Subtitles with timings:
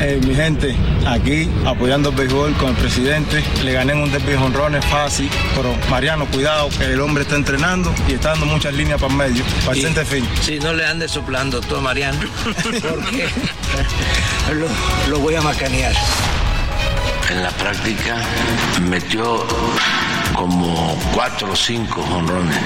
[0.00, 3.42] Eh, mi gente, aquí apoyando el béisbol con el presidente.
[3.64, 8.12] Le gané en un honrones fácil, pero Mariano, cuidado, que el hombre está entrenando y
[8.12, 10.28] está dando muchas líneas para el medio, para el fin.
[10.40, 12.18] Sí, no le ande soplando todo, Mariano,
[12.62, 13.28] porque
[14.54, 14.68] lo,
[15.10, 15.94] lo voy a macanear.
[17.30, 18.16] En la práctica
[18.88, 19.44] metió
[20.34, 22.56] como cuatro o cinco honrones.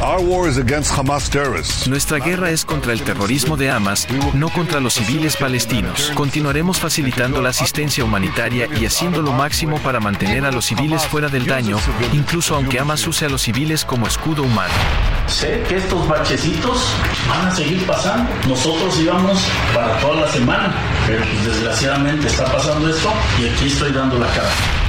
[0.00, 1.88] Our war is against Hamas terrorists.
[1.88, 6.12] Nuestra guerra es contra el terrorismo de Hamas, no contra los civiles palestinos.
[6.14, 11.28] Continuaremos facilitando la asistencia humanitaria y haciendo lo máximo para mantener a los civiles fuera
[11.28, 11.78] del daño,
[12.12, 14.72] incluso aunque Hamas use a los civiles como escudo humano.
[15.26, 16.94] Sé que estos bachecitos
[17.28, 18.30] van a seguir pasando.
[18.46, 19.42] Nosotros íbamos
[19.74, 20.72] para toda la semana,
[21.08, 24.87] pero pues, desgraciadamente está pasando esto y aquí estoy dando la cara.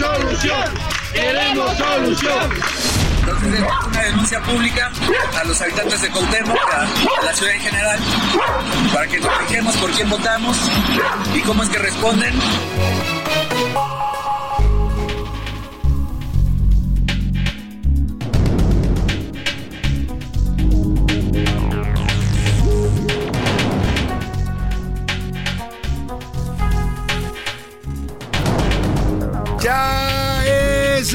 [0.00, 0.74] Solución!
[1.12, 2.50] ¡Queremos solución!
[3.20, 4.90] Entonces, una denuncia pública
[5.38, 7.98] a los habitantes de Cuauhtémoc, a, a la ciudad en general,
[8.94, 10.56] para que nos fijemos por quién votamos
[11.34, 12.34] y cómo es que responden.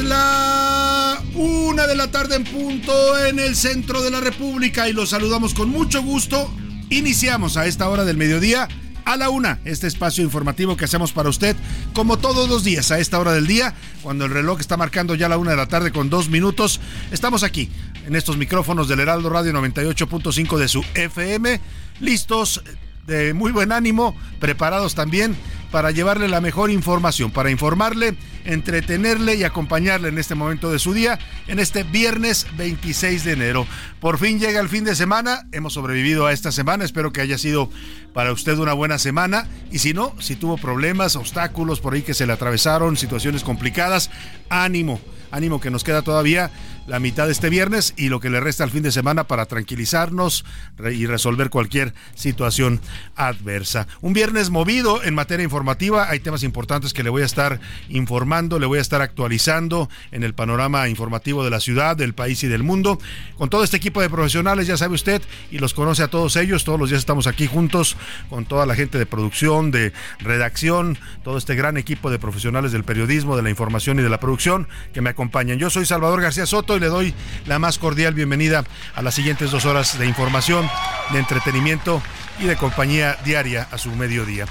[0.00, 5.10] La una de la tarde en punto en el centro de la República y los
[5.10, 6.52] saludamos con mucho gusto.
[6.90, 8.68] Iniciamos a esta hora del mediodía
[9.04, 11.54] a la una, este espacio informativo que hacemos para usted,
[11.92, 15.28] como todos los días, a esta hora del día, cuando el reloj está marcando ya
[15.28, 16.80] la una de la tarde con dos minutos.
[17.12, 17.70] Estamos aquí,
[18.06, 21.60] en estos micrófonos del Heraldo Radio 98.5 de su FM,
[22.00, 22.62] listos
[23.06, 25.36] de muy buen ánimo, preparados también
[25.70, 30.94] para llevarle la mejor información, para informarle, entretenerle y acompañarle en este momento de su
[30.94, 33.66] día, en este viernes 26 de enero.
[34.00, 37.38] Por fin llega el fin de semana, hemos sobrevivido a esta semana, espero que haya
[37.38, 37.70] sido
[38.12, 42.14] para usted una buena semana y si no, si tuvo problemas, obstáculos por ahí que
[42.14, 44.10] se le atravesaron, situaciones complicadas,
[44.48, 45.00] ánimo
[45.30, 46.50] ánimo que nos queda todavía
[46.86, 49.46] la mitad de este viernes y lo que le resta al fin de semana para
[49.46, 50.44] tranquilizarnos
[50.92, 52.80] y resolver cualquier situación
[53.16, 53.88] adversa.
[54.00, 58.58] Un viernes movido en materia informativa, hay temas importantes que le voy a estar informando,
[58.58, 62.48] le voy a estar actualizando en el panorama informativo de la ciudad, del país y
[62.48, 62.98] del mundo.
[63.36, 66.64] Con todo este equipo de profesionales, ya sabe usted, y los conoce a todos ellos,
[66.64, 67.96] todos los días estamos aquí juntos
[68.30, 72.84] con toda la gente de producción, de redacción, todo este gran equipo de profesionales del
[72.84, 75.58] periodismo, de la información y de la producción que me acompañan.
[75.58, 77.14] Yo soy Salvador García Soto y le doy
[77.46, 80.68] la más cordial bienvenida a las siguientes dos horas de información,
[81.10, 82.02] de entretenimiento
[82.38, 84.44] y de compañía diaria a su mediodía.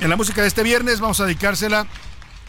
[0.00, 1.86] En la música de este viernes vamos a dedicársela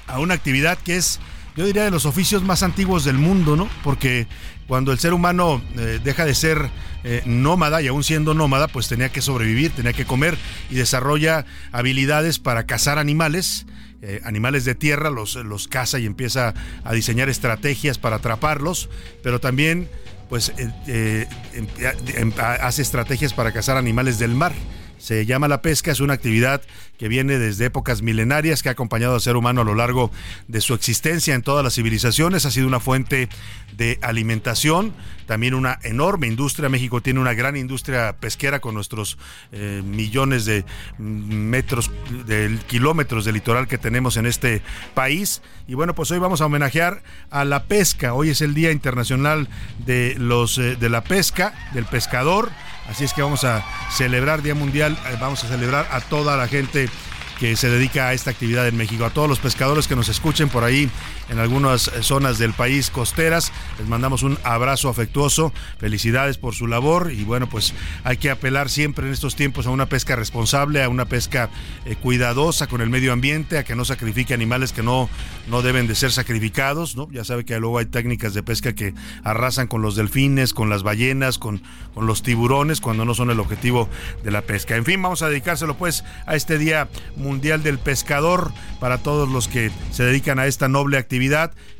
[0.07, 1.19] a una actividad que es,
[1.57, 3.67] yo diría, de los oficios más antiguos del mundo, ¿no?
[3.83, 4.27] Porque
[4.65, 6.69] cuando el ser humano eh, deja de ser
[7.03, 10.37] eh, nómada y aún siendo nómada, pues tenía que sobrevivir, tenía que comer
[10.69, 13.65] y desarrolla habilidades para cazar animales
[14.01, 16.53] eh, animales de tierra, los, los caza y empieza
[16.83, 18.89] a diseñar estrategias para atraparlos,
[19.23, 19.89] pero también
[20.29, 21.67] pues eh, eh, em,
[22.15, 24.53] em, hace estrategias para cazar animales del mar.
[24.97, 26.61] Se llama la pesca, es una actividad
[26.97, 30.11] que viene desde épocas milenarias, que ha acompañado al ser humano a lo largo
[30.47, 33.29] de su existencia en todas las civilizaciones, ha sido una fuente
[33.77, 34.93] de alimentación,
[35.27, 36.67] también una enorme industria.
[36.67, 39.17] México tiene una gran industria pesquera con nuestros
[39.51, 40.65] eh, millones de
[40.97, 41.91] metros,
[42.25, 44.63] de kilómetros de litoral que tenemos en este
[44.95, 45.43] país.
[45.67, 48.13] Y bueno, pues hoy vamos a homenajear a la pesca.
[48.13, 49.47] Hoy es el Día Internacional
[49.85, 52.49] de los eh, de la pesca, del pescador.
[52.89, 56.47] Así es que vamos a celebrar Día Mundial, eh, vamos a celebrar a toda la
[56.47, 56.89] gente
[57.37, 59.05] que se dedica a esta actividad en México.
[59.05, 60.89] A todos los pescadores que nos escuchen por ahí
[61.29, 67.11] en algunas zonas del país costeras, les mandamos un abrazo afectuoso, felicidades por su labor
[67.11, 70.89] y bueno, pues hay que apelar siempre en estos tiempos a una pesca responsable, a
[70.89, 71.49] una pesca
[71.85, 75.09] eh, cuidadosa con el medio ambiente, a que no sacrifique animales que no,
[75.49, 77.09] no deben de ser sacrificados, ¿no?
[77.11, 80.83] Ya sabe que luego hay técnicas de pesca que arrasan con los delfines, con las
[80.83, 81.61] ballenas, con,
[81.93, 83.89] con los tiburones, cuando no son el objetivo
[84.23, 84.75] de la pesca.
[84.75, 89.47] En fin, vamos a dedicárselo pues a este Día Mundial del Pescador para todos los
[89.47, 91.16] que se dedican a esta noble actividad.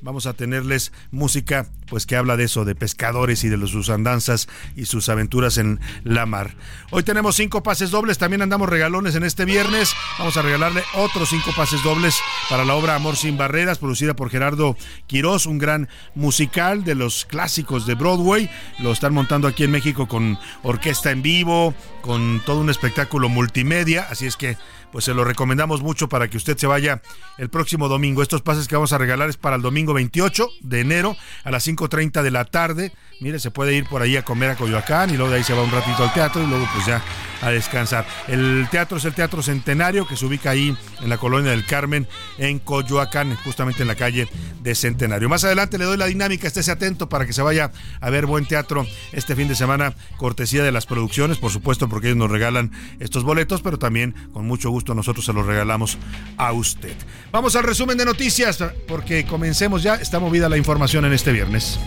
[0.01, 4.47] Vamos a tenerles música pues que habla de eso, de pescadores y de sus andanzas
[4.75, 6.55] y sus aventuras en la mar.
[6.91, 9.93] Hoy tenemos cinco pases dobles, también andamos regalones en este viernes.
[10.19, 12.15] Vamos a regalarle otros cinco pases dobles
[12.49, 14.75] para la obra Amor sin Barreras, producida por Gerardo
[15.07, 18.49] Quirós, un gran musical de los clásicos de Broadway.
[18.79, 24.07] Lo están montando aquí en México con orquesta en vivo, con todo un espectáculo multimedia,
[24.09, 24.57] así es que
[24.91, 27.01] pues se lo recomendamos mucho para que usted se vaya
[27.37, 28.21] el próximo domingo.
[28.21, 31.67] Estos pases que vamos a regalar es para el domingo 28 de enero a las
[31.67, 32.93] 5.30 de la tarde.
[33.19, 35.53] Mire, se puede ir por ahí a comer a Coyoacán y luego de ahí se
[35.53, 37.03] va un ratito al teatro y luego pues ya
[37.41, 38.05] a descansar.
[38.27, 42.07] El teatro es el Teatro Centenario que se ubica ahí en la colonia del Carmen
[42.37, 44.27] en Coyoacán, justamente en la calle
[44.61, 45.29] de Centenario.
[45.29, 48.45] Más adelante le doy la dinámica, estése atento para que se vaya a ver buen
[48.45, 52.71] teatro este fin de semana, cortesía de las producciones, por supuesto, porque ellos nos regalan
[52.99, 55.97] estos boletos, pero también con mucho gusto nosotros se los regalamos
[56.37, 56.95] a usted.
[57.31, 61.79] Vamos al resumen de noticias, porque comencemos ya, está movida la información en este viernes.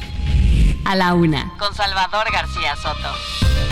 [0.85, 1.53] A la una.
[1.59, 3.70] Con Salvador García Soto.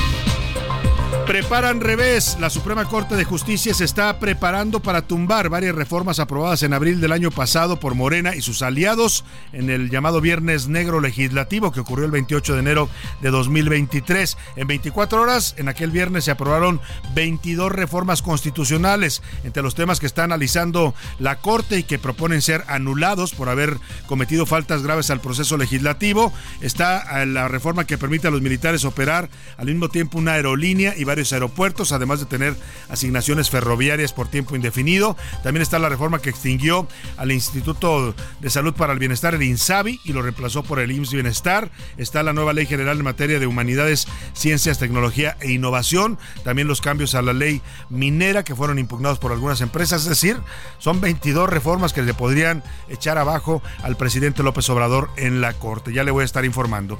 [1.28, 2.38] Preparan revés.
[2.40, 7.02] La Suprema Corte de Justicia se está preparando para tumbar varias reformas aprobadas en abril
[7.02, 11.80] del año pasado por Morena y sus aliados en el llamado Viernes Negro Legislativo que
[11.80, 12.88] ocurrió el 28 de enero
[13.20, 14.38] de 2023.
[14.56, 16.80] En 24 horas, en aquel viernes se aprobaron
[17.14, 19.20] 22 reformas constitucionales.
[19.44, 23.76] Entre los temas que está analizando la Corte y que proponen ser anulados por haber
[24.06, 26.32] cometido faltas graves al proceso legislativo,
[26.62, 29.28] está la reforma que permite a los militares operar
[29.58, 32.54] al mismo tiempo una aerolínea y varios aeropuertos, además de tener
[32.88, 35.16] asignaciones ferroviarias por tiempo indefinido.
[35.42, 36.86] También está la reforma que extinguió
[37.16, 41.12] al Instituto de Salud para el Bienestar, el INSABI, y lo reemplazó por el IMSS
[41.12, 41.70] Bienestar.
[41.96, 46.18] Está la nueva Ley General en materia de Humanidades, Ciencias, Tecnología e Innovación.
[46.44, 50.02] También los cambios a la ley minera que fueron impugnados por algunas empresas.
[50.02, 50.40] Es decir,
[50.78, 55.92] son 22 reformas que le podrían echar abajo al presidente López Obrador en la Corte.
[55.92, 56.98] Ya le voy a estar informando.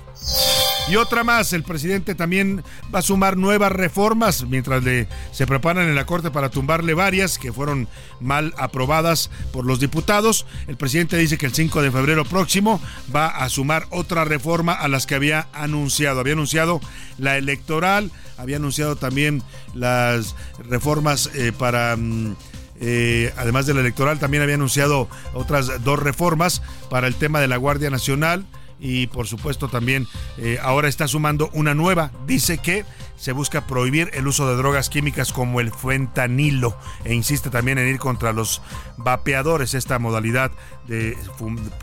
[0.90, 2.64] Y otra más, el presidente también
[2.94, 7.36] va a sumar nuevas reformas mientras le, se preparan en la Corte para tumbarle varias
[7.36, 7.88] que fueron
[8.20, 10.46] mal aprobadas por los diputados.
[10.66, 12.80] El presidente dice que el 5 de febrero próximo
[13.14, 16.20] va a sumar otra reforma a las que había anunciado.
[16.20, 16.80] Había anunciado
[17.18, 19.42] la electoral, había anunciado también
[19.74, 20.36] las
[20.70, 21.96] reformas eh, para...
[21.96, 22.34] Mm,
[22.80, 27.48] eh, además de la electoral, también había anunciado otras dos reformas para el tema de
[27.48, 28.46] la Guardia Nacional
[28.80, 32.10] y por supuesto también eh, ahora está sumando una nueva.
[32.26, 32.84] Dice que
[33.16, 37.88] se busca prohibir el uso de drogas químicas como el fentanilo e insiste también en
[37.88, 38.62] ir contra los
[38.96, 40.52] vapeadores, esta modalidad
[40.86, 41.16] de,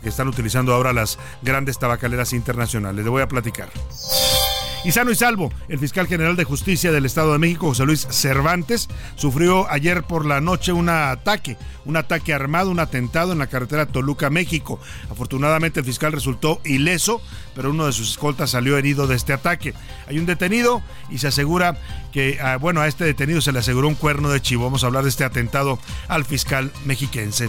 [0.02, 3.04] que están utilizando ahora las grandes tabacaleras internacionales.
[3.04, 3.68] Le voy a platicar.
[4.86, 8.06] Y sano y salvo, el fiscal general de justicia del Estado de México, José Luis
[8.08, 13.46] Cervantes, sufrió ayer por la noche un ataque, un ataque armado, un atentado en la
[13.46, 14.78] carretera Toluca, México.
[15.10, 17.22] Afortunadamente el fiscal resultó ileso,
[17.54, 19.72] pero uno de sus escoltas salió herido de este ataque.
[20.08, 21.78] Hay un detenido y se asegura
[22.12, 24.64] que, ah, bueno, a este detenido se le aseguró un cuerno de chivo.
[24.64, 25.78] Vamos a hablar de este atentado
[26.08, 27.48] al fiscal mexiquense.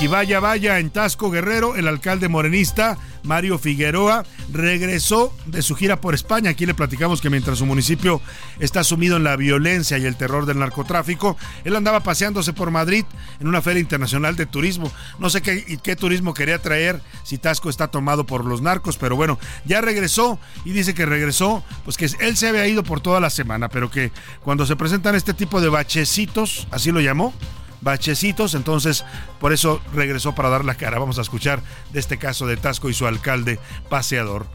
[0.00, 6.00] Y vaya, vaya, en Tasco Guerrero, el alcalde morenista Mario Figueroa regresó de su gira
[6.00, 6.50] por España.
[6.50, 8.20] Aquí le platicamos que mientras su municipio
[8.58, 13.04] está sumido en la violencia y el terror del narcotráfico, él andaba paseándose por Madrid
[13.40, 14.92] en una feria internacional de turismo.
[15.18, 19.38] No sé qué, turismo quería traer si Tasco está tomado por los narcos, pero bueno,
[19.64, 23.30] ya regresó y dice que regresó, pues que él se había ido por toda la
[23.30, 27.34] semana, pero que cuando se presentan este tipo de bachecitos, así lo llamó,
[27.80, 29.04] bachecitos, entonces
[29.40, 30.98] por eso regresó para dar la cara.
[30.98, 34.46] Vamos a escuchar de este caso de Tasco y su alcalde paseador.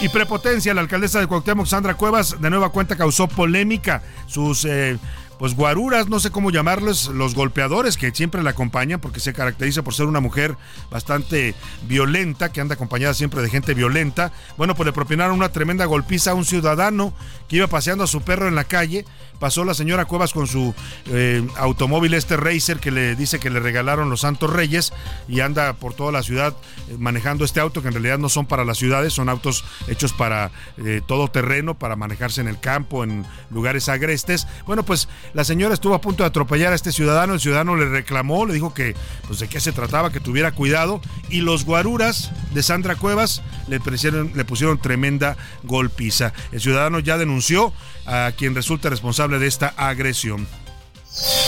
[0.00, 4.02] Y prepotencia, la alcaldesa de Cuauhtémoc, Sandra Cuevas, de nueva cuenta causó polémica.
[4.26, 4.98] Sus eh,
[5.38, 9.82] pues guaruras, no sé cómo llamarlos, los golpeadores que siempre la acompañan, porque se caracteriza
[9.82, 10.56] por ser una mujer
[10.90, 11.54] bastante
[11.86, 14.32] violenta, que anda acompañada siempre de gente violenta.
[14.56, 17.12] Bueno, pues le propinaron una tremenda golpiza a un ciudadano
[17.48, 19.04] que iba paseando a su perro en la calle.
[19.38, 20.74] Pasó la señora Cuevas con su
[21.06, 24.94] eh, automóvil, este Racer, que le dice que le regalaron los Santos Reyes
[25.28, 26.56] y anda por toda la ciudad
[26.88, 30.14] eh, manejando este auto, que en realidad no son para las ciudades, son autos hechos
[30.14, 34.46] para eh, todo terreno, para manejarse en el campo, en lugares agrestes.
[34.66, 37.88] Bueno, pues La señora estuvo a punto de atropellar a este ciudadano, el ciudadano le
[37.88, 38.94] reclamó, le dijo que
[39.26, 43.80] pues de qué se trataba, que tuviera cuidado y los guaruras de Sandra Cuevas le
[43.80, 46.32] pusieron, le pusieron tremenda golpiza.
[46.52, 47.72] El ciudadano ya denunció
[48.06, 50.46] a quien resulta responsable de esta agresión.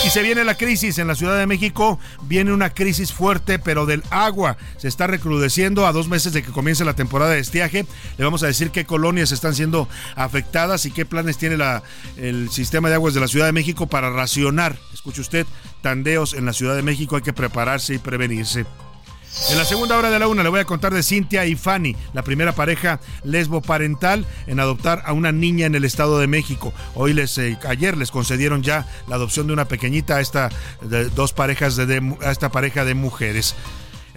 [0.04, 3.84] Y se viene la crisis en la Ciudad de México, viene una crisis fuerte, pero
[3.84, 4.56] del agua.
[4.78, 7.84] Se está recrudeciendo a dos meses de que comience la temporada de estiaje.
[8.16, 11.82] Le vamos a decir qué colonias están siendo afectadas y qué planes tiene la,
[12.16, 14.78] el sistema de aguas de la Ciudad de México para racionar.
[14.94, 15.46] Escuche usted,
[15.82, 18.64] tandeos en la Ciudad de México, hay que prepararse y prevenirse.
[19.50, 21.96] En la segunda hora de la una le voy a contar de Cintia y Fanny,
[22.12, 26.72] la primera pareja lesbo parental en adoptar a una niña en el Estado de México.
[26.94, 30.50] Hoy les, eh, ayer les concedieron ya la adopción de una pequeñita a esta
[31.14, 33.54] dos parejas de, a esta pareja de mujeres.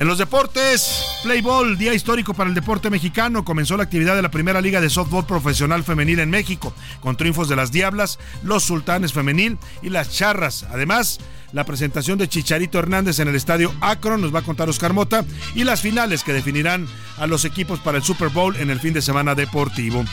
[0.02, 3.46] En los deportes, Playball, día histórico para el deporte mexicano.
[3.46, 7.48] Comenzó la actividad de la primera liga de softball profesional femenil en México, con triunfos
[7.50, 10.66] de las Diablas, los Sultanes Femenil y las Charras.
[10.72, 11.20] Además,
[11.54, 15.26] la presentación de Chicharito Hernández en el estadio Akron, nos va a contar Oscar Mota,
[15.56, 18.94] y las finales que definirán a los equipos para el Super Bowl en el fin
[18.94, 20.04] de semana deportivo.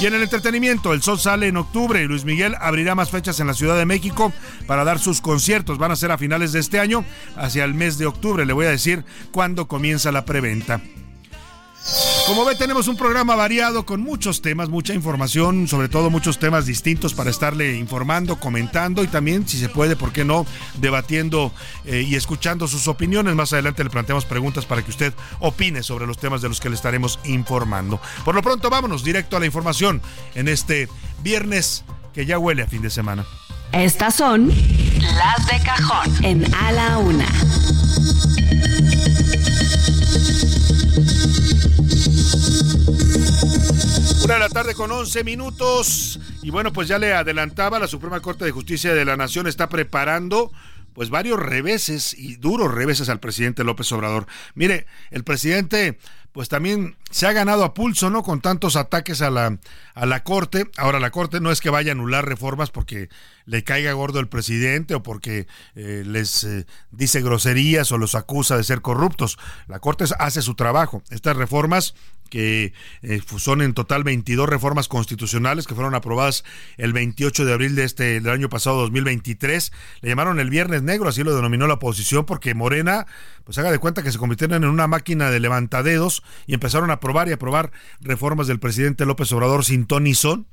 [0.00, 3.38] Y en el entretenimiento, el sol sale en octubre y Luis Miguel abrirá más fechas
[3.38, 4.32] en la Ciudad de México
[4.66, 5.76] para dar sus conciertos.
[5.76, 7.04] Van a ser a finales de este año,
[7.36, 8.46] hacia el mes de octubre.
[8.46, 10.80] Le voy a decir cuándo comienza la preventa.
[12.26, 16.66] Como ve, tenemos un programa variado con muchos temas, mucha información, sobre todo muchos temas
[16.66, 21.52] distintos para estarle informando, comentando y también, si se puede, ¿por qué no?, debatiendo
[21.86, 23.34] eh, y escuchando sus opiniones.
[23.34, 26.68] Más adelante le planteamos preguntas para que usted opine sobre los temas de los que
[26.68, 28.00] le estaremos informando.
[28.24, 30.00] Por lo pronto, vámonos directo a la información
[30.34, 30.88] en este
[31.22, 33.24] viernes que ya huele a fin de semana.
[33.72, 37.26] Estas son las de cajón en A la Una.
[44.30, 46.20] De la tarde con 11 minutos.
[46.40, 49.68] Y bueno, pues ya le adelantaba, la Suprema Corte de Justicia de la Nación está
[49.68, 50.52] preparando
[50.92, 54.26] pues varios reveses y duros reveses al presidente López Obrador.
[54.54, 55.98] Mire, el presidente
[56.32, 58.22] pues también se ha ganado a pulso, ¿no?
[58.22, 59.58] Con tantos ataques a la,
[59.94, 60.70] a la Corte.
[60.76, 63.08] Ahora, la Corte no es que vaya a anular reformas porque
[63.46, 68.56] le caiga gordo el presidente o porque eh, les eh, dice groserías o los acusa
[68.56, 69.38] de ser corruptos.
[69.66, 71.02] La Corte hace su trabajo.
[71.10, 71.94] Estas reformas
[72.30, 72.72] que
[73.02, 76.44] eh, son en total 22 reformas constitucionales que fueron aprobadas
[76.78, 79.72] el 28 de abril de este del año pasado 2023.
[80.00, 83.06] Le llamaron el Viernes Negro, así lo denominó la oposición, porque Morena,
[83.44, 86.94] pues haga de cuenta que se convirtieron en una máquina de levantadedos y empezaron a
[86.94, 90.46] aprobar y aprobar reformas del presidente López Obrador sin ton ni son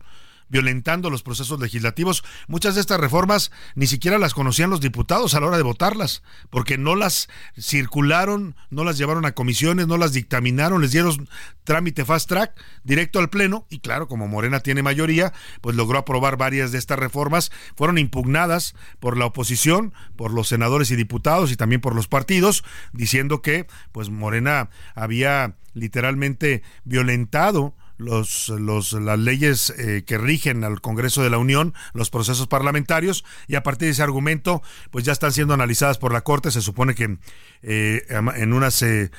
[0.49, 2.23] violentando los procesos legislativos.
[2.47, 6.23] Muchas de estas reformas ni siquiera las conocían los diputados a la hora de votarlas,
[6.49, 11.29] porque no las circularon, no las llevaron a comisiones, no las dictaminaron, les dieron
[11.63, 16.37] trámite fast track directo al Pleno y claro, como Morena tiene mayoría, pues logró aprobar
[16.37, 17.51] varias de estas reformas.
[17.75, 22.63] Fueron impugnadas por la oposición, por los senadores y diputados y también por los partidos,
[22.93, 30.81] diciendo que pues Morena había literalmente violentado los, los, las leyes eh, que rigen al
[30.81, 34.61] Congreso de la Unión, los procesos parlamentarios, y a partir de ese argumento,
[34.91, 36.51] pues ya están siendo analizadas por la Corte.
[36.51, 37.17] Se supone que
[37.63, 39.11] eh, en unas eh,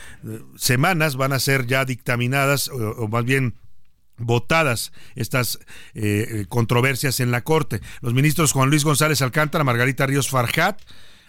[0.57, 3.55] semanas van a ser ya dictaminadas, o, más bien
[4.21, 5.61] votadas estas
[6.49, 7.81] controversias en la Corte.
[8.01, 10.81] Los ministros Juan Luis González Alcántara, Margarita Ríos Farjat,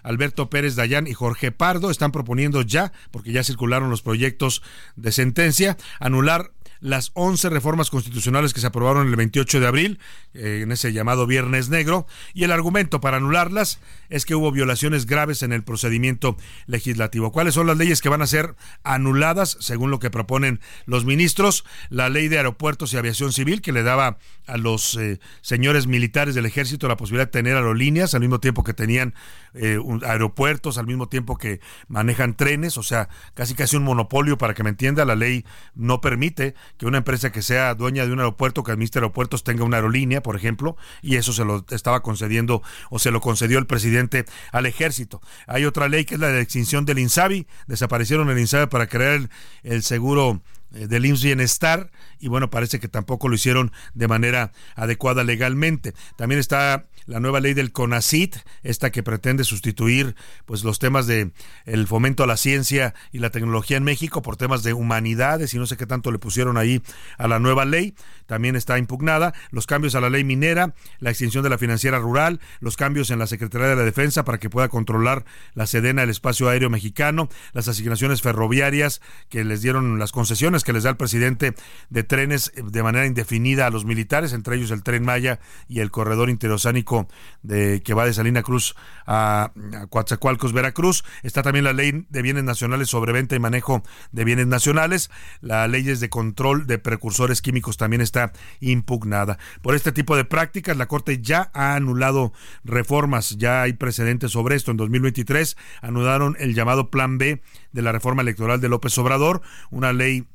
[0.03, 4.62] Alberto Pérez Dayán y Jorge Pardo están proponiendo ya, porque ya circularon los proyectos
[4.96, 10.00] de sentencia, anular las 11 reformas constitucionales que se aprobaron el 28 de abril,
[10.33, 15.05] eh, en ese llamado Viernes Negro, y el argumento para anularlas es que hubo violaciones
[15.05, 17.31] graves en el procedimiento legislativo.
[17.31, 21.65] ¿Cuáles son las leyes que van a ser anuladas, según lo que proponen los ministros?
[21.89, 24.17] La ley de aeropuertos y aviación civil, que le daba
[24.48, 28.63] a los eh, señores militares del ejército la posibilidad de tener aerolíneas al mismo tiempo
[28.63, 29.13] que tenían
[29.53, 34.53] eh, aeropuertos, al mismo tiempo que manejan trenes, o sea, casi casi un monopolio para
[34.53, 35.45] que me entienda, la ley
[35.75, 39.63] no permite que una empresa que sea dueña de un aeropuerto, que administre aeropuertos, tenga
[39.63, 43.65] una aerolínea, por ejemplo, y eso se lo estaba concediendo o se lo concedió el
[43.65, 45.21] presidente al ejército.
[45.47, 49.29] Hay otra ley que es la de extinción del INSABI, desaparecieron el INSABI para crear
[49.63, 54.51] el, seguro eh, del IMSS Bienestar y bueno, parece que tampoco lo hicieron de manera
[54.75, 55.93] adecuada legalmente.
[56.15, 61.31] También está la nueva ley del CONACIT, esta que pretende sustituir pues los temas de
[61.65, 65.57] el fomento a la ciencia y la tecnología en México por temas de humanidades y
[65.57, 66.83] no sé qué tanto le pusieron ahí
[67.17, 67.95] a la nueva ley,
[68.27, 72.39] también está impugnada, los cambios a la ley minera, la extinción de la financiera rural,
[72.59, 76.11] los cambios en la Secretaría de la Defensa para que pueda controlar la Sedena el
[76.11, 80.98] espacio aéreo mexicano, las asignaciones ferroviarias que les dieron las concesiones que les da el
[80.98, 81.56] presidente
[81.89, 85.92] de trenes de manera indefinida a los militares, entre ellos el tren Maya y el
[85.92, 87.08] corredor interoceánico
[87.42, 88.75] de, que va de Salina Cruz
[89.06, 91.04] a, a Coatzacoalcos, Veracruz.
[91.24, 95.10] Está también la ley de bienes nacionales sobre venta y manejo de bienes nacionales.
[95.42, 99.39] La ley de control de precursores químicos también está impugnada.
[99.62, 104.56] Por este tipo de prácticas, la Corte ya ha anulado reformas, ya hay precedentes sobre
[104.56, 104.72] esto.
[104.72, 109.94] En 2023 anularon el llamado Plan B de la reforma electoral de López Obrador, una
[109.94, 110.28] ley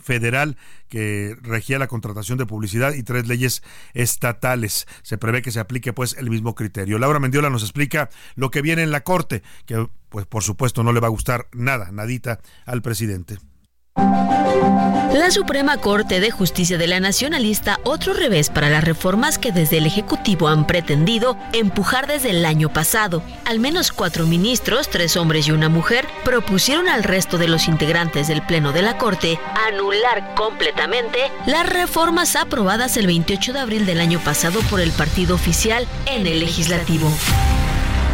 [0.00, 0.56] federal
[0.88, 3.62] que regía la contratación de publicidad y tres leyes
[3.94, 4.86] estatales.
[5.02, 6.98] Se prevé que se aplique pues el mismo criterio.
[6.98, 10.92] Laura Mendiola nos explica lo que viene en la Corte, que pues por supuesto no
[10.92, 13.38] le va a gustar nada, nadita al presidente.
[15.14, 19.52] La Suprema Corte de Justicia de la Nación alista otro revés para las reformas que
[19.52, 23.22] desde el Ejecutivo han pretendido empujar desde el año pasado.
[23.44, 28.28] Al menos cuatro ministros, tres hombres y una mujer, propusieron al resto de los integrantes
[28.28, 29.38] del Pleno de la Corte
[29.68, 35.34] anular completamente las reformas aprobadas el 28 de abril del año pasado por el partido
[35.34, 37.10] oficial en el legislativo.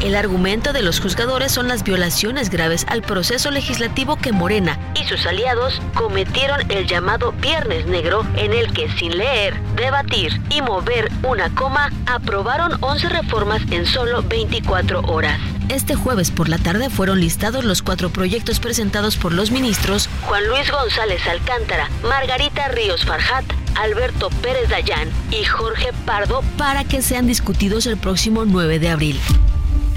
[0.03, 5.05] El argumento de los juzgadores son las violaciones graves al proceso legislativo que Morena y
[5.05, 11.11] sus aliados cometieron el llamado Viernes Negro, en el que sin leer, debatir y mover
[11.23, 15.41] una coma, aprobaron 11 reformas en solo 24 horas.
[15.71, 20.47] Este jueves por la tarde fueron listados los cuatro proyectos presentados por los ministros Juan
[20.47, 27.27] Luis González Alcántara, Margarita Ríos Farjat, Alberto Pérez Dayán y Jorge Pardo para que sean
[27.27, 29.21] discutidos el próximo 9 de abril.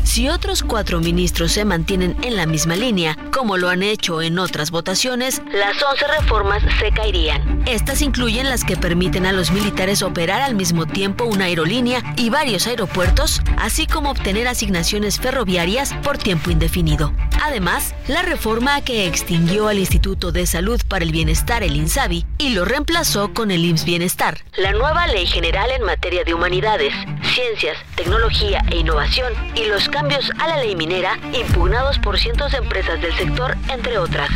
[0.03, 4.39] Si otros cuatro ministros se mantienen en la misma línea, como lo han hecho en
[4.39, 7.63] otras votaciones, las 11 reformas se caerían.
[7.67, 12.29] Estas incluyen las que permiten a los militares operar al mismo tiempo una aerolínea y
[12.29, 17.13] varios aeropuertos, así como obtener asignaciones ferroviarias por tiempo indefinido.
[17.41, 22.49] Además, la reforma que extinguió al Instituto de Salud para el Bienestar, el INSABI, y
[22.49, 24.37] lo reemplazó con el IMSS Bienestar.
[24.57, 26.93] La nueva Ley General en materia de humanidades,
[27.33, 32.59] ciencias, tecnología e innovación y los cambios a la ley minera impugnados por cientos de
[32.59, 34.29] empresas del sector, entre otras.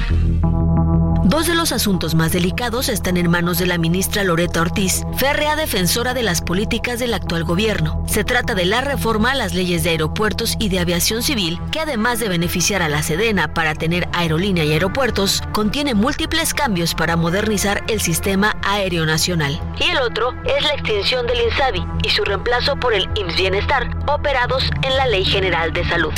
[1.34, 5.56] Dos de los asuntos más delicados están en manos de la ministra Loreta Ortiz, férrea
[5.56, 8.04] defensora de las políticas del actual gobierno.
[8.08, 11.80] Se trata de la reforma a las leyes de aeropuertos y de aviación civil, que
[11.80, 17.16] además de beneficiar a la Sedena para tener aerolínea y aeropuertos, contiene múltiples cambios para
[17.16, 19.60] modernizar el sistema aéreo nacional.
[19.80, 23.90] Y el otro es la extinción del INSABI y su reemplazo por el IMSS Bienestar,
[24.06, 26.14] operados en la Ley General de Salud.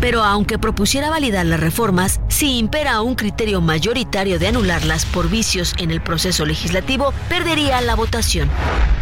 [0.00, 5.74] Pero aunque propusiera validar las reformas, si impera un criterio mayoritario de anularlas por vicios
[5.78, 8.48] en el proceso legislativo, perdería la votación.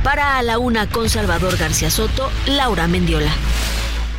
[0.02, 3.32] Para a la una con Salvador García Soto, Laura Mendiola.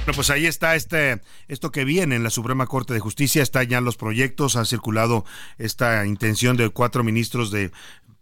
[0.05, 3.67] Bueno, pues ahí está este, esto que viene en la Suprema Corte de Justicia, están
[3.67, 5.25] ya los proyectos, ha circulado
[5.57, 7.71] esta intención de cuatro ministros de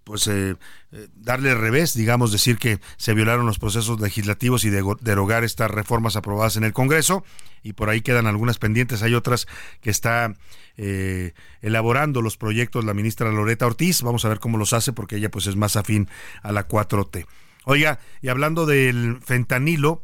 [0.05, 0.55] pues eh,
[0.91, 5.69] eh, darle revés, digamos, decir que se violaron los procesos legislativos y de, derogar estas
[5.69, 7.25] reformas aprobadas en el Congreso
[7.63, 9.01] y por ahí quedan algunas pendientes.
[9.01, 9.47] Hay otras
[9.81, 10.35] que está
[10.77, 14.03] eh, elaborando los proyectos la ministra Loreta Ortiz.
[14.03, 16.07] Vamos a ver cómo los hace porque ella pues es más afín
[16.43, 17.25] a la 4T.
[17.65, 20.03] Oiga, y hablando del fentanilo,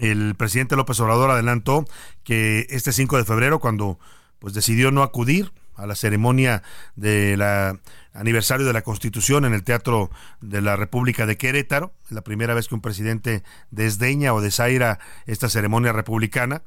[0.00, 1.84] el presidente López Obrador adelantó
[2.24, 3.98] que este 5 de febrero, cuando
[4.38, 6.62] pues decidió no acudir a la ceremonia
[6.94, 7.80] de la
[8.14, 12.68] aniversario de la Constitución en el Teatro de la República de Querétaro, la primera vez
[12.68, 16.62] que un presidente desdeña o desaira esta ceremonia republicana.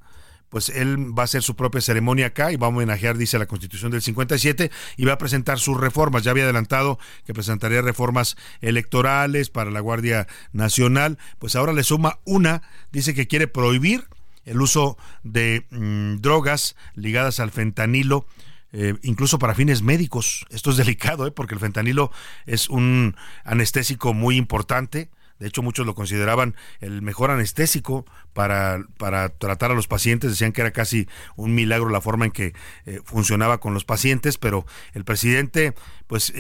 [0.50, 3.48] Pues él va a hacer su propia ceremonia acá y va a homenajear, dice la
[3.48, 6.24] Constitución del 57, y va a presentar sus reformas.
[6.24, 12.20] Ya había adelantado que presentaría reformas electorales para la Guardia Nacional, pues ahora le suma
[12.26, 14.08] una, dice que quiere prohibir
[14.46, 18.28] el uso de mm, drogas ligadas al fentanilo
[18.78, 20.46] eh, incluso para fines médicos.
[20.50, 21.32] Esto es delicado, ¿eh?
[21.32, 22.12] porque el fentanilo
[22.46, 25.10] es un anestésico muy importante.
[25.40, 30.32] De hecho, muchos lo consideraban el mejor anestésico para, para tratar a los pacientes.
[30.32, 31.08] Decían que era casi
[31.38, 32.54] un milagro la forma en que
[32.86, 35.74] eh, funcionaba con los pacientes, pero el presidente,
[36.08, 36.34] pues,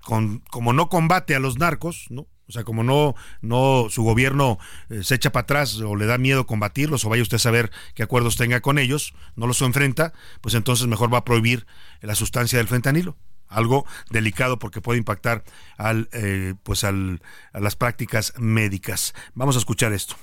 [0.00, 2.26] con, como no combate a los narcos, ¿no?
[2.48, 4.58] O sea, como no, no su gobierno
[4.90, 7.70] eh, se echa para atrás o le da miedo combatirlos o vaya usted a saber
[7.94, 11.66] qué acuerdos tenga con ellos, no los enfrenta, pues entonces mejor va a prohibir
[12.00, 13.16] la sustancia del fentanilo
[13.48, 15.44] algo delicado porque puede impactar
[15.76, 17.20] al, eh, pues al,
[17.52, 19.14] a las prácticas médicas.
[19.34, 20.16] Vamos a escuchar esto.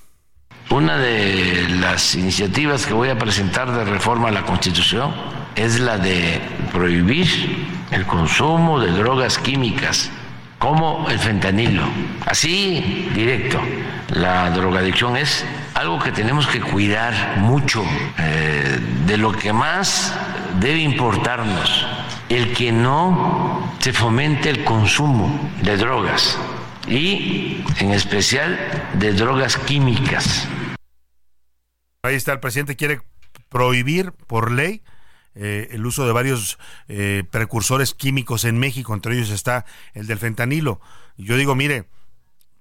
[0.70, 5.14] Una de las iniciativas que voy a presentar de reforma a la Constitución
[5.56, 7.28] es la de prohibir
[7.92, 10.12] el consumo de drogas químicas
[10.62, 11.82] como el fentanilo.
[12.24, 13.60] Así, directo,
[14.10, 15.43] la drogadicción es
[15.74, 17.84] algo que tenemos que cuidar mucho,
[18.19, 20.13] eh, de lo que más
[20.60, 21.88] debe importarnos
[22.30, 26.38] el que no se fomente el consumo de drogas
[26.88, 28.60] y en especial
[28.93, 30.47] de drogas químicas.
[32.04, 33.02] Ahí está, el presidente quiere
[33.50, 34.84] prohibir por ley
[35.36, 40.20] eh, el uso de varios eh, precursores químicos en México, entre ellos está el del
[40.20, 40.82] fentanilo.
[41.17, 41.86] Yo digo, mire,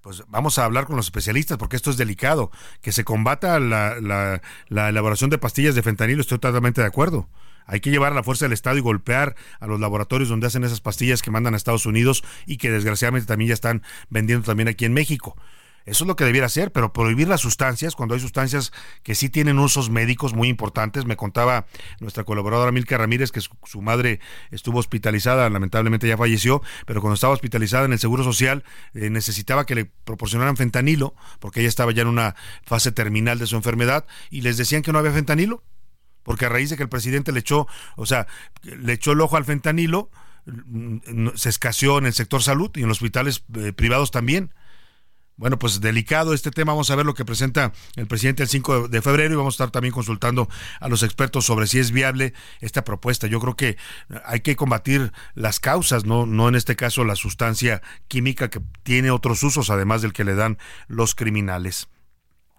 [0.02, 2.50] pues vamos a hablar con los especialistas porque esto es delicado.
[2.80, 7.28] Que se combata la, la, la elaboración de pastillas de fentanilo, estoy totalmente de acuerdo.
[7.66, 10.64] Hay que llevar a la fuerza del Estado y golpear a los laboratorios donde hacen
[10.64, 14.68] esas pastillas que mandan a Estados Unidos y que desgraciadamente también ya están vendiendo también
[14.68, 15.36] aquí en México.
[15.90, 18.72] Eso es lo que debiera hacer, pero prohibir las sustancias cuando hay sustancias
[19.02, 21.04] que sí tienen usos médicos muy importantes.
[21.04, 21.66] Me contaba
[21.98, 24.20] nuestra colaboradora Milka Ramírez que su, madre
[24.52, 28.62] estuvo hospitalizada, lamentablemente ya falleció, pero cuando estaba hospitalizada en el Seguro Social
[28.94, 33.48] eh, necesitaba que le proporcionaran fentanilo porque ella estaba ya en una fase terminal de
[33.48, 35.64] su enfermedad y les decían que no había fentanilo
[36.22, 38.28] porque a raíz de que el presidente le echó, o sea,
[38.62, 40.08] le echó el ojo al fentanilo,
[40.46, 44.52] mm, se escaseó en el sector salud y en los hospitales eh, privados también.
[45.40, 46.72] Bueno, pues delicado este tema.
[46.72, 49.56] Vamos a ver lo que presenta el presidente el 5 de febrero y vamos a
[49.56, 50.50] estar también consultando
[50.80, 53.26] a los expertos sobre si es viable esta propuesta.
[53.26, 53.78] Yo creo que
[54.26, 59.10] hay que combatir las causas, no, no en este caso la sustancia química que tiene
[59.10, 61.88] otros usos, además del que le dan los criminales.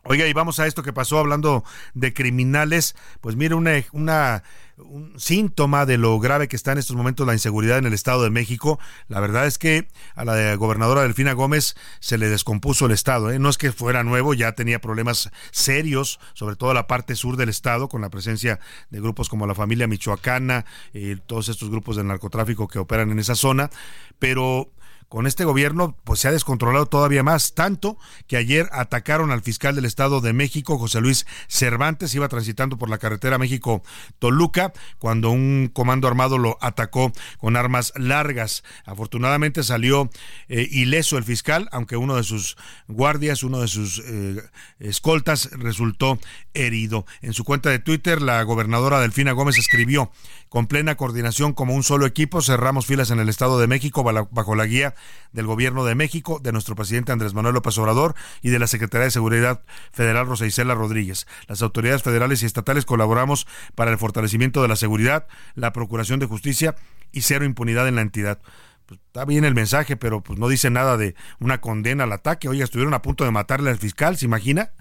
[0.04, 2.96] Oiga, y vamos a esto que pasó hablando de criminales.
[3.22, 4.42] Pues mire, una, una,
[4.78, 8.24] un síntoma de lo grave que está en estos momentos la inseguridad en el Estado
[8.24, 8.80] de México.
[9.10, 13.30] La verdad es que a la gobernadora Delfina Gómez se le descompuso el Estado.
[13.30, 13.38] ¿eh?
[13.38, 17.50] No es que fuera nuevo, ya tenía problemas serios, sobre todo la parte sur del
[17.50, 18.60] Estado, con la presencia
[18.90, 23.20] de grupos como la familia michoacana, y todos estos grupos de narcotráfico que operan en
[23.20, 23.70] esa zona.
[24.18, 24.72] Pero
[25.12, 27.98] con este gobierno pues se ha descontrolado todavía más, tanto
[28.28, 32.90] que ayer atacaron al fiscal del Estado de México, José Luis Cervantes, iba transitando por
[32.90, 38.64] la carretera México-Toluca, cuando un comando armado lo atacó con armas largas.
[38.86, 40.10] Afortunadamente salió
[40.48, 42.56] eh, ileso el fiscal, aunque uno de sus
[42.88, 44.42] guardias, uno de sus eh,
[44.80, 46.20] escoltas resultó
[46.54, 47.06] herido.
[47.22, 50.10] En su cuenta de Twitter, la gobernadora Delfina Gómez escribió,
[50.52, 54.54] con plena coordinación como un solo equipo, cerramos filas en el Estado de México bajo
[54.54, 54.96] la guía
[55.32, 59.06] del Gobierno de México, de nuestro presidente Andrés Manuel López Obrador y de la Secretaría
[59.06, 61.26] de Seguridad Federal Rosa Isela Rodríguez.
[61.48, 66.26] Las autoridades federales y estatales colaboramos para el fortalecimiento de la seguridad, la procuración de
[66.26, 66.76] justicia
[67.14, 68.42] y cero impunidad en la entidad.
[68.88, 72.50] Pues, está bien el mensaje, pero pues no dice nada de una condena al ataque.
[72.50, 74.72] Oiga, estuvieron a punto de matarle al fiscal, ¿se imagina?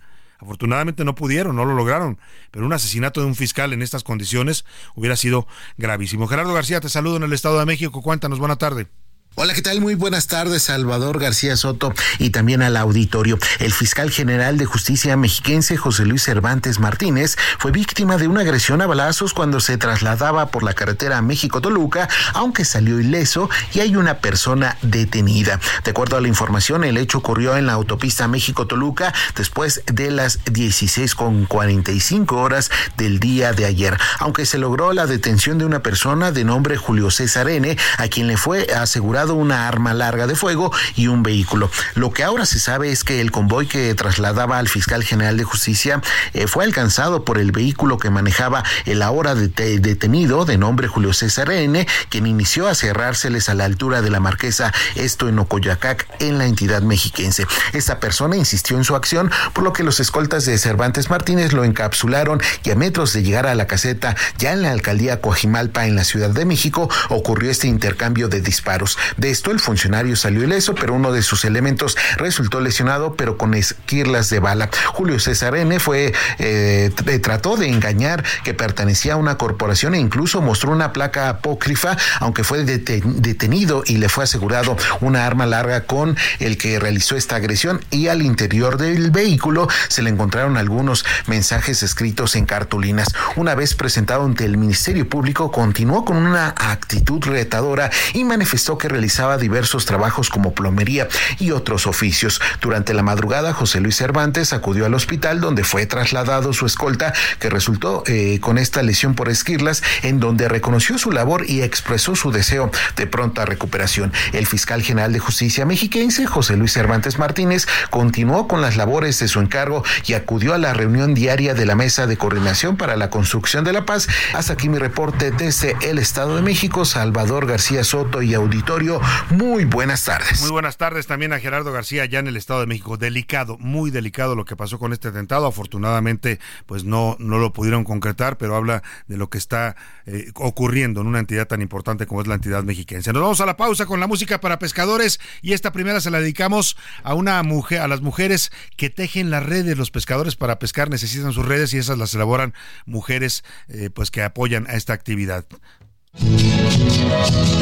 [0.40, 2.18] Afortunadamente no pudieron, no lo lograron,
[2.50, 6.26] pero un asesinato de un fiscal en estas condiciones hubiera sido gravísimo.
[6.26, 8.02] Gerardo García, te saludo en el Estado de México.
[8.02, 8.88] Cuéntanos, buena tarde.
[9.36, 9.80] Hola, ¿qué tal?
[9.80, 13.38] Muy buenas tardes, Salvador García Soto y también al auditorio.
[13.60, 18.82] El fiscal general de justicia mexiquense, José Luis Cervantes Martínez, fue víctima de una agresión
[18.82, 24.18] a balazos cuando se trasladaba por la carretera México-Toluca, aunque salió ileso y hay una
[24.18, 25.60] persona detenida.
[25.84, 30.44] De acuerdo a la información, el hecho ocurrió en la autopista México-Toluca después de las
[30.46, 36.44] 16.45 horas del día de ayer, aunque se logró la detención de una persona de
[36.44, 41.08] nombre Julio César N., a quien le fue asegurado una arma larga de fuego y
[41.08, 41.70] un vehículo.
[41.94, 45.44] Lo que ahora se sabe es que el convoy que trasladaba al fiscal general de
[45.44, 46.00] justicia
[46.32, 51.50] eh, fue alcanzado por el vehículo que manejaba el ahora detenido de nombre Julio César
[51.50, 56.38] N, quien inició a cerrárseles a la altura de la marquesa, esto en Ocoyacac, en
[56.38, 57.46] la entidad mexiquense.
[57.72, 61.64] Esta persona insistió en su acción, por lo que los escoltas de Cervantes Martínez lo
[61.64, 65.96] encapsularon y a metros de llegar a la caseta, ya en la alcaldía Coajimalpa, en
[65.96, 68.98] la Ciudad de México, ocurrió este intercambio de disparos.
[69.16, 73.54] De esto, el funcionario salió ileso, pero uno de sus elementos resultó lesionado, pero con
[73.54, 74.70] esquirlas de bala.
[74.86, 75.78] Julio César N.
[75.80, 76.90] fue, eh,
[77.22, 82.44] trató de engañar que pertenecía a una corporación e incluso mostró una placa apócrifa, aunque
[82.44, 87.80] fue detenido y le fue asegurado una arma larga con el que realizó esta agresión
[87.90, 93.08] y al interior del vehículo se le encontraron algunos mensajes escritos en cartulinas.
[93.36, 98.88] Una vez presentado ante el Ministerio Público, continuó con una actitud retadora y manifestó que
[99.00, 101.08] realizaba diversos trabajos como plomería
[101.38, 102.38] y otros oficios.
[102.60, 107.48] Durante la madrugada, José Luis Cervantes acudió al hospital donde fue trasladado su escolta, que
[107.48, 112.30] resultó eh, con esta lesión por esquirlas, en donde reconoció su labor y expresó su
[112.30, 114.12] deseo de pronta recuperación.
[114.34, 119.28] El fiscal general de justicia mexiquense, José Luis Cervantes Martínez, continuó con las labores de
[119.28, 123.08] su encargo y acudió a la reunión diaria de la Mesa de Coordinación para la
[123.08, 124.08] Construcción de la Paz.
[124.34, 128.89] Hasta aquí mi reporte desde el Estado de México, Salvador García Soto y Auditorio
[129.30, 130.40] Muy buenas tardes.
[130.40, 132.96] Muy buenas tardes también a Gerardo García, ya en el Estado de México.
[132.96, 135.46] Delicado, muy delicado lo que pasó con este atentado.
[135.46, 139.76] Afortunadamente, pues no, no lo pudieron concretar, pero habla de lo que está
[140.06, 143.12] eh, ocurriendo en una entidad tan importante como es la entidad mexiquense.
[143.12, 146.20] Nos vamos a la pausa con la música para pescadores y esta primera se la
[146.20, 149.78] dedicamos a una mujer, a las mujeres que tejen las redes.
[149.78, 152.54] Los pescadores para pescar necesitan sus redes y esas las elaboran
[152.86, 155.44] mujeres eh, pues que apoyan a esta actividad.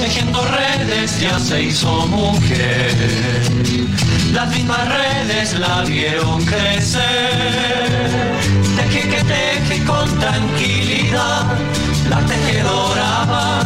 [0.01, 2.95] Tejiendo redes ya se hizo mujer,
[4.33, 7.03] las mismas redes la vieron crecer.
[8.77, 11.47] Teje que teje con tranquilidad,
[12.09, 13.61] la tejedora va,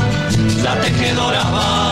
[0.65, 1.92] la tejedora va.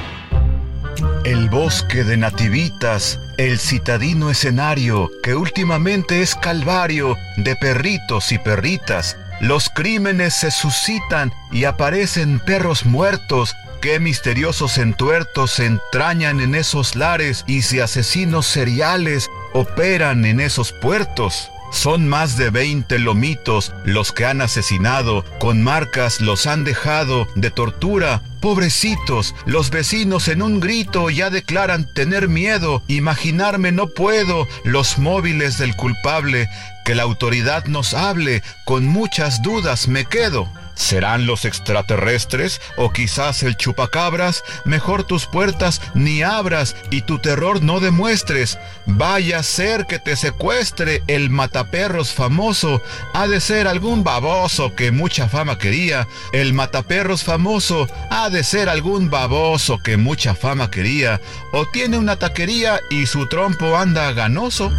[1.23, 9.17] El bosque de nativitas, el citadino escenario, que últimamente es calvario de perritos y perritas.
[9.39, 13.55] Los crímenes se suscitan y aparecen perros muertos.
[13.81, 20.71] Qué misteriosos entuertos se entrañan en esos lares y si asesinos seriales operan en esos
[20.71, 21.51] puertos.
[21.71, 27.49] Son más de 20 lomitos los que han asesinado, con marcas los han dejado de
[27.49, 28.21] tortura.
[28.41, 32.83] Pobrecitos, los vecinos en un grito ya declaran tener miedo.
[32.87, 36.49] Imaginarme no puedo los móviles del culpable.
[36.83, 40.51] Que la autoridad nos hable, con muchas dudas me quedo.
[40.75, 44.43] ¿Serán los extraterrestres o quizás el chupacabras?
[44.65, 48.57] Mejor tus puertas ni abras y tu terror no demuestres.
[48.85, 52.81] Vaya a ser que te secuestre el mataperros famoso.
[53.13, 56.07] Ha de ser algún baboso que mucha fama quería.
[56.33, 61.21] El mataperros famoso ha de ser algún baboso que mucha fama quería.
[61.51, 64.71] O tiene una taquería y su trompo anda ganoso.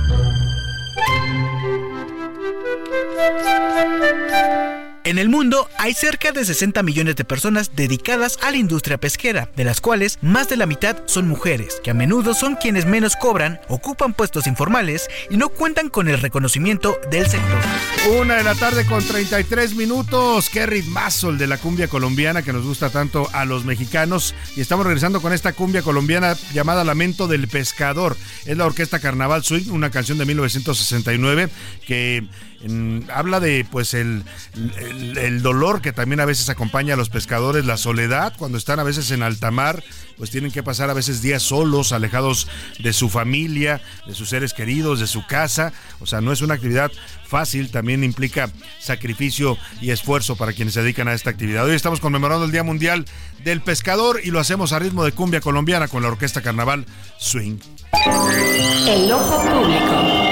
[5.05, 9.49] En el mundo hay cerca de 60 millones de personas dedicadas a la industria pesquera,
[9.57, 13.17] de las cuales más de la mitad son mujeres, que a menudo son quienes menos
[13.17, 17.59] cobran, ocupan puestos informales y no cuentan con el reconocimiento del sector.
[18.21, 20.49] Una de la tarde con 33 minutos.
[20.49, 24.35] Qué ritmazo de la cumbia colombiana que nos gusta tanto a los mexicanos.
[24.57, 28.17] Y estamos regresando con esta cumbia colombiana llamada Lamento del Pescador.
[28.45, 31.49] Es la orquesta Carnaval Swing, una canción de 1969
[31.87, 32.25] que
[33.12, 37.64] habla de pues el, el, el, dolor que también a veces acompaña a los pescadores,
[37.64, 39.83] la soledad, cuando están a veces en alta mar,
[40.16, 42.48] pues tienen que pasar a veces días solos, alejados
[42.79, 46.55] de su familia, de sus seres queridos, de su casa, o sea, no es una
[46.55, 46.92] actividad
[47.27, 51.64] fácil, también implica sacrificio y esfuerzo para quienes se dedican a esta actividad.
[51.64, 53.05] Hoy estamos conmemorando el Día Mundial
[53.42, 56.87] del Pescador y lo hacemos a ritmo de cumbia colombiana con la Orquesta Carnaval
[57.18, 57.59] Swing.
[58.87, 60.32] El ojo público.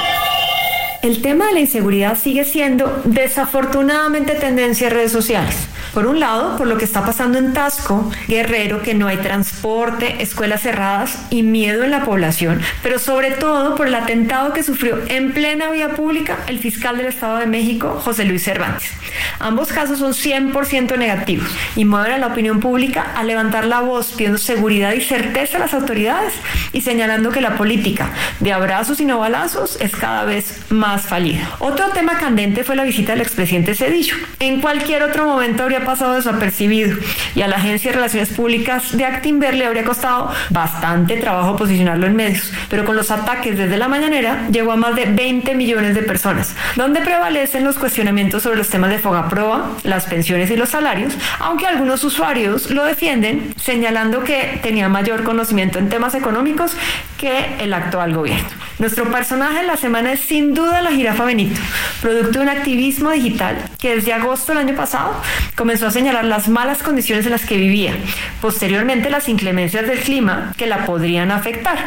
[1.01, 5.55] El tema de la inseguridad sigue siendo desafortunadamente tendencia en redes sociales.
[5.95, 10.21] Por un lado, por lo que está pasando en Tasco, Guerrero, que no hay transporte,
[10.21, 14.99] escuelas cerradas y miedo en la población, pero sobre todo por el atentado que sufrió
[15.07, 18.91] en plena vía pública el fiscal del Estado de México, José Luis Cervantes.
[19.39, 24.11] Ambos casos son 100% negativos y mueven a la opinión pública a levantar la voz
[24.11, 26.33] pidiendo seguridad y certeza a las autoridades
[26.73, 31.55] y señalando que la política de abrazos y no balazos es cada vez más fallida.
[31.59, 34.15] Otro tema candente fue la visita del expresidente Cedillo.
[34.39, 36.97] En cualquier otro momento habría pasado desapercibido
[37.35, 42.07] y a la Agencia de Relaciones Públicas de Actinver le habría costado bastante trabajo posicionarlo
[42.07, 45.95] en medios, pero con los ataques desde la mañanera llegó a más de 20 millones
[45.95, 50.69] de personas, donde prevalecen los cuestionamientos sobre los temas de Fogaproa, las pensiones y los
[50.69, 56.75] salarios, aunque algunos usuarios lo defienden señalando que tenía mayor conocimiento en temas económicos
[57.17, 58.49] que el actual gobierno.
[58.79, 61.59] Nuestro personaje de la semana es sin duda la jirafa Benito,
[62.01, 65.13] producto de un activismo digital que desde agosto del año pasado
[65.55, 67.93] comenzó a señalar las malas condiciones en las que vivía,
[68.41, 71.77] posteriormente las inclemencias del clima que la podrían afectar,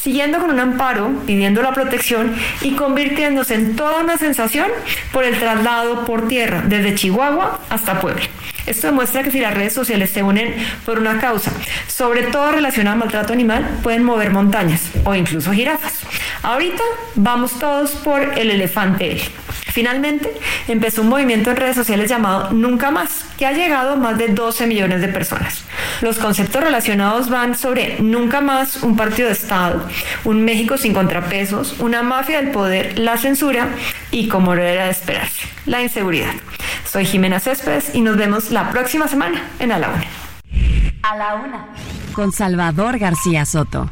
[0.00, 4.68] siguiendo con un amparo, pidiendo la protección y convirtiéndose en toda una sensación
[5.12, 8.22] por el traslado por tierra desde Chihuahua hasta Puebla.
[8.66, 11.52] Esto demuestra que si las redes sociales se unen por una causa,
[11.88, 16.00] sobre todo relacionada al maltrato animal, pueden mover montañas o incluso jirafas.
[16.42, 16.82] Ahorita
[17.14, 19.20] vamos todos por el elefante
[19.72, 20.30] Finalmente,
[20.68, 24.28] empezó un movimiento en redes sociales llamado Nunca Más, que ha llegado a más de
[24.28, 25.64] 12 millones de personas.
[26.02, 29.88] Los conceptos relacionados van sobre Nunca Más, un partido de Estado,
[30.24, 33.68] un México sin contrapesos, una mafia del poder, la censura
[34.10, 36.34] y, como era de esperarse, la inseguridad.
[36.84, 40.04] Soy Jimena Céspedes y nos vemos la próxima semana en A la Una.
[41.02, 41.66] A la Una.
[42.12, 43.90] Con Salvador García Soto.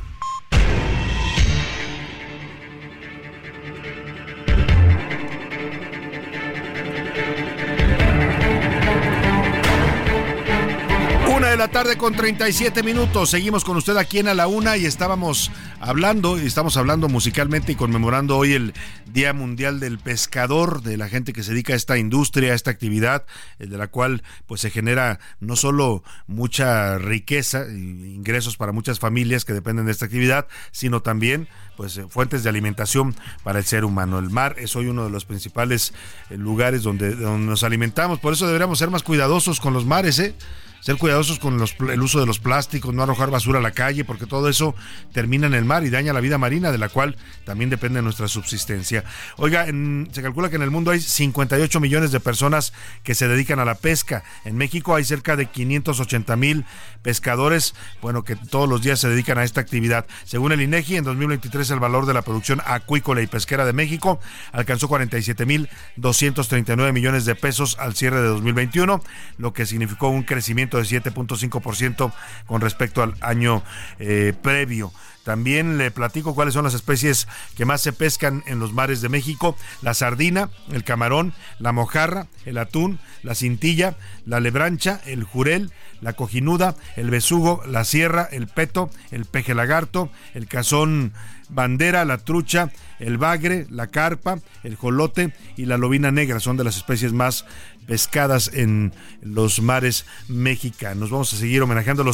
[11.61, 13.29] La tarde con 37 minutos.
[13.29, 17.73] Seguimos con usted aquí en A la Una y estábamos hablando, y estamos hablando musicalmente
[17.73, 18.73] y conmemorando hoy el
[19.13, 22.71] Día Mundial del Pescador, de la gente que se dedica a esta industria, a esta
[22.71, 23.27] actividad,
[23.59, 29.45] eh, de la cual pues se genera no solo mucha riqueza ingresos para muchas familias
[29.45, 31.47] que dependen de esta actividad, sino también
[31.77, 34.19] pues eh, fuentes de alimentación para el ser humano.
[34.19, 35.93] El mar es hoy uno de los principales
[36.31, 40.19] eh, lugares donde, donde nos alimentamos, por eso deberíamos ser más cuidadosos con los mares,
[40.21, 40.35] ¿eh?
[40.81, 44.27] Ser cuidadosos con el uso de los plásticos, no arrojar basura a la calle, porque
[44.27, 44.75] todo eso
[45.13, 48.29] termina en el mar y daña la vida marina, de la cual también depende nuestra
[48.29, 49.05] subsistencia.
[49.37, 53.59] Oiga, se calcula que en el mundo hay 58 millones de personas que se dedican
[53.59, 54.23] a la pesca.
[54.45, 56.65] En México hay cerca de 580 mil
[57.03, 60.07] pescadores, bueno, que todos los días se dedican a esta actividad.
[60.25, 64.21] Según el INEGI, en 2023 el valor de la producción acuícola y pesquera de México
[64.53, 69.03] alcanzó 47 mil 239 millones de pesos al cierre de 2021,
[69.39, 72.13] lo que significó un crecimiento de 7.5%
[72.47, 73.63] con respecto al año
[73.99, 74.93] eh, previo.
[75.25, 79.11] También le platico cuáles son las especies que más se pescan en los mares de
[79.11, 79.57] México.
[79.83, 86.15] La sardina, el camarón, la mojarra, el atún, la cintilla, la lebrancha, el jurel, la
[86.15, 91.13] cojinuda, el besugo, la sierra, el peto, el peje lagarto, el cazón
[91.51, 96.65] bandera, la trucha, el bagre, la carpa, el jolote y la lobina negra son de
[96.65, 97.45] las especies más
[97.87, 101.11] pescadas en los mares mexicanos.
[101.11, 102.09] Vamos a seguir homenajeando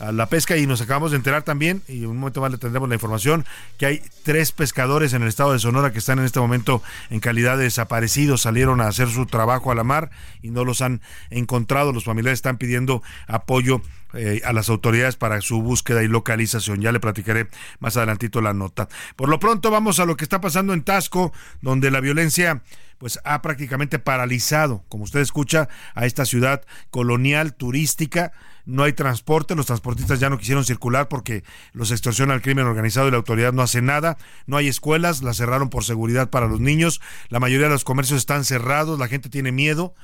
[0.00, 2.88] a la pesca y nos acabamos de enterar también, y un momento más le tendremos
[2.88, 3.44] la información,
[3.78, 7.20] que hay tres pescadores en el estado de Sonora que están en este momento en
[7.20, 10.10] calidad de desaparecidos, salieron a hacer su trabajo a la mar
[10.42, 11.00] y no los han
[11.30, 11.92] encontrado.
[11.92, 13.82] Los familiares están pidiendo apoyo
[14.14, 16.80] eh, a las autoridades para su búsqueda y localización.
[16.80, 18.88] Ya le platicaré más adelantito la nota.
[19.16, 22.62] Por lo pronto vamos a lo que está pasando en Tasco, donde la violencia
[22.98, 28.32] pues ha prácticamente paralizado, como usted escucha, a esta ciudad colonial turística.
[28.66, 31.42] No hay transporte, los transportistas ya no quisieron circular porque
[31.72, 34.18] los extorsiona el crimen organizado y la autoridad no hace nada.
[34.46, 37.00] No hay escuelas, las cerraron por seguridad para los niños.
[37.30, 39.94] La mayoría de los comercios están cerrados, la gente tiene miedo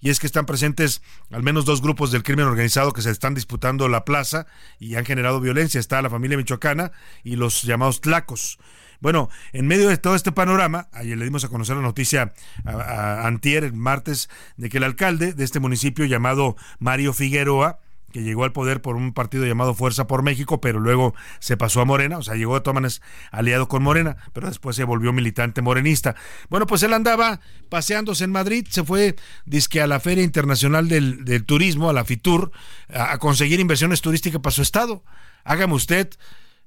[0.00, 3.34] y es que están presentes al menos dos grupos del crimen organizado que se están
[3.34, 4.46] disputando la plaza
[4.78, 5.80] y han generado violencia.
[5.80, 8.58] Está la familia michoacana y los llamados tlacos.
[9.00, 12.32] Bueno, en medio de todo este panorama, ayer le dimos a conocer la noticia
[12.64, 17.80] a, Antier, el martes, de que el alcalde de este municipio llamado Mario Figueroa,
[18.14, 21.80] que llegó al poder por un partido llamado Fuerza por México, pero luego se pasó
[21.80, 23.00] a Morena, o sea, llegó a todas
[23.32, 26.14] aliado con Morena, pero después se volvió militante morenista.
[26.48, 31.44] Bueno, pues él andaba paseándose en Madrid, se fue disque a la Feria Internacional del,
[31.44, 32.52] Turismo, a la FITUR,
[32.88, 35.02] a, conseguir inversiones turísticas para su estado.
[35.42, 36.08] Hágame usted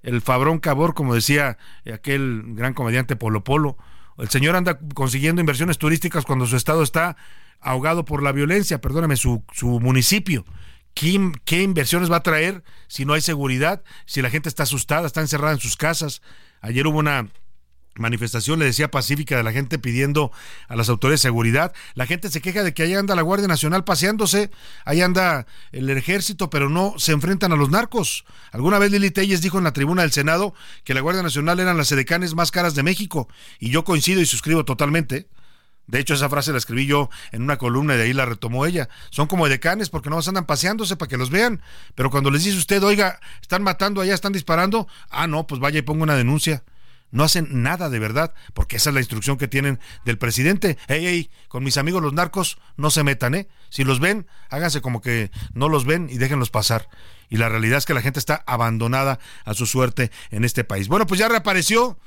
[0.03, 1.57] el Fabrón Cabor, como decía
[1.93, 3.77] aquel gran comediante Polo Polo.
[4.17, 7.15] El señor anda consiguiendo inversiones turísticas cuando su estado está
[7.61, 9.45] ahogado por la violencia, perdóname, su
[9.79, 10.43] municipio.
[10.97, 13.83] ¿Qué, ¿Qué, inversiones va a traer si no hay seguridad?
[14.07, 16.23] Si la gente está asustada, está encerrada en sus casas.
[16.59, 17.29] Ayer hubo una
[17.97, 20.31] manifestación, le decía pacífica de la gente pidiendo
[20.67, 21.71] a las autoridades de seguridad.
[21.93, 24.49] La gente se queja de que ahí anda la Guardia Nacional paseándose,
[24.85, 28.25] ahí anda el ejército, pero no se enfrentan a los narcos.
[28.51, 31.77] Alguna vez Lili Telles dijo en la tribuna del Senado que la Guardia Nacional eran
[31.77, 33.29] las edecanes más caras de México,
[33.59, 35.27] y yo coincido y suscribo totalmente.
[35.87, 38.65] De hecho, esa frase la escribí yo en una columna y de ahí la retomó
[38.65, 38.89] ella.
[39.09, 41.61] Son como edecanes porque no andan paseándose para que los vean.
[41.95, 45.79] Pero cuando les dice usted, oiga, están matando allá, están disparando, ah, no, pues vaya
[45.79, 46.63] y ponga una denuncia
[47.11, 50.77] no hacen nada de verdad, porque esa es la instrucción que tienen del presidente.
[50.87, 53.47] Hey, hey, con mis amigos los narcos no se metan, ¿eh?
[53.69, 56.89] Si los ven, háganse como que no los ven y déjenlos pasar.
[57.29, 60.87] Y la realidad es que la gente está abandonada a su suerte en este país.
[60.87, 61.97] Bueno, pues ya reapareció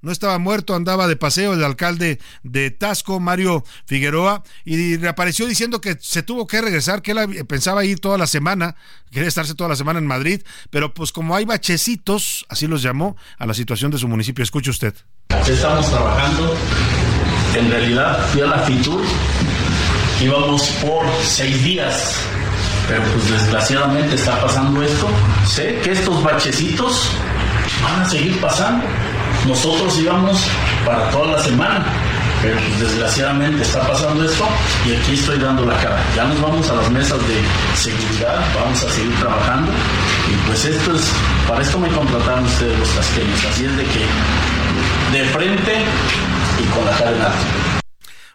[0.00, 5.80] no estaba muerto, andaba de paseo el alcalde de Tasco, Mario Figueroa, y reapareció diciendo
[5.80, 8.76] que se tuvo que regresar, que él pensaba ir toda la semana,
[9.10, 13.16] quería estarse toda la semana en Madrid, pero pues como hay bachecitos, así los llamó,
[13.38, 14.42] a la situación de su municipio.
[14.42, 14.94] Escuche usted.
[15.46, 16.56] Estamos trabajando,
[17.56, 19.02] en realidad fui a la FITUR,
[20.22, 22.14] íbamos por seis días,
[22.88, 25.08] pero pues desgraciadamente está pasando esto.
[25.46, 27.10] Sé que estos bachecitos
[27.82, 28.84] van a seguir pasando
[29.48, 30.38] nosotros íbamos
[30.84, 31.86] para toda la semana,
[32.42, 34.46] pero pues, desgraciadamente está pasando esto
[34.86, 36.04] y aquí estoy dando la cara.
[36.14, 37.42] Ya nos vamos a las mesas de
[37.74, 39.72] seguridad, vamos a seguir trabajando
[40.30, 41.10] y pues esto es,
[41.48, 45.72] para esto me contrataron ustedes los tasqueños, así es de que de frente
[46.62, 47.46] y con la cara en alto.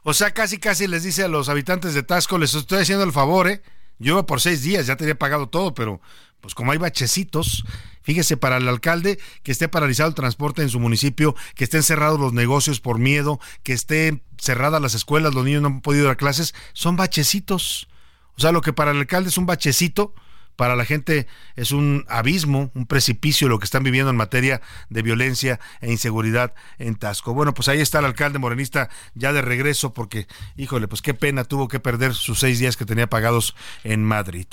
[0.02, 3.14] O sea, casi casi les dice a los habitantes de Tasco, les estoy haciendo el
[3.14, 3.62] favor, ¿eh?
[4.00, 6.02] Yo por seis días, ya tenía pagado todo, pero
[6.42, 7.64] pues como hay bachecitos,
[8.04, 12.20] fíjese para el alcalde que esté paralizado el transporte en su municipio, que estén cerrados
[12.20, 16.12] los negocios por miedo, que estén cerradas las escuelas, los niños no han podido ir
[16.12, 17.88] a clases, son bachecitos.
[18.38, 20.14] O sea, lo que para el alcalde es un bachecito,
[20.56, 25.02] para la gente es un abismo, un precipicio lo que están viviendo en materia de
[25.02, 27.34] violencia e inseguridad en Tasco.
[27.34, 31.44] Bueno, pues ahí está el alcalde morenista ya de regreso porque, híjole, pues qué pena
[31.44, 34.48] tuvo que perder sus seis días que tenía pagados en Madrid.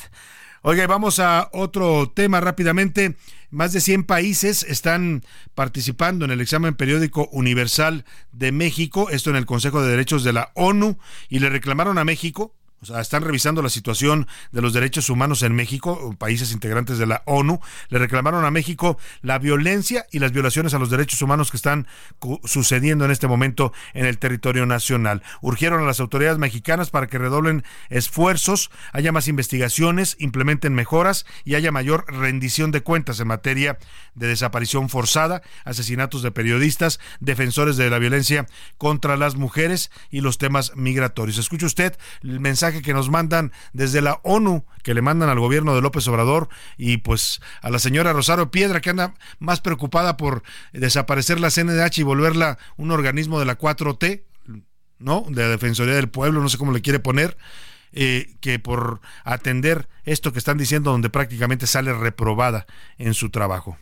[0.63, 3.17] Oiga, vamos a otro tema rápidamente.
[3.49, 9.37] Más de 100 países están participando en el examen periódico universal de México, esto en
[9.37, 10.99] el Consejo de Derechos de la ONU,
[11.31, 15.43] y le reclamaron a México o sea, están revisando la situación de los derechos humanos
[15.43, 17.61] en México, países integrantes de la ONU.
[17.91, 21.87] Le reclamaron a México la violencia y las violaciones a los derechos humanos que están
[22.45, 25.23] sucediendo en este momento en el territorio nacional.
[25.43, 31.57] Urgieron a las autoridades mexicanas para que redoblen esfuerzos, haya más investigaciones, implementen mejoras y
[31.57, 33.79] haya mayor rendición de cuentas en materia
[34.15, 38.47] de desaparición forzada, asesinatos de periodistas, defensores de la violencia
[38.79, 41.37] contra las mujeres y los temas migratorios.
[41.37, 45.75] Escuche usted el mensaje que nos mandan desde la ONU, que le mandan al gobierno
[45.75, 50.43] de López Obrador y pues a la señora Rosario Piedra, que anda más preocupada por
[50.73, 54.23] desaparecer la CNDH y volverla un organismo de la 4T,
[54.99, 55.25] ¿no?
[55.29, 57.37] De la Defensoría del Pueblo, no sé cómo le quiere poner.
[57.93, 62.67] Eh, que por atender esto que están diciendo donde prácticamente sale reprobada
[62.99, 63.79] en su trabajo.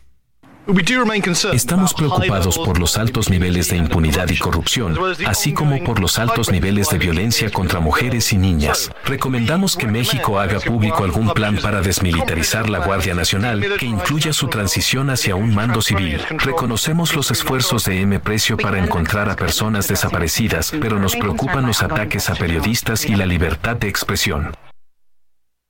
[1.51, 4.95] Estamos preocupados por los altos niveles de impunidad y corrupción,
[5.25, 8.91] así como por los altos niveles de violencia contra mujeres y niñas.
[9.03, 14.47] Recomendamos que México haga público algún plan para desmilitarizar la Guardia Nacional que incluya su
[14.47, 16.21] transición hacia un mando civil.
[16.37, 18.19] Reconocemos los esfuerzos de M.
[18.19, 23.25] Precio para encontrar a personas desaparecidas, pero nos preocupan los ataques a periodistas y la
[23.25, 24.51] libertad de expresión.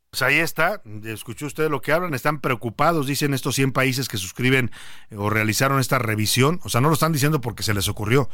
[0.10, 4.18] Pues ahí está, escuchó usted lo que hablan, están preocupados, dicen estos 100 países que
[4.18, 4.72] suscriben
[5.12, 8.28] eh, o realizaron esta revisión, o sea, no lo están diciendo porque se les ocurrió,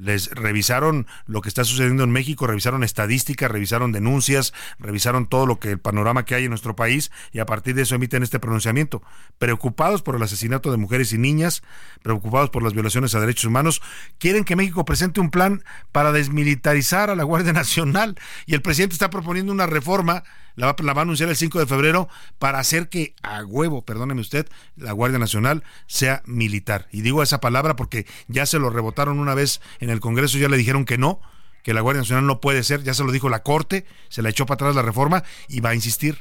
[0.00, 5.58] les revisaron lo que está sucediendo en México, revisaron estadísticas, revisaron denuncias, revisaron todo lo
[5.58, 8.40] que el panorama que hay en nuestro país y a partir de eso emiten este
[8.40, 9.02] pronunciamiento.
[9.38, 11.62] Preocupados por el asesinato de mujeres y niñas,
[12.02, 13.82] preocupados por las violaciones a derechos humanos,
[14.18, 18.94] quieren que México presente un plan para desmilitarizar a la Guardia Nacional y el presidente
[18.94, 20.24] está proponiendo una reforma
[20.56, 23.82] la va, la va, a anunciar el 5 de febrero para hacer que a huevo,
[23.82, 24.46] perdóneme usted,
[24.76, 26.88] la Guardia Nacional sea militar.
[26.92, 30.48] Y digo esa palabra porque ya se lo rebotaron una vez en el Congreso, ya
[30.48, 31.20] le dijeron que no,
[31.62, 34.30] que la Guardia Nacional no puede ser, ya se lo dijo la Corte, se la
[34.30, 36.18] echó para atrás la reforma y va a insistir.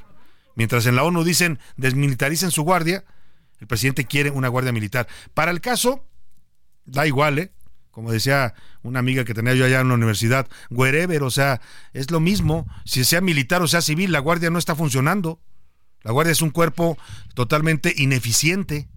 [0.55, 3.05] Mientras en la ONU dicen desmilitaricen su guardia,
[3.59, 5.07] el presidente quiere una guardia militar.
[5.33, 6.05] Para el caso,
[6.85, 7.51] da igual, ¿eh?
[7.91, 11.59] como decía una amiga que tenía yo allá en la universidad, wherever, o sea,
[11.93, 15.41] es lo mismo, si sea militar o sea civil, la Guardia no está funcionando.
[16.01, 16.97] La Guardia es un cuerpo
[17.33, 18.87] totalmente ineficiente,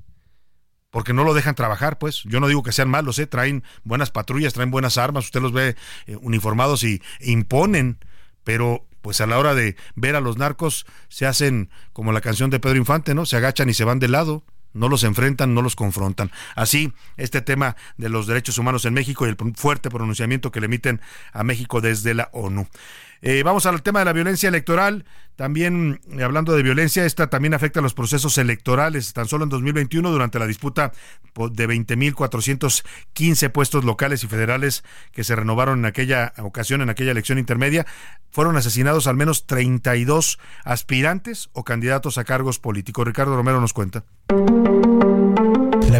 [0.92, 2.22] porque no lo dejan trabajar, pues.
[2.24, 3.26] Yo no digo que sean malos, ¿eh?
[3.26, 5.74] traen buenas patrullas, traen buenas armas, usted los ve
[6.06, 7.98] eh, uniformados y imponen,
[8.44, 12.50] pero pues a la hora de ver a los narcos se hacen como la canción
[12.50, 13.26] de Pedro Infante, ¿no?
[13.26, 16.30] Se agachan y se van de lado no los enfrentan, no los confrontan.
[16.54, 20.66] Así, este tema de los derechos humanos en México y el fuerte pronunciamiento que le
[20.66, 21.00] emiten
[21.32, 22.66] a México desde la ONU.
[23.24, 25.04] Eh, vamos al tema de la violencia electoral.
[25.36, 29.12] También, eh, hablando de violencia, esta también afecta a los procesos electorales.
[29.12, 30.92] Tan solo en 2021, durante la disputa
[31.34, 37.38] de 20.415 puestos locales y federales que se renovaron en aquella ocasión, en aquella elección
[37.38, 37.86] intermedia,
[38.30, 43.06] fueron asesinados al menos 32 aspirantes o candidatos a cargos políticos.
[43.06, 44.04] Ricardo Romero nos cuenta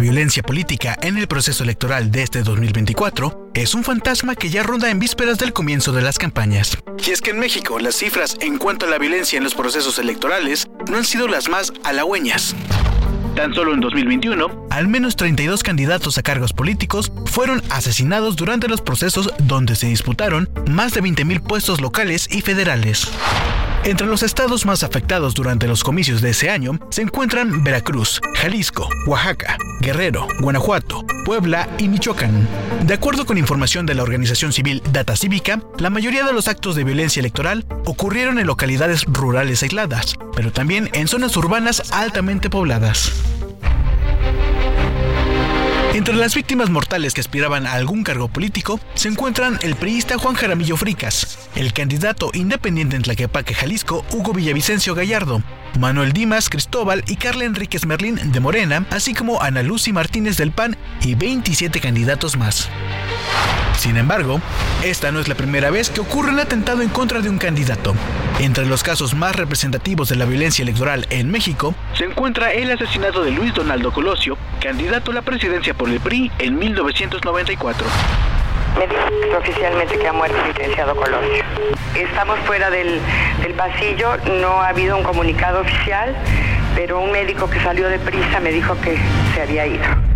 [0.03, 4.91] violencia política en el proceso electoral de este 2024 es un fantasma que ya ronda
[4.91, 6.77] en vísperas del comienzo de las campañas.
[7.07, 10.01] Y es que en México las cifras en cuanto a la violencia en los procesos
[10.01, 12.57] electorales no han sido las más halagüeñas.
[13.37, 18.81] Tan solo en 2021, al menos 32 candidatos a cargos políticos fueron asesinados durante los
[18.81, 23.09] procesos donde se disputaron más de 20.000 puestos locales y federales.
[23.85, 28.89] Entre los estados más afectados durante los comicios de ese año se encuentran Veracruz, Jalisco,
[29.09, 32.47] Oaxaca, Guerrero, Guanajuato, Puebla y Michoacán.
[32.87, 36.77] De acuerdo con información de la organización civil Data Cívica, la mayoría de los actos
[36.77, 43.32] de violencia electoral ocurrieron en localidades rurales aisladas, pero también en zonas urbanas altamente pobladas.
[45.95, 50.35] Entre las víctimas mortales que aspiraban a algún cargo político se encuentran el priista Juan
[50.35, 55.43] Jaramillo Fricas, el candidato independiente en Tlaquepaque, Jalisco, Hugo Villavicencio Gallardo,
[55.79, 60.53] Manuel Dimas Cristóbal y Carla Enríquez Merlín de Morena, así como Ana Lucy Martínez del
[60.53, 62.69] PAN y 27 candidatos más.
[63.77, 64.41] Sin embargo,
[64.85, 67.95] esta no es la primera vez que ocurre un atentado en contra de un candidato.
[68.39, 73.23] Entre los casos más representativos de la violencia electoral en México se encuentra el asesinato
[73.25, 77.87] de Luis Donaldo Colosio, candidato a la presidencia por el PRI en 1994.
[78.79, 81.45] Me dice oficialmente que ha muerto el licenciado Colosio.
[81.95, 83.01] Estamos fuera del,
[83.43, 86.17] del pasillo, no ha habido un comunicado oficial,
[86.75, 88.97] pero un médico que salió de prisa me dijo que
[89.35, 90.12] se había ido.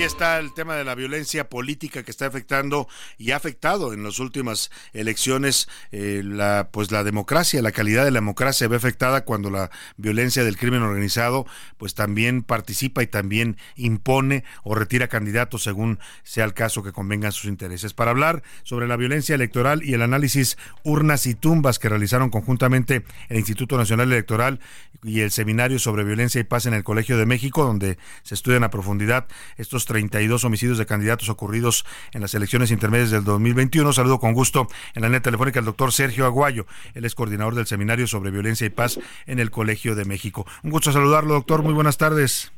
[0.00, 2.88] Ahí está el tema de la violencia política que está afectando
[3.18, 8.10] y ha afectado en las últimas elecciones eh, la pues la democracia, la calidad de
[8.10, 11.44] la democracia ve afectada cuando la violencia del crimen organizado
[11.76, 17.32] pues también participa y también impone o retira candidatos según sea el caso que convengan
[17.32, 17.92] sus intereses.
[17.92, 23.04] Para hablar sobre la violencia electoral y el análisis urnas y tumbas que realizaron conjuntamente
[23.28, 24.60] el Instituto Nacional Electoral
[25.02, 28.64] y el Seminario sobre Violencia y Paz en el Colegio de México, donde se estudian
[28.64, 29.26] a profundidad
[29.56, 33.92] estos 32 homicidios de candidatos ocurridos en las elecciones intermedias del 2021.
[33.92, 36.64] Saludo con gusto en la net telefónica al doctor Sergio Aguayo.
[36.94, 40.46] Él es coordinador del Seminario sobre Violencia y Paz en el Colegio de México.
[40.62, 41.64] Un gusto saludarlo, doctor.
[41.64, 42.52] Muy buenas tardes.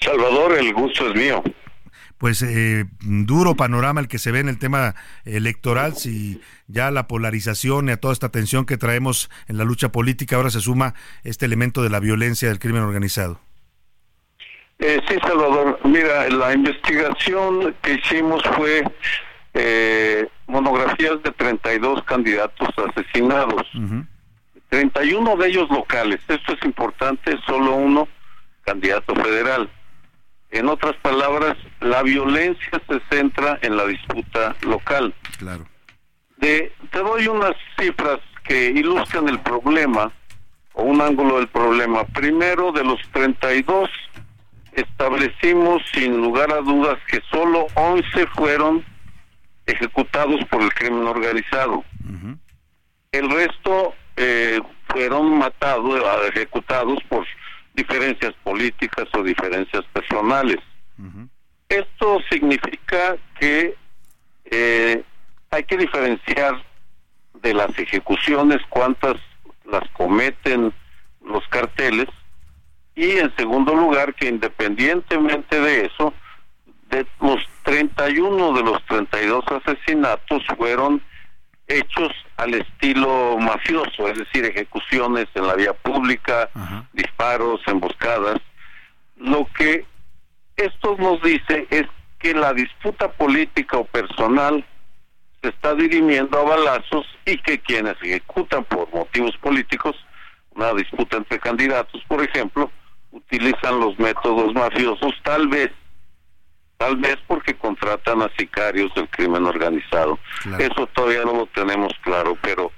[0.00, 1.42] Salvador, el gusto es mío
[2.18, 7.08] pues eh, duro panorama el que se ve en el tema electoral, si ya la
[7.08, 10.94] polarización y a toda esta tensión que traemos en la lucha política ahora se suma
[11.22, 13.40] este elemento de la violencia del crimen organizado.
[14.78, 15.78] Eh, sí, Salvador.
[15.84, 18.84] Mira, la investigación que hicimos fue
[19.54, 23.66] eh, monografías de 32 candidatos asesinados.
[24.68, 26.20] 31 de ellos locales.
[26.26, 28.08] Esto es importante, solo uno
[28.64, 29.70] candidato federal.
[30.50, 35.14] En otras palabras, la violencia se centra en la disputa local.
[35.38, 35.66] Claro.
[36.36, 40.12] De, te doy unas cifras que ilustran el problema
[40.74, 42.04] o un ángulo del problema.
[42.04, 43.88] Primero, de los 32
[44.74, 48.84] establecimos sin lugar a dudas que solo 11 fueron
[49.66, 51.84] ejecutados por el crimen organizado.
[53.12, 57.24] El resto eh, fueron matados, ejecutados por
[57.74, 60.58] diferencias políticas o diferencias personales.
[61.68, 63.74] Esto significa que
[64.44, 65.02] eh,
[65.50, 66.62] hay que diferenciar
[67.42, 69.16] de las ejecuciones cuántas
[69.64, 70.72] las cometen
[71.24, 72.06] los carteles
[72.96, 76.14] y en segundo lugar que independientemente de eso,
[76.90, 81.02] de los 31 de los 32 asesinatos fueron
[81.66, 86.50] hechos al estilo mafioso, es decir, ejecuciones en la vía pública,
[86.92, 88.36] disparos, emboscadas.
[89.16, 89.84] Lo que
[90.56, 91.86] esto nos dice es
[92.18, 94.64] que la disputa política o personal
[95.42, 99.96] se está dirimiendo a balazos y que quienes ejecutan por motivos políticos,
[100.54, 102.70] una disputa entre candidatos, por ejemplo,
[103.14, 105.70] utilizan los métodos mafiosos, tal vez,
[106.76, 110.18] tal vez porque contratan a sicarios del crimen organizado.
[110.58, 112.72] Eso todavía no lo tenemos claro, pero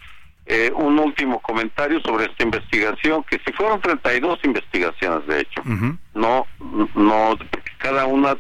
[0.45, 5.63] eh, un último comentario sobre esta investigación, que si fueron 32 investigaciones, de hecho,
[6.15, 6.47] no,
[6.95, 7.39] no,
[7.79, 8.37] cada una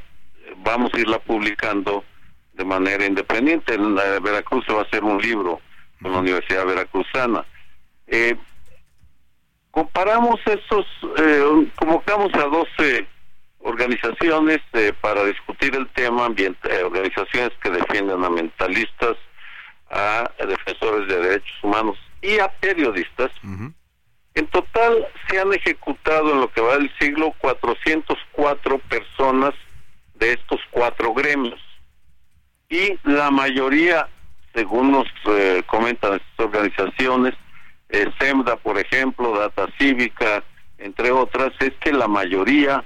[0.59, 2.05] vamos a irla publicando
[2.53, 3.75] de manera independiente.
[3.75, 5.61] En la Veracruz se va a hacer un libro
[6.03, 7.45] con la Universidad Veracruzana.
[8.07, 8.37] Eh,
[9.77, 10.87] comparamos esos,
[11.19, 13.07] eh, convocamos a 12
[13.59, 19.17] organizaciones eh, para discutir el tema, ambiente, eh, organizaciones que defienden a mentalistas,
[19.91, 23.31] a defensores de derechos humanos y a periodistas.
[24.35, 29.53] En total se han ejecutado en lo que va del siglo 404 personas
[30.15, 31.61] de estos cuatro gremios.
[32.71, 34.09] Y la mayoría,
[34.55, 35.07] según nos
[35.67, 37.35] comentan estas organizaciones,
[37.89, 40.43] eh, SEMDA, por ejemplo, Data Cívica,
[40.79, 42.85] entre otras, es que la mayoría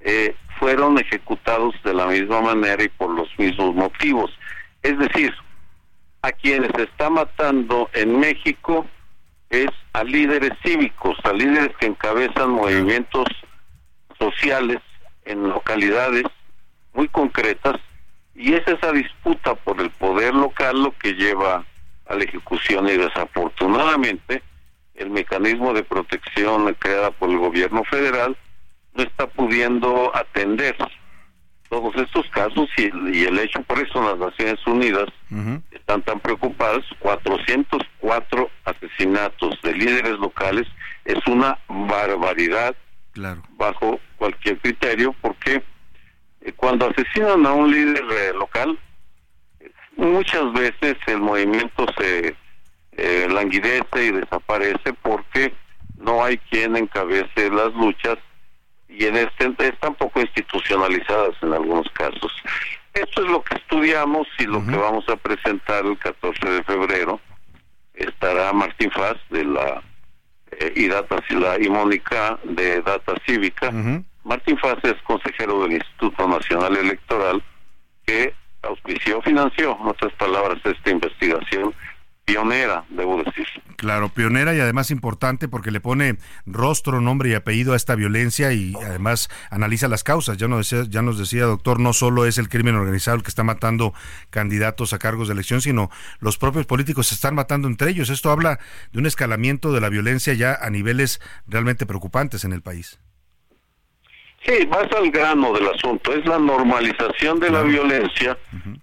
[0.00, 4.30] eh, fueron ejecutados de la misma manera y por los mismos motivos.
[4.82, 5.34] Es decir,
[6.22, 8.86] a quienes se está matando en México
[9.50, 13.26] es a líderes cívicos, a líderes que encabezan movimientos
[14.18, 14.80] sociales
[15.24, 16.24] en localidades
[16.92, 17.76] muy concretas
[18.34, 21.64] y es esa disputa por el poder local lo que lleva
[22.06, 24.42] a la ejecución y desafortunadamente
[24.94, 28.36] el mecanismo de protección creada por el gobierno federal
[28.94, 30.76] no está pudiendo atender
[31.68, 35.08] todos estos casos y, el hecho, por eso las Naciones Unidas
[35.72, 40.68] están tan preocupadas, 404 asesinatos de líderes locales
[41.04, 42.76] es una barbaridad
[43.12, 43.42] claro.
[43.56, 45.62] bajo cualquier criterio, porque
[46.42, 48.78] eh, cuando asesinan a un líder eh, local,
[49.96, 52.36] muchas veces el movimiento se
[52.92, 55.52] eh, languidece y desaparece porque
[55.96, 58.18] no hay quien encabece las luchas
[58.88, 62.32] y en este están poco institucionalizadas en algunos casos.
[62.92, 67.20] Esto es lo que estudiamos y lo que vamos a presentar el 14 de febrero.
[67.94, 69.82] Estará Martín Faz de la
[70.52, 73.72] eh, y Data la, y Mónica de Data Cívica.
[74.22, 77.42] Martín Faz es consejero del Instituto Nacional Electoral
[78.06, 78.32] que
[78.68, 81.74] auspició, financió, en otras palabras, esta investigación
[82.24, 83.46] pionera, debo decir.
[83.76, 88.52] Claro, pionera y además importante porque le pone rostro, nombre y apellido a esta violencia
[88.52, 90.36] y además analiza las causas.
[90.38, 93.28] Ya nos decía, ya nos decía doctor, no solo es el crimen organizado el que
[93.28, 93.92] está matando
[94.30, 98.08] candidatos a cargos de elección, sino los propios políticos se están matando entre ellos.
[98.08, 98.58] Esto habla
[98.92, 102.98] de un escalamiento de la violencia ya a niveles realmente preocupantes en el país.
[104.46, 106.12] Sí, vas al grano del asunto.
[106.12, 108.36] Es la normalización de la violencia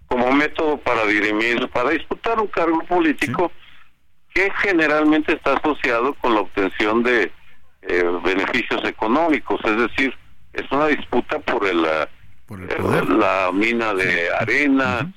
[0.07, 3.51] como método para dirimir, para disputar un cargo político
[4.33, 7.31] que generalmente está asociado con la obtención de
[7.83, 9.61] eh, beneficios económicos.
[9.63, 10.15] Es decir,
[10.53, 12.07] es una disputa por el, eh,
[13.07, 15.11] la mina de arena,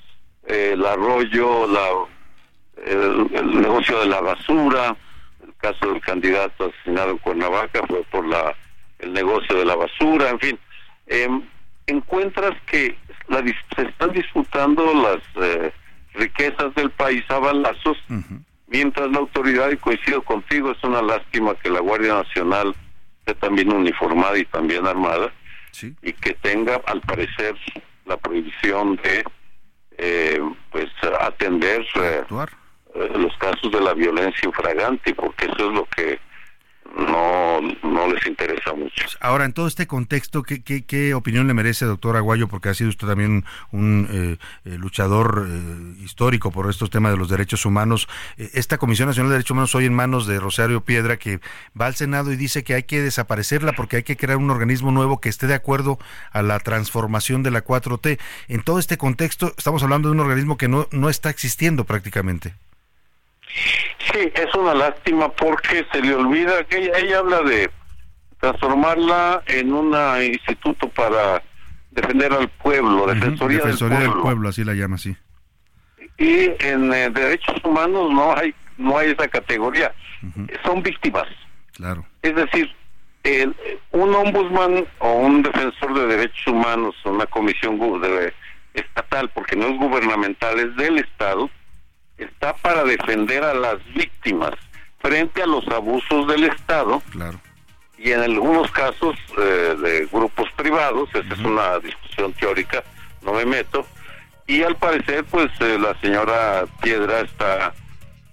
[0.45, 4.95] el arroyo, la, el, negocio de la basura.
[5.43, 8.55] El caso del candidato asesinado en Cuernavaca fue por la
[8.99, 10.59] el negocio de la basura, en fin.
[11.07, 11.41] Em,
[11.87, 13.43] encuentras que la,
[13.75, 15.71] se están disputando las eh,
[16.13, 17.97] riquezas del país a balazos,
[18.67, 22.75] mientras la autoridad, y coincido contigo, es una lástima que la Guardia Nacional
[23.19, 25.31] esté también uniformada y también armada,
[26.01, 27.55] y que tenga, al parecer,
[28.05, 29.23] la prohibición de
[29.97, 30.39] eh,
[30.71, 30.87] pues
[31.21, 32.23] atender eh,
[33.15, 36.19] los casos de la violencia infragante, porque eso es lo que
[36.97, 39.05] no, no les interesa mucho.
[39.19, 42.47] Ahora, en todo este contexto, ¿qué, qué, opinión le merece, doctor Aguayo?
[42.47, 47.17] Porque ha sido usted también un eh, eh, luchador eh, histórico por estos temas de
[47.17, 48.07] los derechos humanos.
[48.37, 51.39] esta Comisión Nacional de Derechos Humanos hoy en manos de Rosario Piedra, que
[51.79, 54.91] va al Senado y dice que hay que desaparecerla porque hay que crear un organismo
[54.91, 55.99] nuevo que esté de acuerdo
[56.31, 58.19] a la transformación de la 4T.
[58.47, 62.53] En todo este contexto, estamos hablando de un organismo que no, no está existiendo prácticamente.
[64.11, 67.69] Sí, es una lástima porque se le olvida que ella, habla de
[68.39, 71.41] transformarla en un instituto para
[71.91, 74.49] defender al pueblo, Defensoría, del, pueblo.
[74.49, 75.15] así la llama, sí.
[76.17, 79.93] Y en eh, derechos humanos no hay no hay esa categoría,
[80.63, 81.27] son víctimas.
[81.73, 82.05] Claro.
[82.21, 82.69] Es decir,
[83.23, 83.55] el,
[83.91, 87.79] un ombudsman o un defensor de derechos humanos, una comisión
[88.73, 91.49] estatal, porque no es gubernamental, es del Estado,
[92.17, 94.53] está para defender a las víctimas
[94.99, 97.01] frente a los abusos del Estado.
[97.11, 97.39] Claro.
[97.97, 102.83] Y en algunos casos eh, de grupos privados, esa es una discusión teórica,
[103.21, 103.85] no me meto.
[104.47, 107.73] Y al parecer, pues eh, la señora Piedra está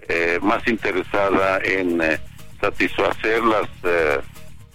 [0.09, 2.03] eh, más interesada en
[2.61, 3.69] satisfacer las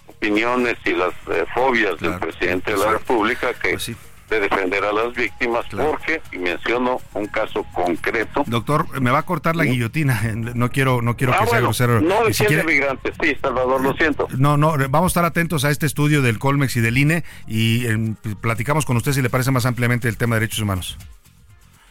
[0.06, 1.14] opiniones y las
[1.54, 3.90] fobias del presidente de la República que pues
[4.28, 8.44] de defender a las víctimas porque y menciono un caso concreto.
[8.46, 12.00] Doctor me va a cortar la guillotina no quiero no quiero ah, que sea grosero.
[12.00, 14.28] no defiende migrantes sí Salvador lo siento.
[14.36, 17.86] No no vamos a estar atentos a este estudio del Colmex y del INE y
[17.86, 20.98] em, platicamos con usted si le parece más ampliamente el tema de derechos humanos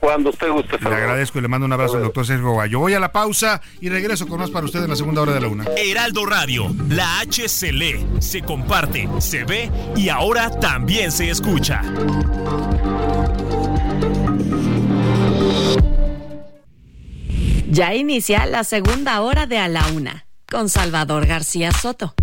[0.07, 0.77] cuando usted guste.
[0.79, 2.79] Le agradezco y le mando un abrazo al doctor Sergio Guayo.
[2.79, 5.41] Voy a la pausa y regreso con más para usted en la segunda hora de
[5.41, 5.65] la una.
[5.75, 11.81] Heraldo Radio, la H se lee, se comparte, se ve y ahora también se escucha.
[17.69, 22.15] Ya inicia la segunda hora de A la Una con Salvador García Soto.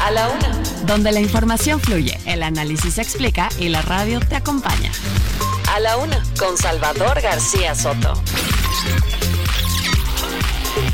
[0.00, 0.62] A la Una.
[0.86, 4.92] Donde la información fluye, el análisis se explica y la radio te acompaña.
[5.72, 8.12] A la una, con Salvador García Soto.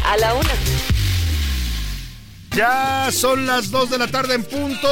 [0.05, 0.51] A la una.
[2.55, 4.89] Ya son las 2 de la tarde en punto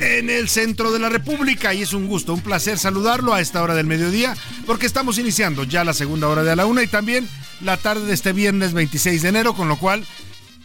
[0.00, 3.62] en el centro de la República y es un gusto, un placer saludarlo a esta
[3.62, 4.36] hora del mediodía
[4.66, 7.28] porque estamos iniciando ya la segunda hora de la una y también
[7.60, 10.04] la tarde de este viernes 26 de enero, con lo cual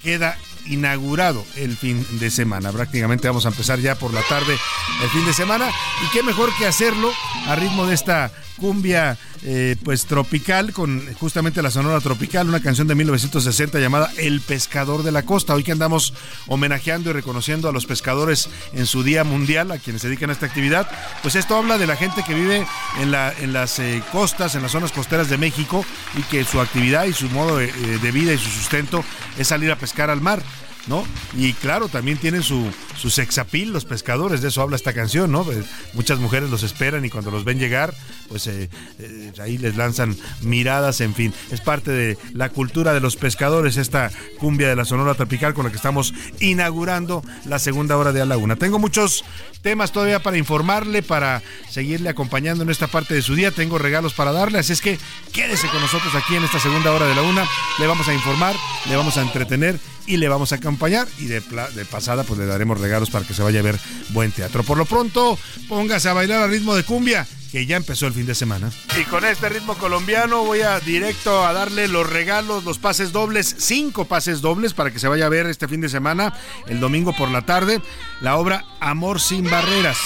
[0.01, 2.71] queda inaugurado el fin de semana.
[2.71, 4.57] Prácticamente vamos a empezar ya por la tarde
[5.03, 7.11] el fin de semana y qué mejor que hacerlo
[7.47, 12.88] a ritmo de esta cumbia eh, pues tropical con justamente la Sonora Tropical, una canción
[12.88, 15.54] de 1960 llamada El Pescador de la Costa.
[15.54, 16.14] Hoy que andamos
[16.47, 20.34] homenajeando y reconociendo a los pescadores en su Día Mundial, a quienes se dedican a
[20.34, 20.89] esta actividad,
[21.22, 22.66] pues esto habla de la gente que vive
[22.99, 25.86] en, la, en las eh, costas, en las zonas costeras de México
[26.18, 29.04] y que su actividad y su modo de, eh, de vida y su sustento
[29.38, 30.41] es salir a pescar al mar.
[30.88, 31.05] ¿No?
[31.38, 35.49] Y claro, también tienen su, su sexapil los pescadores, de eso habla esta canción, ¿no?
[35.51, 35.63] Eh,
[35.93, 37.93] muchas mujeres los esperan y cuando los ven llegar,
[38.27, 38.69] pues eh,
[38.99, 41.34] eh, ahí les lanzan miradas, en fin.
[41.51, 45.65] Es parte de la cultura de los pescadores, esta cumbia de la Sonora Tropical con
[45.65, 48.55] la que estamos inaugurando la segunda hora de A la Una.
[48.55, 49.23] Tengo muchos
[49.61, 53.51] temas todavía para informarle, para seguirle acompañando en esta parte de su día.
[53.51, 54.99] Tengo regalos para darle, así es que
[55.31, 57.47] quédese con nosotros aquí en esta segunda hora de la Una.
[57.79, 58.55] Le vamos a informar,
[58.89, 61.41] le vamos a entretener y le vamos a acompañar y de,
[61.89, 63.80] pasada pues le daremos regalos para que se vaya a ver
[64.10, 64.64] buen teatro.
[64.64, 65.38] Por lo pronto,
[65.68, 68.72] póngase a bailar al ritmo de cumbia que ya empezó el fin de semana.
[68.99, 73.56] Y con este ritmo colombiano voy a directo a darle los regalos, los pases dobles,
[73.60, 76.34] cinco pases dobles para que se vaya a ver este fin de semana,
[76.66, 77.80] el domingo por la tarde,
[78.22, 79.99] la obra Amor sin Barreras,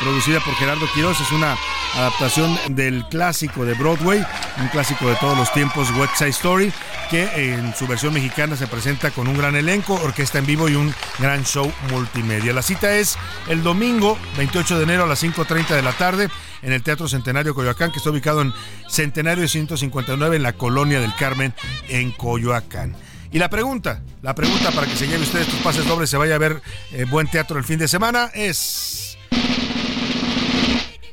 [0.00, 1.58] producida por Gerardo Quiroz, es una
[1.94, 4.24] adaptación del clásico de Broadway,
[4.58, 6.72] un clásico de todos los tiempos, West Side Story,
[7.10, 10.74] que en su versión mexicana se presenta con un gran elenco, orquesta en vivo y
[10.74, 12.54] un gran show multimedia.
[12.54, 16.30] La cita es el domingo 28 de enero a las 5.30 de la tarde
[16.64, 18.52] en el Teatro Centenario Coyoacán, que está ubicado en
[18.88, 21.54] Centenario 159 en la Colonia del Carmen,
[21.88, 22.96] en Coyoacán.
[23.30, 26.36] Y la pregunta, la pregunta para que se lleve usted estos pases dobles, se vaya
[26.36, 26.62] a ver
[26.92, 29.18] eh, buen teatro el fin de semana, es...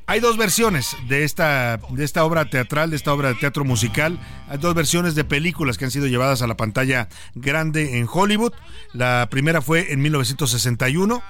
[0.07, 4.19] Hay dos versiones de esta, de esta obra teatral, de esta obra de teatro musical.
[4.49, 8.51] Hay dos versiones de películas que han sido llevadas a la pantalla grande en Hollywood.
[8.91, 11.23] La primera fue en 1961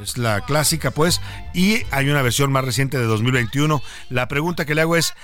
[0.00, 1.20] es la clásica, pues.
[1.52, 3.82] Y hay una versión más reciente de 2021.
[4.10, 5.14] La pregunta que le hago es,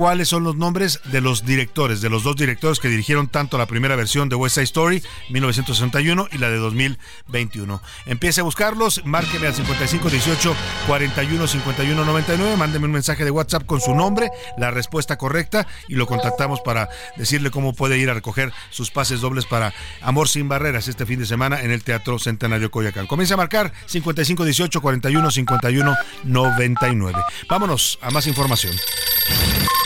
[0.00, 3.66] cuáles son los nombres de los directores, de los dos directores que dirigieron tanto la
[3.66, 7.82] primera versión de West Side Story, 1961, y la de 2021.
[8.06, 13.82] Empiece a buscarlos, márqueme al 5518 41 51 99, mándeme un mensaje de WhatsApp con
[13.82, 16.88] su nombre, la respuesta correcta, y lo contactamos para
[17.18, 21.18] decirle cómo puede ir a recoger sus pases dobles para Amor sin Barreras este fin
[21.18, 23.06] de semana en el Teatro Centenario Coyacán.
[23.06, 27.18] Comienza a marcar 5518 41 51 99.
[27.50, 28.72] Vámonos a más información.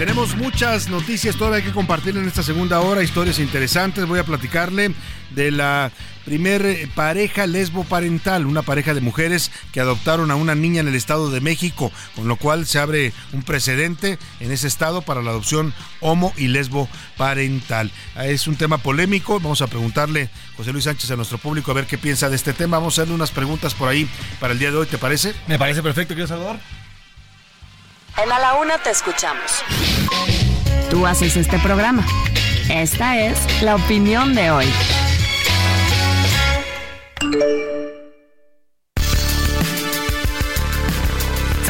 [0.00, 4.06] Tenemos muchas noticias todavía que compartir en esta segunda hora, historias interesantes.
[4.06, 4.94] Voy a platicarle
[5.28, 5.92] de la
[6.24, 10.94] primer pareja lesbo parental, una pareja de mujeres que adoptaron a una niña en el
[10.94, 15.32] Estado de México, con lo cual se abre un precedente en ese estado para la
[15.32, 16.88] adopción homo y lesbo
[17.18, 17.92] parental.
[18.16, 21.84] Es un tema polémico, vamos a preguntarle José Luis Sánchez a nuestro público a ver
[21.84, 22.78] qué piensa de este tema.
[22.78, 24.08] Vamos a hacerle unas preguntas por ahí
[24.40, 25.34] para el día de hoy, ¿te parece?
[25.46, 26.56] Me parece perfecto, querido Salvador.
[28.16, 29.62] En A la Una te escuchamos.
[30.90, 32.04] Tú haces este programa.
[32.68, 34.66] Esta es la opinión de hoy.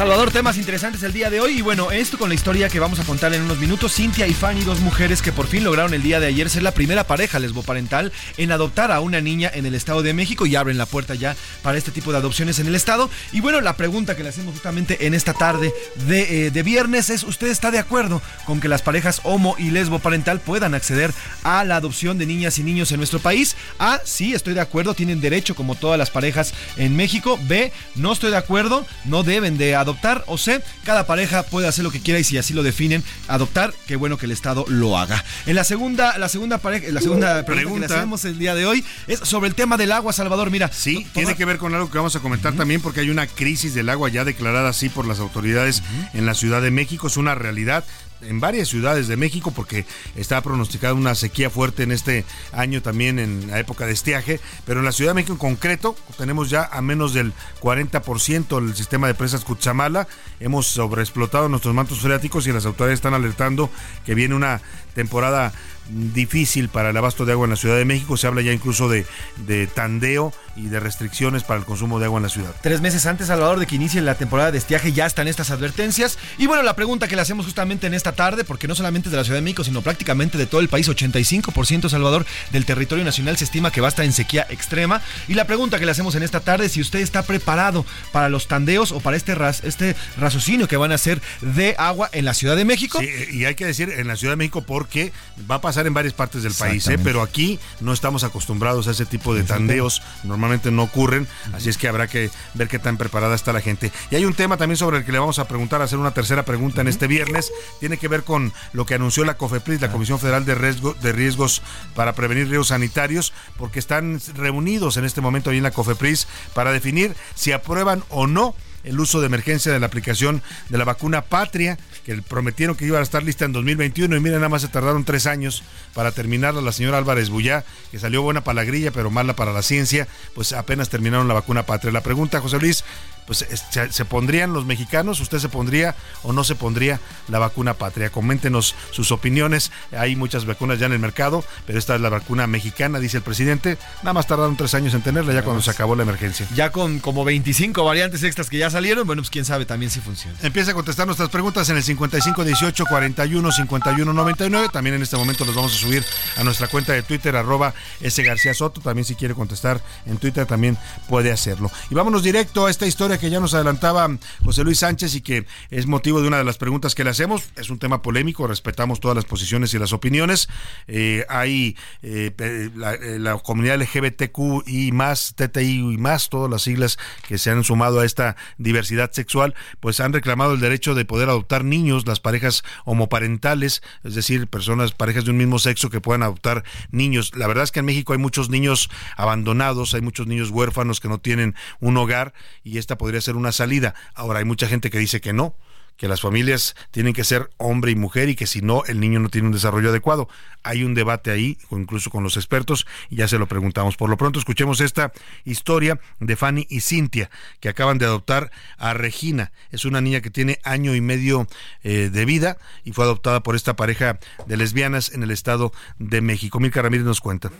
[0.01, 1.59] Salvador, temas interesantes el día de hoy.
[1.59, 3.93] Y bueno, esto con la historia que vamos a contar en unos minutos.
[3.93, 6.73] Cintia y Fanny, dos mujeres que por fin lograron el día de ayer ser la
[6.73, 10.79] primera pareja lesboparental en adoptar a una niña en el Estado de México y abren
[10.79, 13.11] la puerta ya para este tipo de adopciones en el Estado.
[13.31, 15.71] Y bueno, la pregunta que le hacemos justamente en esta tarde
[16.07, 19.71] de, eh, de viernes es: ¿Usted está de acuerdo con que las parejas homo y
[19.71, 23.55] lesboparental puedan acceder a la adopción de niñas y niños en nuestro país?
[23.79, 27.39] A, sí, estoy de acuerdo, tienen derecho como todas las parejas en México.
[27.43, 31.67] B, no estoy de acuerdo, no deben de adoptar adoptar o C, cada pareja puede
[31.69, 34.65] hacer lo que quiera y si así lo definen, adoptar, qué bueno que el Estado
[34.69, 35.25] lo haga.
[35.47, 38.67] En la segunda, la segunda pareja, la segunda pregunta, que le hacemos el día de
[38.67, 40.51] hoy es sobre el tema del agua, Salvador.
[40.51, 43.27] Mira, sí, tiene que ver con algo que vamos a comentar también porque hay una
[43.27, 45.83] crisis del agua ya declarada así por las autoridades
[46.15, 47.85] en la Ciudad de México, es una realidad
[48.23, 53.19] en varias ciudades de México porque está pronosticada una sequía fuerte en este año también
[53.19, 56.69] en la época de estiaje, pero en la Ciudad de México en concreto tenemos ya
[56.71, 60.07] a menos del 40% el sistema de presas Cutzamala,
[60.39, 63.71] hemos sobreexplotado nuestros mantos freáticos y las autoridades están alertando
[64.05, 64.61] que viene una
[64.95, 65.53] temporada
[65.91, 68.17] difícil para el abasto de agua en la Ciudad de México.
[68.17, 69.07] Se habla ya incluso de,
[69.47, 72.55] de tandeo y de restricciones para el consumo de agua en la ciudad.
[72.63, 76.19] Tres meses antes, Salvador, de que inicie la temporada de estiaje, ya están estas advertencias.
[76.39, 79.17] Y bueno, la pregunta que le hacemos justamente en esta tarde, porque no solamente de
[79.17, 83.37] la Ciudad de México, sino prácticamente de todo el país, 85% Salvador del territorio nacional
[83.37, 85.03] se estima que va a estar en sequía extrema.
[85.29, 88.29] Y la pregunta que le hacemos en esta tarde es si usted está preparado para
[88.29, 92.25] los tandeos o para este, ras, este raciocinio que van a hacer de agua en
[92.25, 92.99] la Ciudad de México.
[93.01, 95.13] Sí, y hay que decir en la Ciudad de México porque
[95.51, 96.99] va a pasar en varias partes del país, ¿eh?
[97.03, 101.79] pero aquí no estamos acostumbrados a ese tipo de tandeos, normalmente no ocurren, así es
[101.79, 103.93] que habrá que ver qué tan preparada está la gente.
[104.11, 106.45] Y hay un tema también sobre el que le vamos a preguntar, hacer una tercera
[106.45, 109.93] pregunta en este viernes, tiene que ver con lo que anunció la COFEPRIS, la ah.
[109.93, 111.63] Comisión Federal de, Riesgo, de Riesgos
[111.95, 116.73] para Prevenir Riesgos Sanitarios, porque están reunidos en este momento ahí en la COFEPRIS para
[116.73, 118.55] definir si aprueban o no
[118.85, 121.79] el uso de emergencia de la aplicación de la vacuna Patria,
[122.17, 125.05] que prometieron que iba a estar lista en 2021 y miren, nada más se tardaron
[125.05, 125.63] tres años
[125.95, 126.61] para terminarla.
[126.61, 130.09] La señora Álvarez Bullá, que salió buena para la grilla, pero mala para la ciencia,
[130.35, 131.93] pues apenas terminaron la vacuna Patria.
[131.93, 132.85] La pregunta, José Luis,
[133.31, 133.47] pues
[133.91, 138.11] se, pondrían los mexicanos, usted se pondría o no se pondría la vacuna patria.
[138.11, 139.71] Coméntenos sus opiniones.
[139.97, 143.23] Hay muchas vacunas ya en el mercado, pero esta es la vacuna mexicana, dice el
[143.23, 143.79] presidente.
[143.99, 146.45] Nada más tardaron tres años en tenerla ya cuando se acabó la emergencia.
[146.57, 150.01] Ya con como 25 variantes extras que ya salieron, bueno, pues quién sabe también si
[150.01, 150.37] funciona.
[150.43, 154.71] Empieza a contestar nuestras preguntas en el 55 18 41 51 99.
[154.73, 156.05] También en este momento los vamos a subir
[156.37, 158.21] a nuestra cuenta de Twitter, arroba S.
[158.25, 158.81] García Soto.
[158.81, 160.77] También si quiere contestar en Twitter también
[161.09, 161.71] puede hacerlo.
[161.91, 164.09] Y vámonos directo a esta historia que ya nos adelantaba
[164.43, 167.51] José Luis Sánchez y que es motivo de una de las preguntas que le hacemos.
[167.57, 170.49] Es un tema polémico, respetamos todas las posiciones y las opiniones.
[170.89, 176.99] Eh, hay eh, eh, la, comunidad LGBTQ y más, TTI y más, todas las siglas
[177.29, 181.29] que se han sumado a esta diversidad sexual, pues han reclamado el derecho de poder
[181.29, 186.23] adoptar niños, las parejas homoparentales, es decir, personas, parejas de un mismo sexo que puedan
[186.23, 187.33] adoptar niños.
[187.37, 191.09] La verdad es que en México hay muchos niños abandonados, hay muchos niños huérfanos que
[191.09, 192.33] no tienen un hogar
[192.65, 193.95] y esta podría ser una salida.
[194.15, 195.57] Ahora hay mucha gente que dice que no,
[195.97, 199.21] que las familias tienen que ser hombre y mujer y que si no el niño
[199.21, 200.29] no tiene un desarrollo adecuado.
[200.63, 203.97] Hay un debate ahí, incluso con los expertos, y ya se lo preguntamos.
[203.97, 205.13] Por lo pronto escuchemos esta
[205.47, 209.51] historia de Fanny y Cintia, que acaban de adoptar a Regina.
[209.71, 211.47] Es una niña que tiene año y medio
[211.83, 216.21] eh, de vida y fue adoptada por esta pareja de lesbianas en el Estado de
[216.21, 216.61] México.
[216.61, 217.51] Milka Ramírez nos cuenta.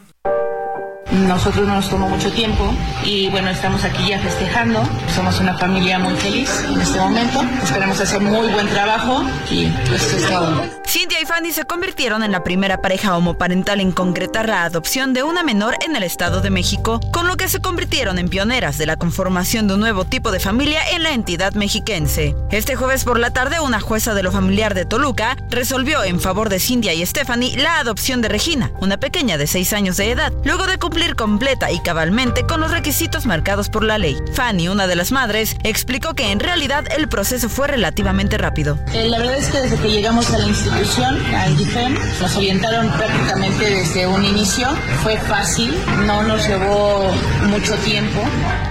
[1.13, 2.73] Nosotros no nos tomó mucho tiempo
[3.05, 4.83] y bueno, estamos aquí ya festejando.
[5.15, 7.43] Somos una familia muy feliz en este momento.
[7.63, 10.63] Esperamos hacer muy buen trabajo y pues es todo.
[10.87, 15.23] Cintia y Fanny se convirtieron en la primera pareja homoparental en concretar la adopción de
[15.23, 18.87] una menor en el Estado de México, con lo que se convirtieron en pioneras de
[18.87, 22.35] la conformación de un nuevo tipo de familia en la entidad mexiquense.
[22.51, 26.49] Este jueves por la tarde, una jueza de lo familiar de Toluca resolvió en favor
[26.49, 30.33] de Cintia y Stephanie la adopción de Regina, una pequeña de 6 años de edad,
[30.45, 34.17] luego de cumplir completa y cabalmente con los requisitos marcados por la ley.
[34.35, 38.79] Fanny, una de las madres, explicó que en realidad el proceso fue relativamente rápido.
[38.93, 42.91] Eh, la verdad es que desde que llegamos a la institución, al DIFEM, nos orientaron
[42.93, 44.69] prácticamente desde un inicio.
[45.03, 45.75] Fue fácil,
[46.07, 47.11] no nos llevó
[47.49, 48.23] mucho tiempo.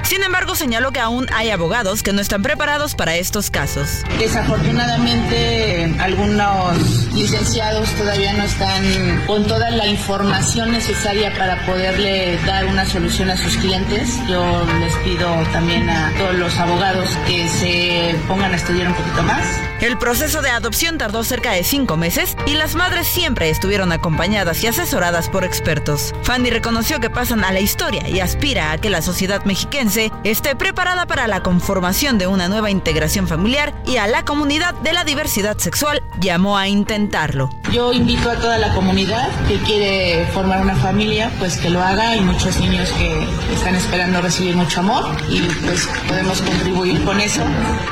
[0.04, 4.04] Sin embargo, señaló que aún hay abogados que no están preparados para estos casos.
[4.18, 12.86] Desafortunadamente, algunos licenciados todavía no están con toda la información necesaria para poderle dar una
[12.86, 14.20] solución a sus clientes.
[14.28, 19.24] Yo les pido también a todos los abogados que se pongan a estudiar un poquito
[19.24, 19.46] más.
[19.82, 24.62] El proceso de adopción tardó cerca de cinco meses y las madres siempre estuvieron acompañadas
[24.62, 26.14] y asesoradas por expertos.
[26.24, 30.56] Fanny reconoció que pasan a la historia y aspira a que la sociedad mexiquense esté
[30.58, 35.06] preparada para la conformación de una nueva integración familiar y a la comunidad de la
[35.06, 37.50] diversidad sexual llamó a intentarlo.
[37.72, 41.99] Yo invito a toda la comunidad que quiere formar una familia, pues que lo haga
[42.02, 47.44] hay muchos niños que están esperando recibir mucho amor y pues podemos contribuir con eso.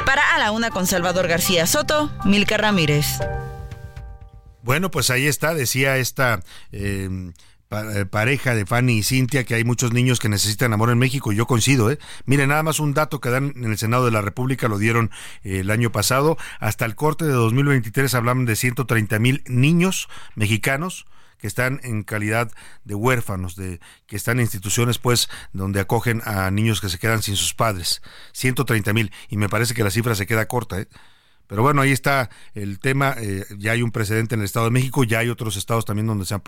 [0.05, 3.19] Para A la Una con Salvador García Soto, Milka Ramírez.
[4.63, 6.39] Bueno, pues ahí está, decía esta...
[6.71, 7.31] Eh,
[7.69, 11.33] eh, pareja de Fanny y Cintia que hay muchos niños que necesitan amor en México.
[11.33, 11.99] Yo coincido, ¿eh?
[12.25, 15.11] Miren, nada más un dato que dan en el Senado de la República, lo dieron
[15.43, 16.37] eh, el año pasado.
[16.61, 21.07] Hasta el corte de 2023 hablaban de 130 mil niños mexicanos
[21.37, 22.51] que están en calidad
[22.83, 27.21] de huérfanos, de que están en instituciones pues donde acogen a niños que se quedan
[27.21, 28.01] sin sus padres.
[28.33, 29.11] 130 mil.
[29.29, 30.87] Y me parece que la cifra se queda corta, ¿eh?
[31.47, 33.15] Pero bueno, ahí está el tema.
[33.17, 36.07] Eh, ya hay un precedente en el Estado de México, ya hay otros estados también
[36.07, 36.41] donde se han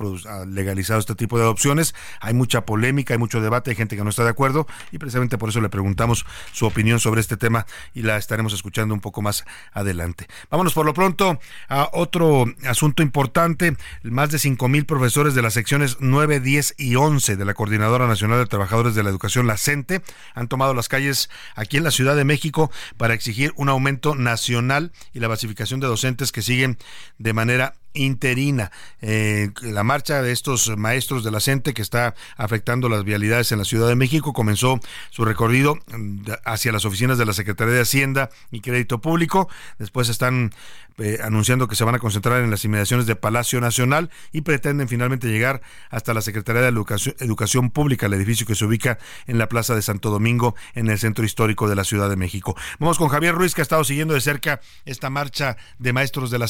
[0.53, 1.95] legalizado este tipo de adopciones.
[2.19, 5.37] Hay mucha polémica, hay mucho debate, hay gente que no está de acuerdo y precisamente
[5.37, 9.21] por eso le preguntamos su opinión sobre este tema y la estaremos escuchando un poco
[9.21, 10.27] más adelante.
[10.49, 13.75] Vámonos por lo pronto a otro asunto importante.
[14.03, 18.07] Más de cinco mil profesores de las secciones 9, 10 y 11 de la Coordinadora
[18.07, 20.01] Nacional de Trabajadores de la Educación, la CENTE,
[20.33, 24.88] han tomado las calles aquí en la Ciudad de México para exigir un aumento nacional
[25.13, 26.77] y la basificación de docentes que siguen
[27.17, 28.71] de manera interina.
[29.01, 31.39] Eh, la marcha de estos maestros de la
[31.73, 34.79] que está afectando las vialidades en la Ciudad de México comenzó
[35.09, 39.49] su recorrido mm, hacia las oficinas de la Secretaría de Hacienda y Crédito Público.
[39.79, 40.51] Después están
[40.99, 44.89] eh, anunciando que se van a concentrar en las inmediaciones de Palacio Nacional y pretenden
[44.89, 49.47] finalmente llegar hasta la Secretaría de Educación, Pública, el edificio que se ubica en la
[49.47, 52.55] Plaza de Santo Domingo, en el centro histórico de la Ciudad de México.
[52.79, 56.39] Vamos con Javier Ruiz, que ha estado siguiendo de cerca esta marcha de maestros de
[56.39, 56.49] la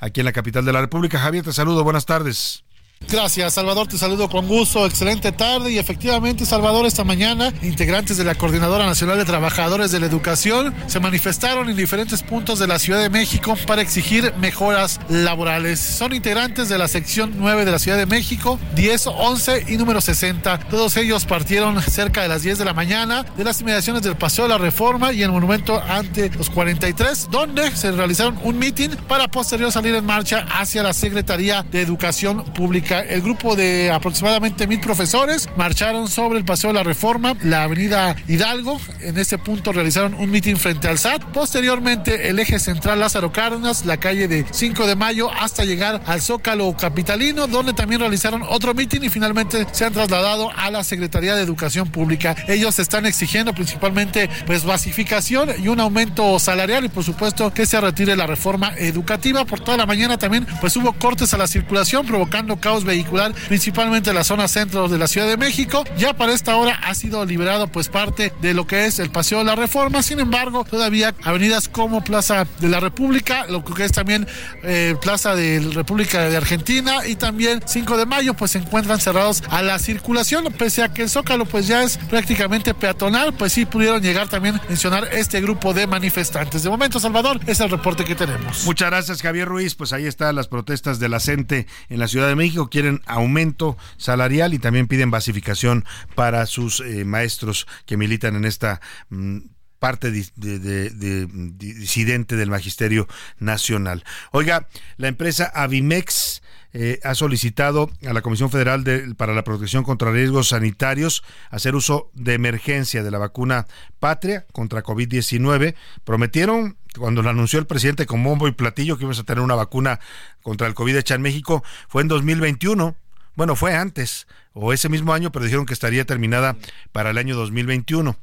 [0.00, 1.18] aquí en la capital la República.
[1.18, 2.64] Javier, te saludo, buenas tardes.
[3.06, 8.24] Gracias, Salvador, te saludo con gusto, excelente tarde y efectivamente, Salvador, esta mañana, integrantes de
[8.24, 12.78] la Coordinadora Nacional de Trabajadores de la Educación se manifestaron en diferentes puntos de la
[12.78, 15.80] Ciudad de México para exigir mejoras laborales.
[15.80, 20.02] Son integrantes de la sección 9 de la Ciudad de México, 10, 11 y número
[20.02, 20.58] 60.
[20.68, 24.44] Todos ellos partieron cerca de las 10 de la mañana de las inmediaciones del Paseo
[24.44, 29.28] de la Reforma y el monumento ante los 43, donde se realizaron un mitin para
[29.28, 34.80] posterior salir en marcha hacia la Secretaría de Educación Pública el grupo de aproximadamente mil
[34.80, 38.80] profesores marcharon sobre el Paseo de la Reforma, la avenida Hidalgo.
[39.00, 41.22] En este punto realizaron un mitin frente al SAT.
[41.32, 46.20] Posteriormente, el eje central Lázaro Cárdenas, la calle de 5 de mayo, hasta llegar al
[46.20, 51.34] Zócalo Capitalino, donde también realizaron otro mitin y finalmente se han trasladado a la Secretaría
[51.34, 52.36] de Educación Pública.
[52.48, 57.80] Ellos están exigiendo principalmente pues basificación y un aumento salarial y por supuesto que se
[57.80, 59.44] retire la reforma educativa.
[59.44, 64.10] Por toda la mañana también pues hubo cortes a la circulación provocando caos vehicular, principalmente
[64.10, 65.84] en la zona centro de la Ciudad de México.
[65.96, 69.38] Ya para esta hora ha sido liberado pues parte de lo que es el Paseo
[69.38, 70.02] de la Reforma.
[70.02, 74.26] Sin embargo, todavía avenidas como Plaza de la República, lo que es también
[74.62, 79.00] eh, Plaza de la República de Argentina y también 5 de Mayo pues se encuentran
[79.00, 83.52] cerrados a la circulación, pese a que el Zócalo pues ya es prácticamente peatonal, pues
[83.52, 86.62] sí pudieron llegar también a mencionar este grupo de manifestantes.
[86.62, 88.64] De momento, Salvador, es el reporte que tenemos.
[88.64, 89.74] Muchas gracias, Javier Ruiz.
[89.74, 93.76] Pues ahí están las protestas de la CENTE en la Ciudad de México quieren aumento
[93.96, 99.38] salarial y también piden basificación para sus eh, maestros que militan en esta mm,
[99.78, 103.08] parte de, disidente del magisterio
[103.38, 104.04] nacional.
[104.32, 106.42] Oiga, la empresa Avimex
[106.74, 108.84] eh, ha solicitado a la Comisión Federal
[109.16, 113.66] para la Protección contra Riesgos Sanitarios hacer uso de emergencia de la vacuna
[113.98, 115.74] Patria contra COVID-19.
[116.04, 119.54] Prometieron cuando lo anunció el presidente con bombo y platillo que íbamos a tener una
[119.54, 120.00] vacuna
[120.42, 122.96] contra el COVID hecha en México, fue en 2021.
[123.34, 126.56] Bueno, fue antes, o ese mismo año, pero dijeron que estaría terminada
[126.92, 128.16] para el año 2021.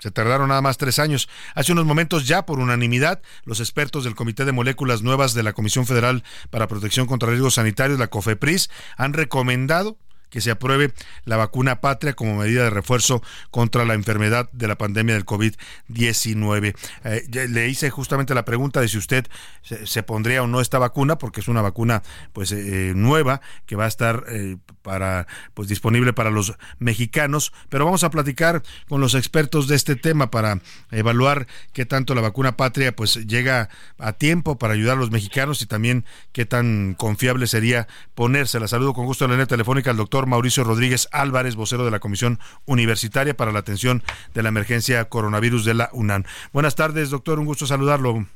[0.00, 1.28] Se tardaron nada más tres años.
[1.54, 5.52] Hace unos momentos ya, por unanimidad, los expertos del Comité de Moléculas Nuevas de la
[5.52, 9.98] Comisión Federal para Protección contra Riesgos Sanitarios, la COFEPRIS, han recomendado
[10.30, 10.92] que se apruebe
[11.24, 16.74] la vacuna patria como medida de refuerzo contra la enfermedad de la pandemia del COVID-19.
[17.04, 19.26] Eh, le hice justamente la pregunta de si usted
[19.62, 22.02] se, pondría o no esta vacuna, porque es una vacuna
[22.32, 27.84] pues eh, nueva que va a estar eh, para pues disponible para los mexicanos, pero
[27.84, 30.60] vamos a platicar con los expertos de este tema para
[30.90, 33.68] evaluar qué tanto la vacuna patria pues llega
[33.98, 38.68] a tiempo para ayudar a los mexicanos y también qué tan confiable sería ponérsela.
[38.68, 42.00] Saludo con gusto en la línea telefónica al doctor Mauricio Rodríguez Álvarez, vocero de la
[42.00, 44.02] Comisión Universitaria para la Atención
[44.34, 46.24] de la Emergencia Coronavirus de la UNAM.
[46.52, 48.26] Buenas tardes, doctor, un gusto saludarlo.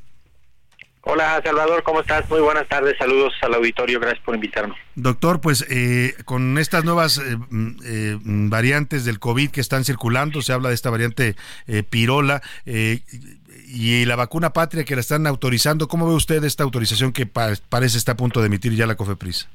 [1.06, 2.28] Hola Salvador, ¿cómo estás?
[2.30, 4.76] Muy buenas tardes, saludos al auditorio, gracias por invitarnos.
[4.94, 10.40] Doctor, pues eh, con estas nuevas eh, mm, eh, variantes del COVID que están circulando,
[10.40, 11.36] se habla de esta variante
[11.90, 17.26] pirola y la vacuna patria que la están autorizando, ¿cómo ve usted esta autorización que
[17.26, 19.46] parece está a punto de emitir ya la COFEPRIS?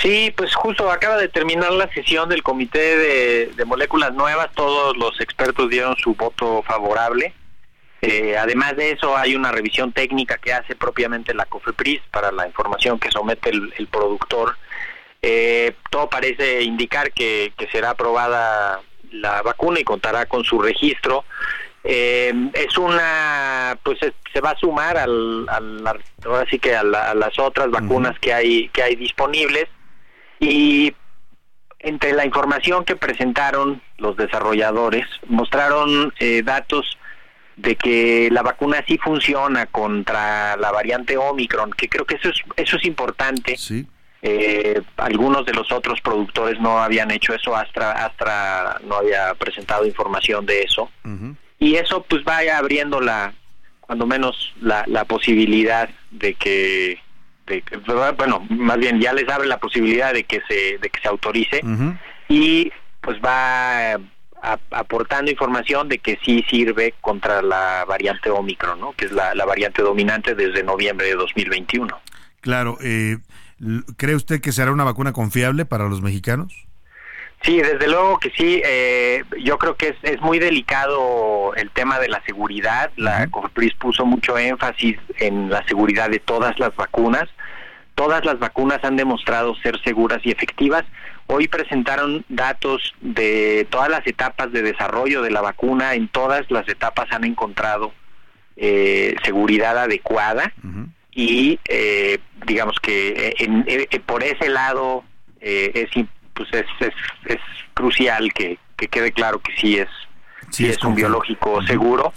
[0.00, 5.20] Sí, pues justo acaba de terminar la sesión del Comité de, Moléculas Nuevas, todos los
[5.20, 7.32] expertos dieron su voto favorable.
[8.02, 12.46] Eh, además de eso, hay una revisión técnica que hace propiamente la COFEPRIS para la
[12.46, 14.56] información que somete el, productor.
[15.22, 21.24] Eh, todo parece indicar que, que será aprobada la vacuna y contará con su registro
[21.86, 23.98] eh, es una pues
[24.32, 25.46] se va a sumar al,
[26.24, 29.66] ahora sí que a, las otras vacunas que hay que hay disponibles
[30.40, 30.94] y
[31.80, 36.98] entre la información que presentaron los desarrolladores mostraron eh, datos
[37.56, 42.40] de que la vacuna sí funciona contra la variante Omicron, que creo que eso es,
[42.56, 43.56] eso es importante.
[44.22, 49.86] Eh, algunos de los otros productores no habían hecho eso, Astra, Astra no había presentado
[49.86, 50.90] información de eso.
[51.64, 53.32] Y eso pues vaya abriendo la,
[53.80, 56.98] cuando menos la, la posibilidad de que,
[57.46, 57.62] de
[58.18, 61.62] bueno, más bien ya les abre la posibilidad de que se, de que se autorice
[62.28, 63.98] y pues va
[64.72, 68.92] aportando información de que sí sirve contra la variante Omicron, ¿no?
[68.92, 71.98] que es la, variante dominante desde noviembre de 2021.
[72.42, 73.16] Claro, eh,
[73.96, 76.66] ¿cree usted que será una vacuna confiable para los mexicanos?
[77.44, 78.62] Sí, desde luego que sí.
[78.64, 82.90] Eh, yo creo que es, es, muy delicado el tema de la seguridad.
[82.96, 87.28] La COFEPRIS puso mucho énfasis en la seguridad de todas las vacunas.
[87.94, 90.84] Todas las vacunas han demostrado ser seguras y efectivas.
[91.26, 95.94] Hoy presentaron datos de todas las etapas de desarrollo de la vacuna.
[95.94, 97.92] En todas las etapas han encontrado
[98.56, 100.52] eh, seguridad adecuada
[101.10, 105.02] y eh, digamos que eh, por ese lado
[105.40, 105.90] es,
[106.34, 106.66] pues es,
[107.26, 107.40] es,
[107.74, 109.88] crucial que, quede claro que sí es,
[110.50, 112.12] sí, es, un biológico seguro.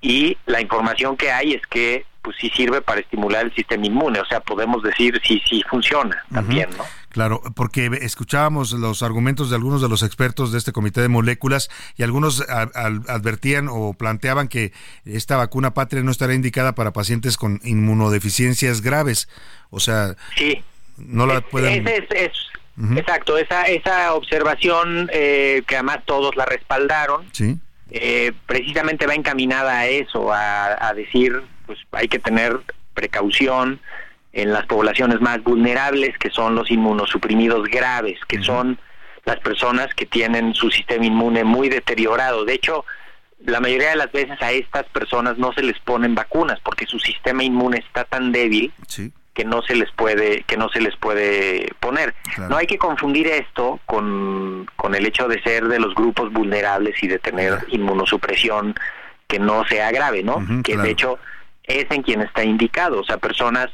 [0.00, 4.18] Y la información que hay es que pues sí sirve para estimular el sistema inmune,
[4.18, 6.84] o sea, podemos decir si sí, sí funciona también, ¿no?
[7.16, 11.70] Claro, porque escuchábamos los argumentos de algunos de los expertos de este comité de moléculas
[11.96, 14.72] y algunos advertían o planteaban que
[15.04, 19.28] esta vacuna patria no estará indicada para pacientes con inmunodeficiencias graves,
[19.70, 20.62] o sea, sí.
[20.98, 21.86] no la pueden...
[21.86, 22.32] Es,
[22.96, 27.58] Exacto, esa, esa observación eh, que además todos la respaldaron, sí.
[27.90, 32.60] Eh, precisamente va encaminada a eso, a, decir, pues hay que tener
[32.94, 33.80] precaución
[34.32, 38.78] en las poblaciones más vulnerables, que son los inmunosuprimidos graves, que son
[39.24, 42.44] las personas que tienen su sistema inmune muy deteriorado.
[42.44, 42.84] De hecho,
[43.44, 46.98] la mayoría de las veces a estas personas no se les ponen vacunas porque su
[46.98, 48.72] sistema inmune está tan débil
[49.36, 52.14] que no se les puede que no se les puede poner.
[52.48, 57.00] No hay que confundir esto con, con el hecho de ser de los grupos vulnerables
[57.02, 58.74] y de tener inmunosupresión
[59.28, 60.42] que no sea grave, ¿no?
[60.64, 61.18] que de hecho
[61.64, 63.68] es en quien está indicado, o sea, personas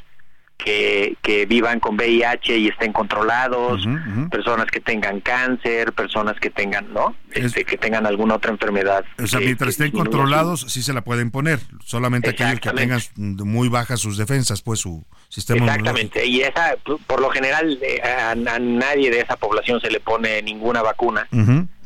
[0.57, 3.85] que, que vivan con VIH y estén controlados,
[4.31, 7.15] personas que tengan cáncer, personas que tengan, ¿no?
[7.31, 9.03] Este, que tengan alguna otra enfermedad.
[9.21, 11.59] O sea, mientras estén controlados, sí se la pueden poner.
[11.83, 16.25] Solamente aquellos que tengan muy bajas sus defensas, pues su sistema Exactamente.
[16.25, 16.75] Y esa,
[17.07, 21.27] por lo general, eh, a, nadie de esa población se le pone ninguna vacuna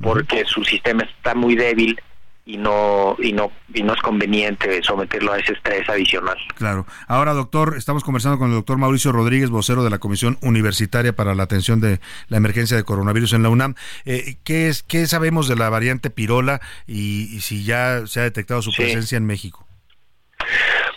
[0.01, 1.99] porque su sistema está muy débil
[2.47, 6.37] y no y no y no es conveniente someterlo a ese estrés adicional.
[6.55, 6.87] Claro.
[7.07, 11.35] Ahora, doctor, estamos conversando con el doctor Mauricio Rodríguez, vocero de la Comisión Universitaria para
[11.35, 13.75] la Atención de la Emergencia de Coronavirus en la UNAM.
[14.05, 18.61] Eh, ¿qué, es, ¿Qué sabemos de la variante Pirola y, si ya se ha detectado
[18.61, 19.67] su presencia en México?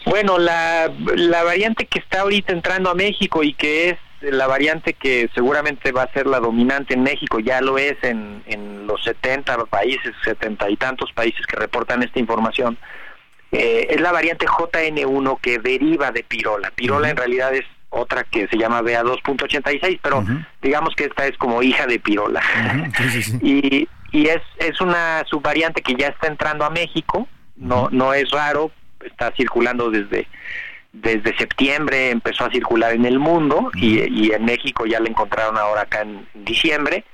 [0.07, 4.93] Bueno, la, la variante que está ahorita entrando a México y que es la variante
[4.95, 9.03] que seguramente va a ser la dominante en México, ya lo es en, en los
[9.05, 12.79] 70 países, 70 y tantos países que reportan esta información,
[13.53, 16.71] eh, es la variante JN1 que deriva de pirola.
[16.71, 20.25] Pirola en realidad es otra que se llama BA2.86, pero
[20.63, 22.41] digamos que esta es como hija de pirola.
[23.43, 28.31] y y es, es una subvariante que ya está entrando a México, no, no es
[28.31, 28.73] raro,
[29.05, 30.27] está circulando desde
[30.93, 35.83] desde septiembre empezó a circular en el mundo y, en México ya la encontraron ahora
[35.83, 37.05] acá en diciembre.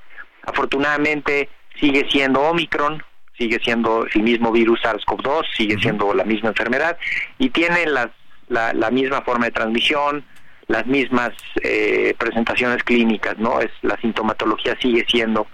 [0.43, 1.49] Afortunadamente
[1.79, 3.03] sigue siendo Omicron,
[3.37, 6.97] sigue siendo el mismo virus SARS-CoV-2, sigue siendo la misma enfermedad
[7.37, 8.07] y tiene las,
[8.47, 10.25] la, la misma forma de transmisión,
[10.67, 11.31] las mismas
[11.63, 13.59] eh, presentaciones clínicas, ¿no?
[13.61, 15.47] Es la sintomatología sigue siendo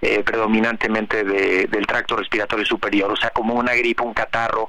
[0.00, 4.66] eh, predominantemente del tracto respiratorio superior, o sea, como una gripe, un catarro,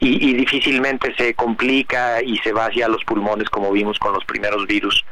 [0.00, 4.66] y, difícilmente se complica y se va hacia los pulmones como vimos con los primeros
[4.66, 5.04] virus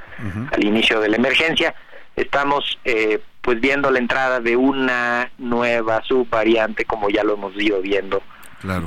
[0.53, 1.75] al inicio de la emergencia.
[2.15, 7.83] Estamos eh, pues viendo la entrada de una nueva subvariante como ya lo hemos ido
[7.83, 8.23] viendo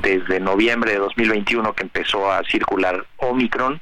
[0.02, 3.80] desde noviembre de 2021 que empezó a circular Omicron.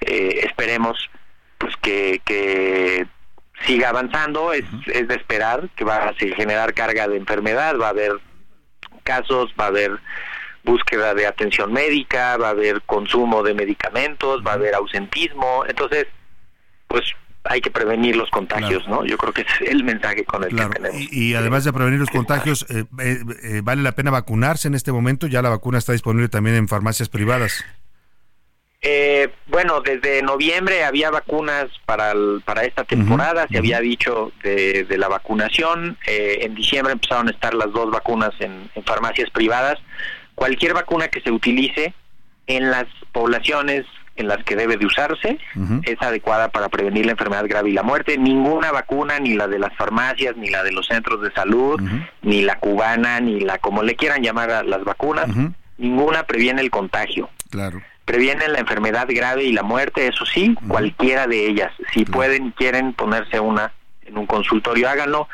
[0.00, 1.10] Eh, esperemos
[1.58, 3.06] pues que, que
[3.64, 7.90] siga avanzando, es, es de esperar que va a generar carga de enfermedad, va a
[7.90, 8.12] haber
[9.04, 9.98] casos, va a haber
[10.66, 16.06] búsqueda de atención médica, va a haber consumo de medicamentos, va a haber ausentismo, entonces,
[16.88, 17.04] pues
[17.48, 19.04] hay que prevenir los contagios, ¿no?
[19.04, 21.12] Yo creo que es el mensaje con el que tenemos.
[21.12, 24.90] Y, además de prevenir los contagios, eh, eh, eh, ¿vale la pena vacunarse en este
[24.90, 25.28] momento?
[25.28, 27.64] Ya la vacuna está disponible también en farmacias privadas.
[28.82, 32.12] Eh, bueno, desde noviembre había vacunas para,
[32.44, 35.96] para esta temporada, se había dicho de, la vacunación.
[36.06, 39.78] en diciembre empezaron a estar las dos vacunas en farmacias privadas
[40.36, 41.92] cualquier vacuna que se utilice
[42.46, 43.84] en las poblaciones
[44.16, 45.38] en las que debe de usarse
[45.82, 48.16] es adecuada para prevenir la enfermedad grave y la muerte.
[48.16, 51.80] Ninguna vacuna, ni la de las farmacias, ni la de los centros de salud,
[52.22, 55.26] ni la cubana, ni la como le quieran llamar a las vacunas,
[55.76, 57.28] ninguna previene el contagio.
[57.50, 57.82] Claro.
[58.04, 61.72] Previenen la enfermedad grave y la muerte, eso sí, cualquiera de ellas.
[61.92, 63.72] Si pueden, quieren ponerse una
[64.02, 65.28] en un consultorio, háganlo.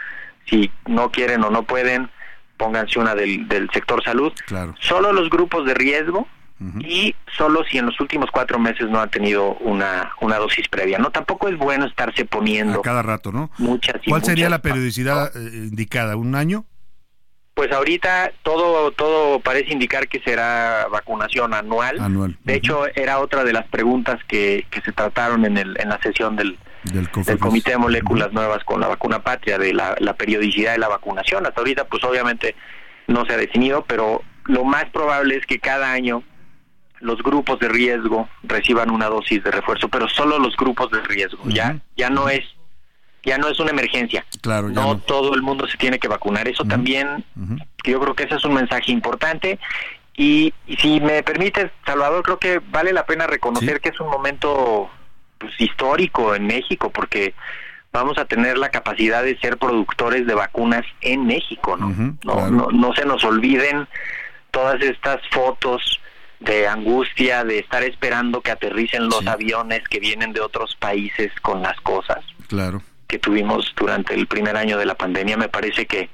[0.47, 2.11] Si no quieren o no pueden,
[2.63, 4.33] pónganse una del, del sector salud.
[4.47, 4.77] Claro.
[4.79, 6.29] Solo los grupos de riesgo
[6.79, 10.97] y solo si en los últimos cuatro meses no han tenido una, una dosis previa.
[10.97, 13.51] No, tampoco es bueno estarse poniendo A cada rato, ¿no?
[13.59, 16.15] muchas y ¿Cuál sería la periodicidad eh, indicada?
[16.15, 16.65] ¿Un año?
[17.55, 22.01] Pues ahorita todo todo parece indicar que será vacunación anual.
[22.01, 22.39] Anual.
[22.45, 26.01] De hecho, era otra de las preguntas que, que se trataron en, el, en la
[26.01, 30.15] sesión del, Del del Comité de Moléculas Nuevas con la vacuna patria, de la, la
[30.15, 31.47] periodicidad de la vacunación.
[31.47, 32.57] Hasta ahorita, pues obviamente
[33.07, 36.23] no se ha definido, pero lo más probable es que cada año
[37.01, 41.43] los grupos de riesgo reciban una dosis de refuerzo, pero solo los grupos de riesgo.
[41.49, 42.45] Ya ya no es
[43.25, 44.25] ya no es una emergencia.
[44.41, 44.99] Claro, ya no, no.
[44.99, 46.49] todo el mundo se tiene que vacunar.
[46.49, 47.25] Eso también,
[47.85, 49.59] yo creo que ese es un mensaje importante.
[50.17, 54.11] Y, y si me permites, Salvador, creo que vale la pena reconocer que es un
[54.11, 54.91] momento
[55.43, 57.35] pues, histórico en México, porque
[57.93, 61.91] vamos a tener la capacidad de ser productores de vacunas en México, ¿no?
[62.25, 63.87] no, no, no se nos olviden
[64.51, 66.01] todas estas fotos
[66.41, 71.63] de angustia, de estar esperando que aterricen los aviones que vienen de otros países con
[71.63, 72.83] las cosas Claro.
[73.07, 75.37] que tuvimos durante el primer año de la pandemia.
[75.37, 76.09] Me parece que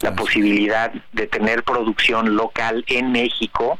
[0.00, 3.78] la posibilidad de tener producción local en México,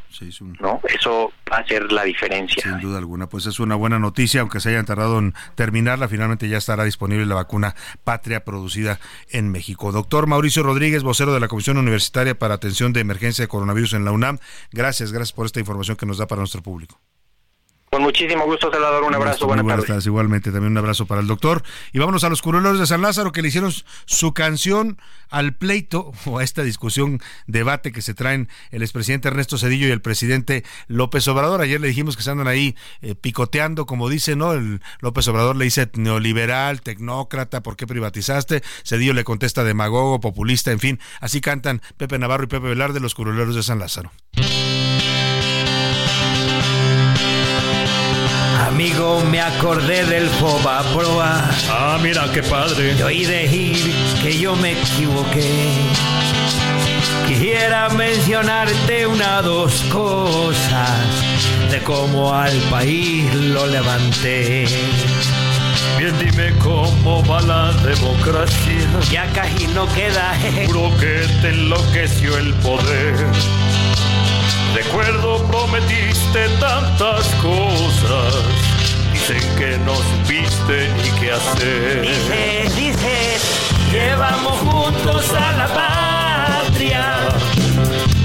[0.61, 0.81] ¿no?
[0.89, 2.63] Eso va a ser la diferencia.
[2.63, 6.49] Sin duda alguna, pues es una buena noticia, aunque se hayan tardado en terminarla, finalmente
[6.49, 8.99] ya estará disponible la vacuna Patria producida
[9.31, 9.93] en México.
[9.93, 14.05] Doctor Mauricio Rodríguez, vocero de la Comisión Universitaria para Atención de Emergencia de Coronavirus en
[14.05, 14.39] la UNAM,
[14.73, 17.01] gracias, gracias por esta información que nos da para nuestro público.
[17.91, 19.05] Con muchísimo gusto, Salvador.
[19.05, 19.47] Un abrazo.
[19.47, 19.89] Muy Buenas buenas tardes.
[19.89, 20.07] tardes.
[20.07, 21.63] Igualmente, también un abrazo para el doctor.
[21.93, 23.73] Y vámonos a los curuleros de San Lázaro que le hicieron
[24.05, 24.99] su canción
[25.31, 29.91] al pleito o a esta discusión, debate que se traen el expresidente Ernesto Cedillo y
[29.91, 31.61] el presidente López Obrador.
[31.61, 34.53] Ayer le dijimos que se andan ahí eh, picoteando, como dice, ¿no?
[34.53, 38.63] El López Obrador le dice neoliberal, tecnócrata, ¿por qué privatizaste?
[38.85, 41.01] Cedillo le contesta demagogo, populista, en fin.
[41.21, 44.11] Así cantan Pepe Navarro y Pepe Velarde, los curuleros de San Lázaro.
[48.99, 51.49] Me acordé del Foba Proa.
[51.71, 52.97] Ah, mira qué padre.
[52.99, 55.71] Y oí decir que yo me equivoqué.
[57.29, 60.99] Quisiera mencionarte una dos cosas
[61.71, 64.67] de cómo al país lo levanté.
[65.97, 68.89] Bien, dime cómo va la democracia.
[69.13, 70.37] Ya casi no queda.
[70.67, 73.15] Juro que te enloqueció el poder.
[74.75, 78.78] Recuerdo prometiste tantas cosas.
[79.19, 82.03] Dicen que no supiste ni qué hacer.
[82.03, 83.37] Dice, dice,
[83.91, 87.19] llevamos juntos a la patria,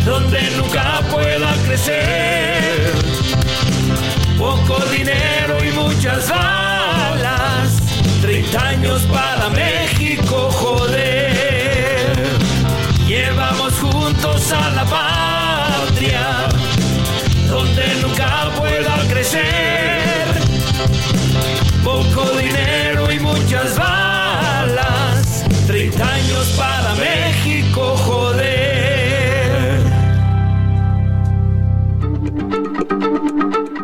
[0.05, 2.93] donde nunca pueda crecer.
[4.37, 7.81] Poco dinero y muchas balas,
[8.21, 9.82] 30 años para México,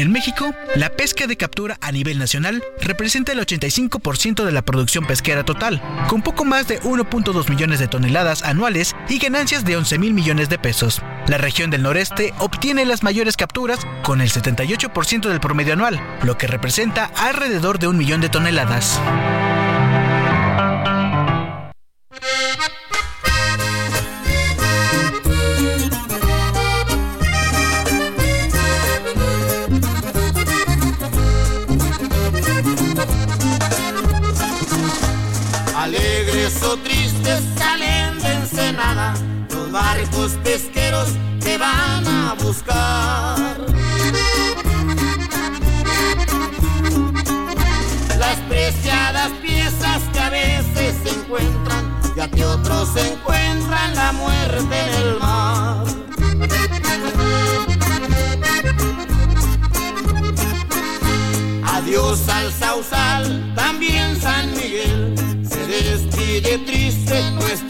[0.00, 5.04] En México, la pesca de captura a nivel nacional representa el 85% de la producción
[5.04, 9.98] pesquera total, con poco más de 1.2 millones de toneladas anuales y ganancias de 11
[9.98, 11.02] mil millones de pesos.
[11.26, 16.38] La región del noreste obtiene las mayores capturas con el 78% del promedio anual, lo
[16.38, 18.98] que representa alrededor de un millón de toneladas.
[63.54, 65.14] También San Miguel,
[65.48, 67.69] se despide triste nuestro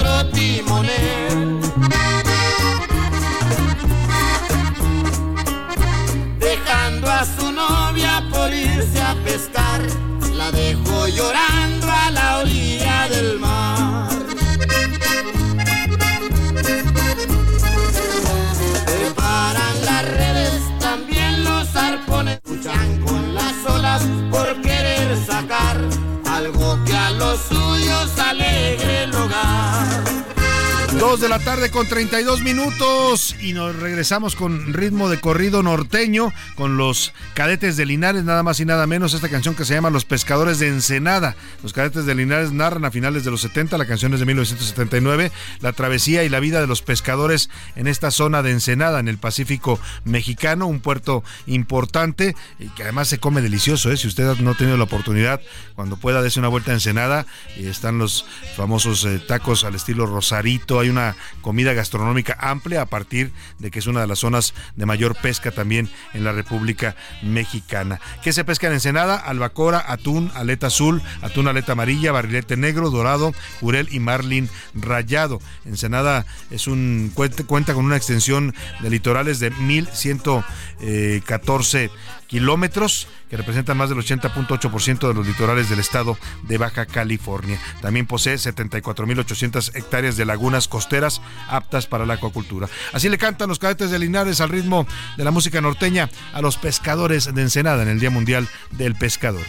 [31.01, 36.31] Dos de la tarde con 32 minutos y nos regresamos con ritmo de corrido norteño
[36.57, 39.89] con los cadetes de Linares, nada más y nada menos, esta canción que se llama
[39.89, 41.37] Los Pescadores de Ensenada.
[41.63, 45.33] Los cadetes de Linares narran a finales de los 70, la canción es de 1979,
[45.61, 49.17] la travesía y la vida de los pescadores en esta zona de Ensenada, en el
[49.17, 53.91] Pacífico mexicano, un puerto importante y que además se come delicioso.
[53.91, 53.97] ¿eh?
[53.97, 55.41] Si usted no ha tenido la oportunidad,
[55.77, 57.25] cuando pueda, dése una vuelta a Ensenada,
[57.57, 63.33] y están los famosos eh, tacos al estilo Rosarito, una comida gastronómica amplia a partir
[63.59, 68.01] de que es una de las zonas de mayor pesca también en la República Mexicana.
[68.23, 69.17] ¿Qué se pesca en Ensenada?
[69.17, 75.41] Albacora, atún, aleta azul, atún aleta amarilla, barrilete negro, dorado, jurel y marlin rayado.
[75.65, 81.91] Ensenada es un cuenta, con una extensión de litorales de 1114
[82.31, 87.59] kilómetros, que representan más del 80.8% de los litorales del estado de Baja California.
[87.83, 92.69] También posee 74.800 hectáreas de lagunas costeras aptas para la acuacultura.
[92.93, 94.87] Así le cantan los cadetes de Linares al ritmo
[95.17, 99.45] de la música norteña a los pescadores de Ensenada en el Día Mundial del Pescador.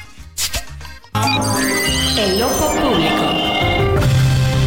[2.18, 3.41] El ojo público.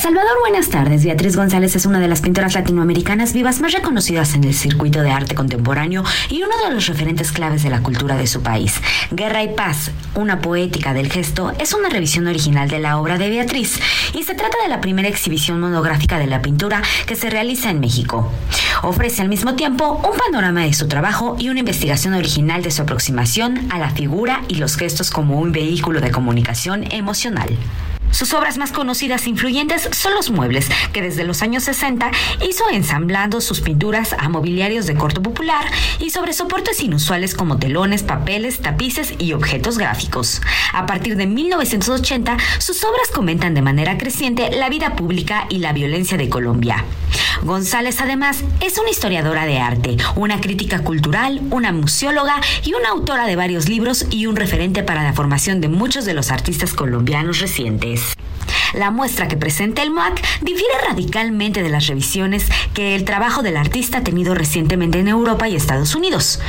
[0.00, 1.04] Salvador, buenas tardes.
[1.04, 5.10] Beatriz González es una de las pintoras latinoamericanas vivas más reconocidas en el circuito de
[5.10, 8.80] arte contemporáneo y uno de los referentes claves de la cultura de su país.
[9.10, 13.28] Guerra y Paz, una poética del gesto, es una revisión original de la obra de
[13.28, 13.78] Beatriz
[14.14, 17.80] y se trata de la primera exhibición monográfica de la pintura que se realiza en
[17.80, 18.32] México.
[18.82, 22.80] Ofrece al mismo tiempo un panorama de su trabajo y una investigación original de su
[22.80, 27.50] aproximación a la figura y los gestos como un vehículo de comunicación emocional.
[28.10, 32.10] Sus obras más conocidas e influyentes son los muebles, que desde los años 60
[32.48, 35.64] hizo ensamblando sus pinturas a mobiliarios de corto popular
[35.98, 40.40] y sobre soportes inusuales como telones, papeles, tapices y objetos gráficos.
[40.72, 45.72] A partir de 1980, sus obras comentan de manera creciente la vida pública y la
[45.72, 46.84] violencia de Colombia.
[47.42, 53.26] González además es una historiadora de arte, una crítica cultural, una museóloga y una autora
[53.26, 57.40] de varios libros y un referente para la formación de muchos de los artistas colombianos
[57.40, 57.99] recientes.
[58.00, 58.59] Days.
[58.74, 63.56] La muestra que presenta el MOAC difiere radicalmente de las revisiones que el trabajo del
[63.56, 66.40] artista ha tenido recientemente en Europa y Estados Unidos.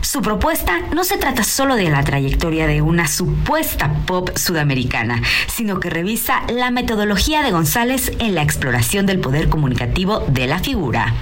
[0.00, 5.80] Su propuesta no se trata solo de la trayectoria de una supuesta pop sudamericana, sino
[5.80, 11.14] que revisa la metodología de González en la exploración del poder comunicativo de la figura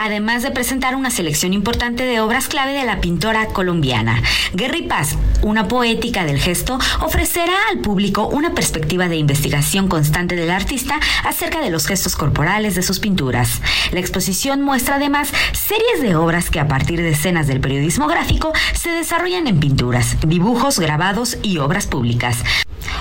[0.00, 4.22] además de presentar una selección importante de obras clave de la pintora colombiana.
[4.54, 10.48] Guerra Paz, una poética del gesto, ofrecerá al público una perspectiva de investigación constante del
[10.48, 13.60] artista acerca de los gestos corporales de sus pinturas.
[13.92, 18.54] La exposición muestra además series de obras que a partir de escenas del periodismo gráfico
[18.72, 22.38] se desarrollan en pinturas, dibujos, grabados y obras públicas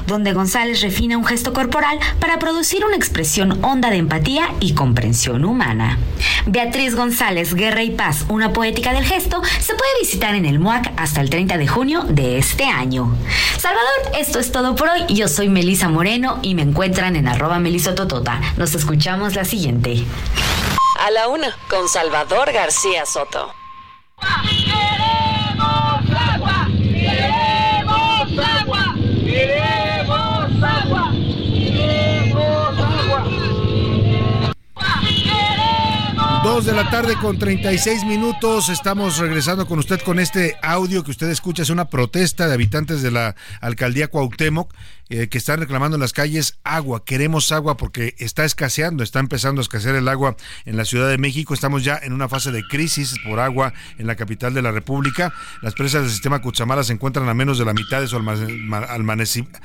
[0.07, 5.45] donde González refina un gesto corporal para producir una expresión honda de empatía y comprensión
[5.45, 5.97] humana.
[6.45, 10.91] Beatriz González, Guerra y Paz, una poética del gesto, se puede visitar en el MUAC
[10.97, 13.15] hasta el 30 de junio de este año.
[13.57, 15.05] Salvador, esto es todo por hoy.
[15.09, 18.41] Yo soy Melisa Moreno y me encuentran en arroba melisototota.
[18.57, 20.03] Nos escuchamos la siguiente.
[20.99, 23.53] A la una, con Salvador García Soto.
[36.59, 38.67] Dos de la tarde con 36 minutos.
[38.67, 41.63] Estamos regresando con usted con este audio que usted escucha.
[41.63, 44.73] Es una protesta de habitantes de la alcaldía Cuauhtémoc
[45.07, 47.05] eh, que están reclamando en las calles agua.
[47.05, 51.17] Queremos agua porque está escaseando, está empezando a escasear el agua en la Ciudad de
[51.17, 51.53] México.
[51.53, 55.31] Estamos ya en una fase de crisis por agua en la capital de la República.
[55.61, 59.59] Las presas del sistema Cuchamala se encuentran a menos de la mitad de su almacenamiento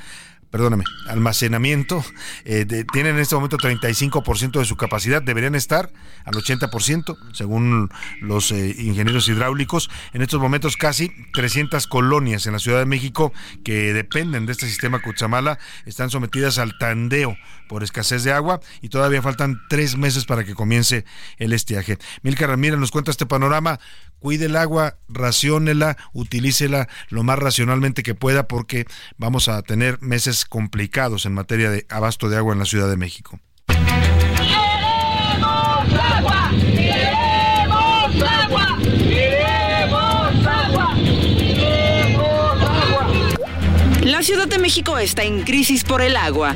[0.55, 2.01] perdóname, almacenamiento,
[2.45, 5.91] eh, tienen en este momento 35% de su capacidad, deberían estar
[6.23, 7.89] al 80%, según
[8.21, 9.89] los eh, ingenieros hidráulicos.
[10.13, 13.33] En estos momentos casi 300 colonias en la Ciudad de México
[13.65, 17.35] que dependen de este sistema Cuchamala están sometidas al tandeo
[17.67, 21.03] por escasez de agua y todavía faltan tres meses para que comience
[21.35, 21.97] el estiaje.
[22.21, 23.81] Milka Ramírez nos cuenta este panorama
[24.19, 28.85] cuide el agua, raciónela, utilícela lo más racionalmente que pueda porque
[29.17, 32.97] vamos a tener meses complicados en materia de abasto de agua en la Ciudad de
[32.97, 33.39] México.
[44.01, 46.55] La Ciudad de México está en crisis por el agua.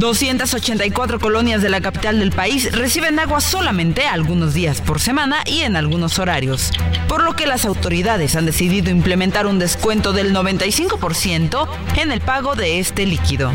[0.00, 5.60] 284 colonias de la capital del país reciben agua solamente algunos días por semana y
[5.60, 6.70] en algunos horarios,
[7.06, 12.54] por lo que las autoridades han decidido implementar un descuento del 95% en el pago
[12.54, 13.52] de este líquido.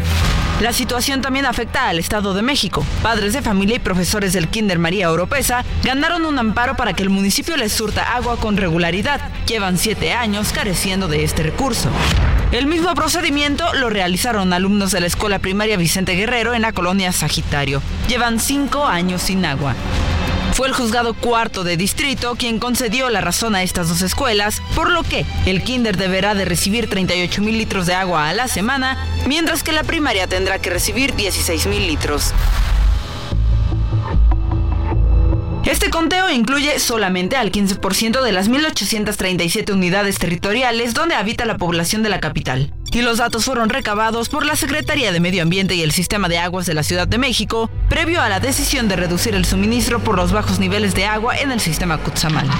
[0.61, 2.85] La situación también afecta al Estado de México.
[3.01, 7.09] Padres de familia y profesores del Kinder María Oropesa ganaron un amparo para que el
[7.09, 9.19] municipio les surta agua con regularidad.
[9.47, 11.89] Llevan siete años careciendo de este recurso.
[12.55, 17.11] El mismo procedimiento lo realizaron alumnos de la escuela primaria Vicente Guerrero en la colonia
[17.11, 17.81] Sagitario.
[18.07, 19.75] Llevan cinco años sin agua.
[20.53, 24.89] Fue el juzgado cuarto de distrito quien concedió la razón a estas dos escuelas, por
[24.89, 29.05] lo que el kinder deberá de recibir 38 mil litros de agua a la semana,
[29.27, 32.31] mientras que la primaria tendrá que recibir 16 mil litros.
[35.65, 42.03] Este conteo incluye solamente al 15% de las 1.837 unidades territoriales donde habita la población
[42.03, 42.71] de la capital.
[42.91, 46.37] Y los datos fueron recabados por la Secretaría de Medio Ambiente y el Sistema de
[46.37, 50.15] Aguas de la Ciudad de México, previo a la decisión de reducir el suministro por
[50.15, 52.53] los bajos niveles de agua en el sistema Cutzamala.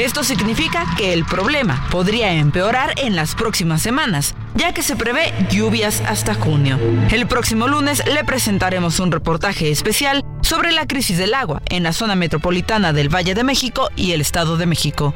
[0.00, 5.30] Esto significa que el problema podría empeorar en las próximas semanas, ya que se prevé
[5.50, 6.78] lluvias hasta junio.
[7.12, 11.92] El próximo lunes le presentaremos un reportaje especial sobre la crisis del agua en la
[11.92, 15.12] zona metropolitana del Valle de México y el Estado de México.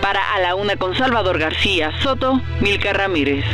[0.00, 3.44] Para A la Una con Salvador García Soto, Milka Ramírez.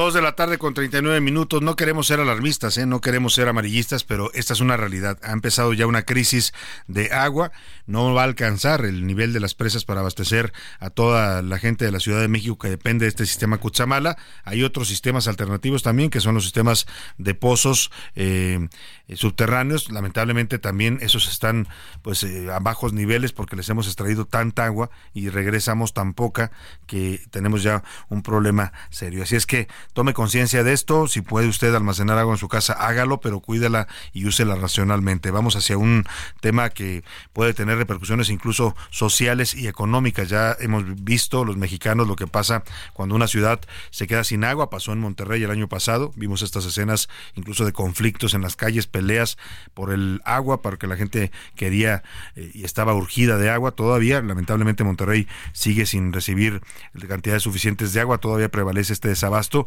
[0.00, 1.60] Dos de la tarde con 39 minutos.
[1.60, 2.86] No queremos ser alarmistas, ¿eh?
[2.86, 5.18] no queremos ser amarillistas, pero esta es una realidad.
[5.22, 6.54] Ha empezado ya una crisis
[6.86, 7.52] de agua.
[7.84, 11.84] No va a alcanzar el nivel de las presas para abastecer a toda la gente
[11.84, 14.16] de la Ciudad de México que depende de este sistema Cuchamala.
[14.44, 16.86] Hay otros sistemas alternativos también, que son los sistemas
[17.18, 18.68] de pozos eh,
[19.12, 19.90] subterráneos.
[19.90, 21.68] Lamentablemente también esos están
[22.00, 26.52] pues eh, a bajos niveles porque les hemos extraído tanta agua y regresamos tan poca
[26.86, 29.24] que tenemos ya un problema serio.
[29.24, 32.72] Así es que tome conciencia de esto, si puede usted almacenar agua en su casa,
[32.74, 35.30] hágalo, pero cuídela y úsela racionalmente.
[35.30, 36.06] Vamos hacia un
[36.40, 37.02] tema que
[37.32, 40.28] puede tener repercusiones incluso sociales y económicas.
[40.28, 42.62] Ya hemos visto los mexicanos lo que pasa
[42.92, 43.60] cuando una ciudad
[43.90, 47.72] se queda sin agua, pasó en Monterrey el año pasado, vimos estas escenas incluso de
[47.72, 49.38] conflictos en las calles, peleas
[49.74, 52.02] por el agua, porque la gente quería
[52.36, 53.72] eh, y estaba urgida de agua.
[53.72, 56.60] Todavía, lamentablemente, Monterrey sigue sin recibir
[57.08, 59.66] cantidades suficientes de agua, todavía prevalece este desabasto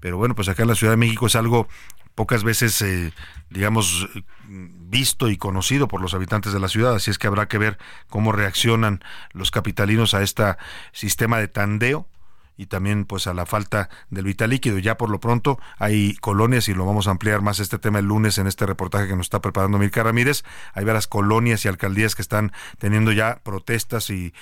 [0.00, 1.68] pero bueno, pues acá en la Ciudad de México es algo
[2.14, 3.12] pocas veces, eh,
[3.48, 4.08] digamos,
[4.48, 7.78] visto y conocido por los habitantes de la ciudad, así es que habrá que ver
[8.08, 10.56] cómo reaccionan los capitalinos a este
[10.92, 12.08] sistema de tandeo
[12.58, 14.78] y también pues a la falta del vital líquido.
[14.78, 18.06] Ya por lo pronto hay colonias y lo vamos a ampliar más este tema el
[18.06, 20.44] lunes en este reportaje que nos está preparando Mirka Ramírez.
[20.74, 24.34] Hay varias colonias y alcaldías que están teniendo ya protestas y,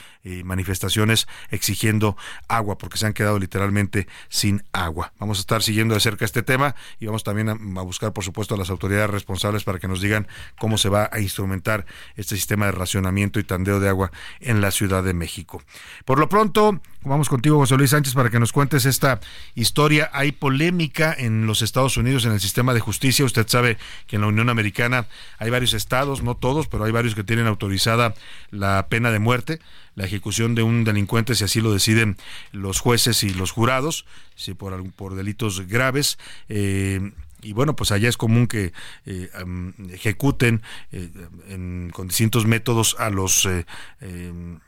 [0.44, 2.16] manifestaciones exigiendo
[2.48, 5.12] agua porque se han quedado literalmente sin agua.
[5.20, 8.24] Vamos a estar siguiendo de cerca este tema y vamos también a, a buscar por
[8.24, 10.26] supuesto a las autoridades responsables para que nos digan
[10.58, 11.86] cómo se va a instrumentar
[12.16, 14.10] este sistema de racionamiento y tandeo de agua
[14.40, 15.62] en la Ciudad de México.
[16.04, 19.20] Por lo pronto, vamos contigo José Luis Sánchez para que nos cuentes esta
[19.54, 20.10] historia.
[20.12, 23.24] Hay polémica en los Estados Unidos en el sistema de justicia.
[23.24, 25.06] Usted sabe que en la Unión Americana
[25.38, 28.14] hay varios estados, no todos, pero hay varios que tienen autorizada
[28.50, 29.60] la pena de muerte,
[29.94, 32.16] la ejecución de un delincuente si así lo deciden
[32.52, 34.04] los jueces y los jurados,
[34.34, 36.18] si por, por delitos graves.
[36.48, 37.12] Eh,
[37.42, 38.72] y bueno, pues allá es común que
[39.04, 39.30] eh,
[39.92, 41.10] ejecuten eh,
[41.92, 43.64] con distintos métodos a los eh,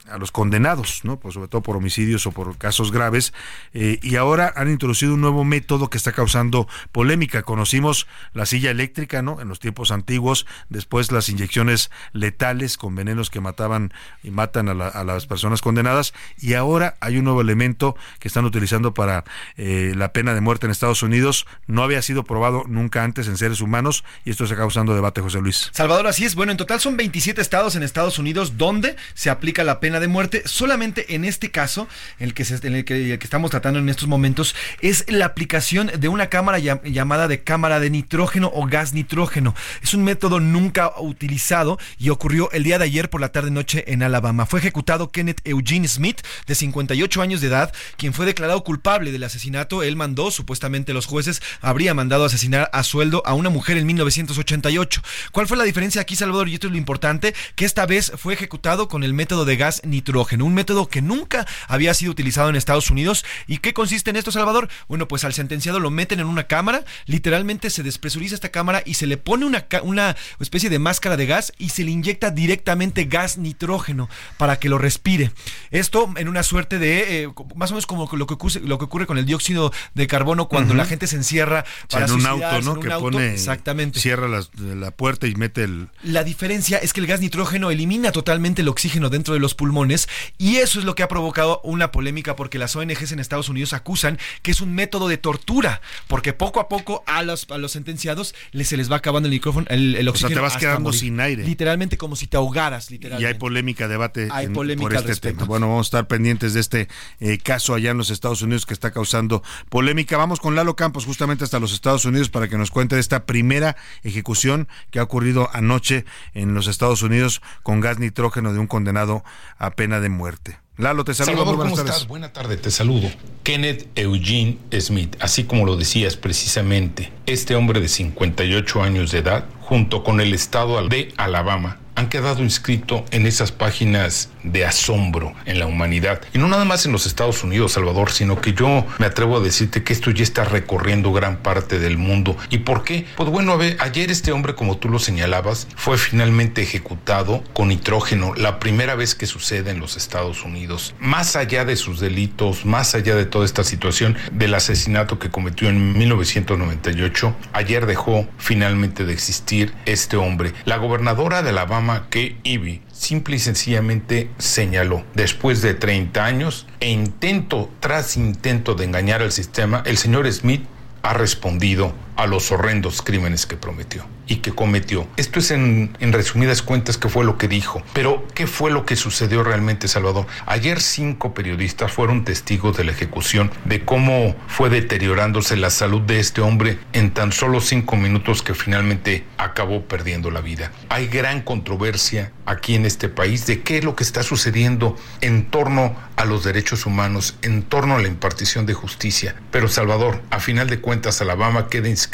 [0.09, 1.19] a los condenados, ¿no?
[1.19, 3.33] Pues sobre todo por homicidios o por casos graves.
[3.73, 7.43] y ahora han introducido un nuevo método que está causando polémica.
[7.43, 9.41] Conocimos la silla eléctrica, ¿no?
[9.41, 13.93] En los tiempos antiguos, después las inyecciones letales con venenos que mataban
[14.23, 16.13] y matan a, a las personas condenadas.
[16.39, 19.25] Y ahora hay un nuevo elemento que están utilizando para
[19.57, 21.47] la pena de muerte en Estados Unidos.
[21.67, 25.41] No había sido probado nunca antes en seres humanos y esto está causando debate, José
[25.41, 25.71] Luis.
[25.73, 26.35] Salvador, así es.
[26.35, 30.09] Bueno, en total son 27 estados en Estados Unidos donde se aplica la pena de
[30.09, 30.43] muerte.
[30.45, 34.09] Solamente en este caso, el que, en el que, el que estamos tratando en estos
[34.09, 39.55] momentos, es la aplicación de una cámara llamada de cámara de nitrógeno o gas nitrógeno.
[39.83, 44.03] Es un método nunca utilizado y ocurrió el día de ayer por la tarde-noche en
[44.03, 44.47] Alabama.
[44.47, 49.25] Fue ejecutado Kenneth Eugene Smith, de 58 años de edad, quien fue declarado culpable del
[49.25, 49.83] asesinato.
[49.83, 55.03] Él mandó, supuestamente los jueces, habría mandado asesinar a sueldo a una mujer en 1988.
[55.33, 56.49] ¿Cuál fue la diferencia aquí, Salvador?
[56.49, 59.83] Y esto es lo importante, que esta vez fue ejecutado con el método de gas
[59.85, 63.25] nitrógeno, un método que nunca había sido utilizado en Estados Unidos.
[63.47, 64.69] ¿Y qué consiste en esto, Salvador?
[64.89, 68.95] Bueno, pues al sentenciado lo meten en una cámara, literalmente se despresuriza esta cámara y
[68.95, 73.05] se le pone una, una especie de máscara de gas y se le inyecta directamente
[73.05, 75.33] gas nitrógeno para que lo respire.
[75.71, 78.85] Esto en una suerte de, eh, más o menos como lo que, ocurre, lo que
[78.85, 82.75] ocurre con el dióxido de carbono cuando la gente se encierra para en un auto,
[82.75, 82.81] ¿no?
[82.81, 84.01] que pone, exactamente.
[84.01, 85.89] cierra la, puerta y mete el...
[86.03, 90.09] La diferencia es que el gas nitrógeno elimina totalmente el oxígeno dentro de los pulmones
[90.39, 93.73] y eso es lo que ha provocado una polémica porque las ONGs en Estados Unidos
[93.73, 97.73] acusan que es un método de tortura porque poco a poco a los, a los
[97.73, 100.35] sentenciados les, se les va acabando el micrófono, el, oxígeno.
[100.35, 101.45] te vas quedando sin aire.
[101.45, 103.23] Literalmente como si te ahogaras, literalmente.
[103.23, 105.45] Y hay polémica, debate hay polémica por este tema.
[105.45, 106.89] Bueno, vamos a estar pendientes de este
[107.21, 110.17] eh, caso allá en los Estados Unidos que está causando polémica.
[110.17, 113.27] Vamos con Lalo Campos justamente hasta los Estados Unidos para que nos cuente de esta
[113.27, 118.67] primera ejecución que ha ocurrido anoche en los Estados Unidos con gas nitrógeno de un
[118.67, 119.25] condenado
[119.59, 120.59] a pena de muerte.
[120.79, 121.39] Lalo, te saludo.
[121.39, 122.07] Salvador, ¿cómo estás?
[122.07, 123.11] Buena tarde, te saludo.
[123.43, 129.47] Kenneth Eugene Smith, así como lo decías precisamente, este hombre de 58 años de edad,
[129.61, 135.59] junto con el estado de Alabama, han quedado inscritos en esas páginas de asombro en
[135.59, 136.21] la humanidad.
[136.33, 139.41] Y no nada más en los Estados Unidos, Salvador, sino que yo me atrevo a
[139.41, 142.37] decirte que esto ya está recorriendo gran parte del mundo.
[142.51, 143.05] ¿Y por qué?
[143.17, 147.69] Pues bueno, a ver, ayer este hombre, como tú lo señalabas, fue finalmente ejecutado con
[147.69, 150.95] nitrógeno, la primera vez que sucede en los Estados Unidos.
[151.01, 155.69] Más allá de sus delitos, más allá de toda esta situación del asesinato que cometió
[155.69, 160.53] en 1998, ayer dejó finalmente de existir este hombre.
[160.65, 166.91] La gobernadora de Alabama que Ivy simple y sencillamente señaló, después de 30 años e
[166.91, 170.65] intento tras intento de engañar al sistema, el señor Smith
[171.03, 175.07] ha respondido a los horrendos crímenes que prometió y que cometió.
[175.17, 177.81] Esto es en, resumidas cuentas qué fue lo que dijo.
[177.95, 180.27] Pero, ¿qué fue lo que sucedió realmente, Salvador?
[180.45, 186.19] Ayer cinco periodistas fueron testigos de la ejecución, de cómo fue deteriorándose la salud de
[186.19, 190.73] este hombre en tan solo cinco minutos que finalmente acabó perdiendo la vida.
[190.89, 195.47] Hay gran controversia aquí en este país de qué es lo que está sucediendo en
[195.47, 199.37] torno a los derechos humanos, en torno a la impartición de justicia.
[199.53, 202.08] Pero, Salvador, a final de cuentas, Alabama queda inscrito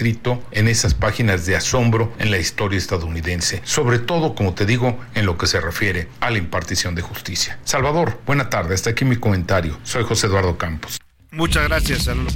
[0.50, 5.24] en esas páginas de asombro en la historia estadounidense, sobre todo, como te digo, en
[5.24, 7.58] lo que se refiere a la impartición de justicia.
[7.64, 9.78] Salvador, buena tarde, hasta aquí mi comentario.
[9.84, 10.98] Soy José Eduardo Campos.
[11.30, 12.34] Muchas gracias, saludos.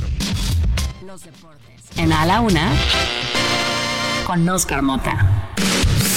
[1.04, 1.58] Los deportes.
[1.96, 2.70] En A la Una,
[4.26, 5.54] con Oscar Mota.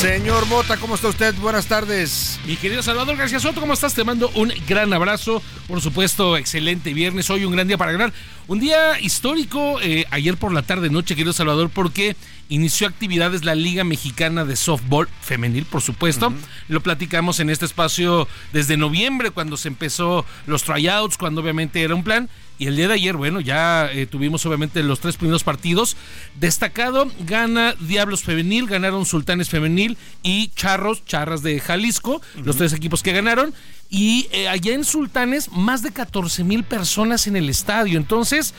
[0.02, 1.36] Señor Mota, ¿cómo está usted?
[1.36, 2.40] Buenas tardes.
[2.48, 3.94] Mi querido Salvador García Soto, ¿cómo estás?
[3.94, 5.44] Te mando un gran abrazo.
[5.68, 7.30] Por supuesto, excelente viernes.
[7.30, 8.12] Hoy un gran día para ganar.
[8.48, 12.16] Un día histórico, eh, ayer por la tarde noche, querido Salvador, porque
[12.50, 16.34] inició actividades la Liga Mexicana de Softball Femenil, por supuesto.
[16.68, 21.94] Lo platicamos en este espacio desde noviembre, cuando se empezó los tryouts, cuando obviamente era
[21.94, 22.28] un plan.
[22.62, 25.98] Y el día de ayer, bueno, ya eh, tuvimos obviamente los tres primeros partidos.
[26.40, 33.02] Destacado, gana Diablos Femenil, ganaron Sultanes Femenil y Charros, Charras de Jalisco, los tres equipos
[33.02, 33.56] que ganaron.
[33.90, 37.98] Y eh, allá en Sultanes, más de 14 mil personas en el estadio.
[37.98, 38.54] Entonces,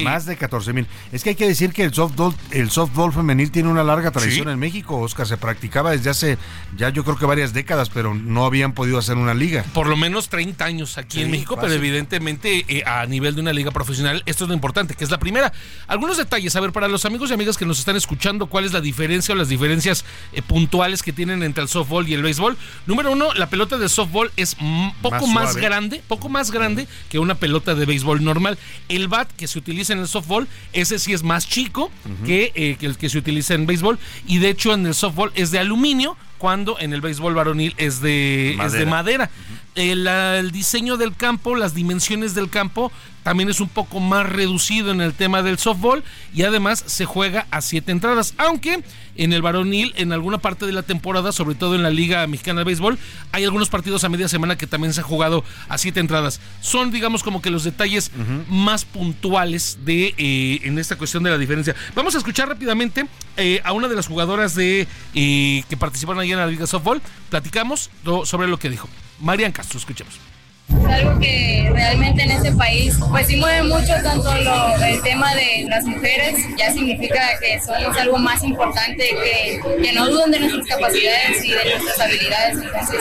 [0.00, 0.86] más de 14 mil.
[1.12, 4.48] Es que hay que decir que el softball, el softball femenil tiene una larga tradición
[4.48, 4.98] en México.
[4.98, 6.38] Oscar se practicaba desde hace
[6.78, 9.64] ya yo creo que varias décadas, pero no habían podido hacer una liga.
[9.74, 13.52] Por lo menos 30 años aquí en México, pero evidentemente eh, a nivel de una
[13.52, 15.52] liga profesional, esto es lo importante, que es la primera.
[15.86, 18.72] Algunos detalles, a ver, para los amigos y amigas que nos están escuchando, ¿cuál es
[18.72, 22.56] la diferencia o las diferencias eh, puntuales que tienen entre el softball y el béisbol?
[22.86, 24.56] Número uno, la pelota de softball es
[25.02, 28.58] poco más grande, poco más grande que una pelota de béisbol normal.
[28.88, 31.90] El bat que se utiliza en el softball, ese sí es más chico
[32.24, 33.98] que, eh, que, el que se utiliza en béisbol.
[34.26, 38.00] Y de hecho en el softball es de aluminio, cuando en el béisbol varonil es
[38.00, 38.66] de madera.
[38.66, 39.30] Es de madera.
[39.74, 42.90] el, el diseño del campo, las dimensiones del campo
[43.22, 46.02] también es un poco más reducido en el tema del softball
[46.34, 48.82] y además se juega a siete entradas, aunque
[49.16, 52.60] en el varonil en alguna parte de la temporada, sobre todo en la Liga Mexicana
[52.60, 52.98] de Béisbol,
[53.32, 56.40] hay algunos partidos a media semana que también se han jugado a siete entradas.
[56.60, 58.10] Son digamos como que los detalles
[58.48, 61.74] más puntuales de eh, en esta cuestión de la diferencia.
[61.94, 66.32] Vamos a escuchar rápidamente eh, a una de las jugadoras de eh, que participaron allá
[66.32, 67.00] en la Liga Softball.
[67.30, 67.90] Platicamos
[68.24, 68.88] sobre lo que dijo.
[69.20, 70.31] Marian Castro, escuchemos.
[70.68, 75.34] Es algo que realmente en este país pues sí mueve mucho tanto lo, el tema
[75.34, 80.40] de las mujeres, ya significa que somos algo más importante, que, que no duden de
[80.40, 82.58] nuestras capacidades y de nuestras habilidades.
[82.58, 83.00] Entonces,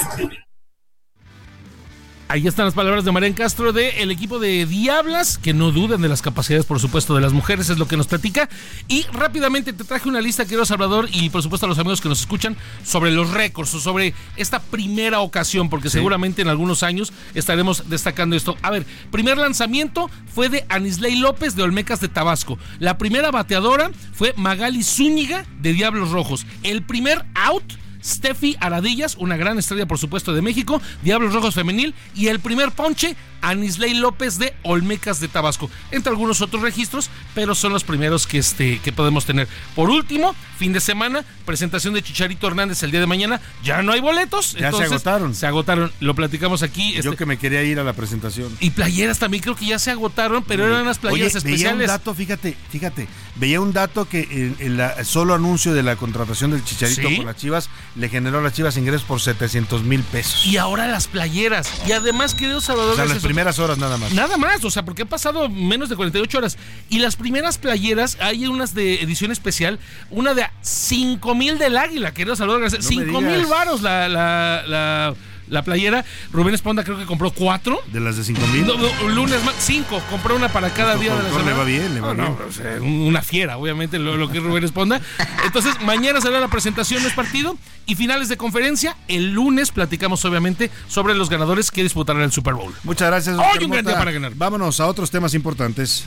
[2.31, 6.01] Ahí están las palabras de Marian Castro de el equipo de Diablas, que no duden
[6.01, 8.47] de las capacidades, por supuesto, de las mujeres, es lo que nos platica.
[8.87, 12.07] Y rápidamente te traje una lista, querido Salvador, y por supuesto a los amigos que
[12.07, 12.55] nos escuchan,
[12.85, 18.37] sobre los récords, o sobre esta primera ocasión, porque seguramente en algunos años estaremos destacando
[18.37, 18.55] esto.
[18.61, 22.57] A ver, primer lanzamiento fue de Anisley López de Olmecas de Tabasco.
[22.79, 26.45] La primera bateadora fue Magali Zúñiga de Diablos Rojos.
[26.63, 31.93] El primer out Steffi Aradillas, una gran estrella por supuesto de México, Diablos Rojos Femenil
[32.15, 37.55] y el primer ponche Anisley López de Olmecas de Tabasco, entre algunos otros registros, pero
[37.55, 39.47] son los primeros que, este, que podemos tener.
[39.75, 43.91] Por último, fin de semana, presentación de Chicharito Hernández el día de mañana, ya no
[43.91, 44.53] hay boletos.
[44.53, 45.33] Ya se agotaron.
[45.33, 46.93] Se agotaron, lo platicamos aquí.
[46.93, 48.55] Yo este que me quería ir a la presentación.
[48.59, 51.77] Y playeras también creo que ya se agotaron, pero eran las playeras especiales.
[51.77, 56.51] Veía un dato, fíjate, fíjate, veía un dato que el, solo anuncio de la contratación
[56.51, 60.45] del Chicharito con las Chivas le generó a las Chivas ingresos por 700 mil pesos.
[60.45, 61.69] Y ahora las playeras.
[61.87, 64.13] Y además, querido Salvador, primeras horas nada más.
[64.13, 66.57] Nada más, o sea, porque ha pasado menos de 48 horas.
[66.89, 72.13] Y las primeras playeras, hay unas de edición especial, una de 5 mil del águila,
[72.13, 75.15] querido Salvador 5 mil varos la, la, la
[75.51, 76.03] la playera.
[76.31, 77.79] Rubén Esponda creo que compró cuatro.
[77.91, 78.65] ¿De las de cinco mil?
[79.13, 80.01] lunes más, cinco.
[80.09, 81.51] Compró una para cada día de la semana.
[81.51, 82.81] Le va bien, le va bien.
[82.81, 85.01] una fiera, obviamente, lo, que es Rubén Esponda.
[85.45, 87.57] Entonces, mañana será la presentación, no es partido.
[87.85, 88.95] Y finales de conferencia.
[89.07, 92.73] El lunes platicamos, obviamente, sobre los ganadores que disputarán el Super Bowl.
[92.83, 93.37] Muchas gracias.
[93.37, 94.33] Hoy un gran día para ganar.
[94.35, 96.05] Vámonos a otros temas importantes.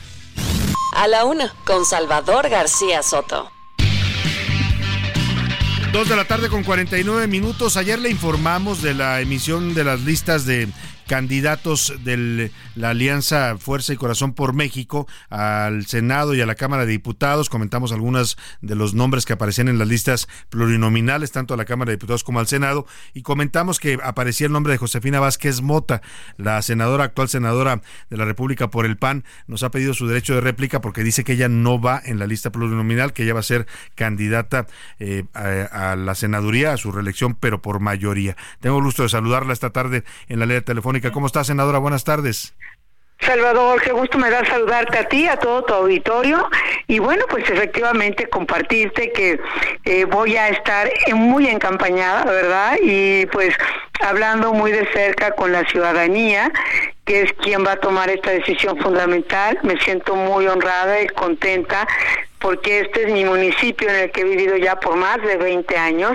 [0.96, 3.53] A la una, con Salvador García Soto.
[5.94, 7.76] Dos de la tarde con 49 minutos.
[7.76, 10.66] Ayer le informamos de la emisión de las listas de
[11.06, 16.86] candidatos de la Alianza Fuerza y Corazón por México al Senado y a la Cámara
[16.86, 17.48] de Diputados.
[17.48, 21.90] Comentamos algunos de los nombres que aparecían en las listas plurinominales, tanto a la Cámara
[21.90, 26.02] de Diputados como al Senado, y comentamos que aparecía el nombre de Josefina Vázquez Mota,
[26.36, 30.34] la senadora, actual senadora de la República por el PAN, nos ha pedido su derecho
[30.34, 33.40] de réplica porque dice que ella no va en la lista plurinominal, que ella va
[33.40, 34.66] a ser candidata
[34.98, 38.36] eh, a, la senaduría, a su reelección, pero por mayoría.
[38.60, 40.56] Tengo el gusto de saludarla esta tarde en la ley
[41.12, 41.78] ¿Cómo está, senadora?
[41.78, 42.54] Buenas tardes.
[43.20, 46.48] Salvador, qué gusto me da saludarte a ti, a todo tu auditorio
[46.86, 49.40] y bueno, pues efectivamente compartirte que
[49.84, 52.76] eh, voy a estar muy encampañada, ¿verdad?
[52.82, 53.54] Y pues
[54.00, 56.52] hablando muy de cerca con la ciudadanía,
[57.04, 59.58] que es quien va a tomar esta decisión fundamental.
[59.62, 61.86] Me siento muy honrada y contenta
[62.44, 65.78] porque este es mi municipio en el que he vivido ya por más de 20
[65.78, 66.12] años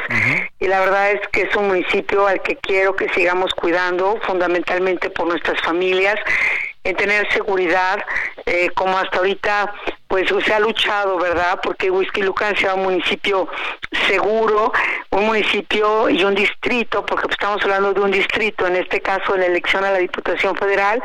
[0.60, 5.10] y la verdad es que es un municipio al que quiero que sigamos cuidando fundamentalmente
[5.10, 6.18] por nuestras familias
[6.84, 7.98] en tener seguridad,
[8.46, 9.74] eh, como hasta ahorita
[10.10, 11.60] pues se ha luchado, ¿verdad?
[11.62, 13.48] Porque Whisky Lucan sea un municipio
[14.08, 14.74] seguro,
[15.12, 19.42] un municipio y un distrito, porque estamos hablando de un distrito, en este caso en
[19.42, 21.00] la elección a la Diputación Federal,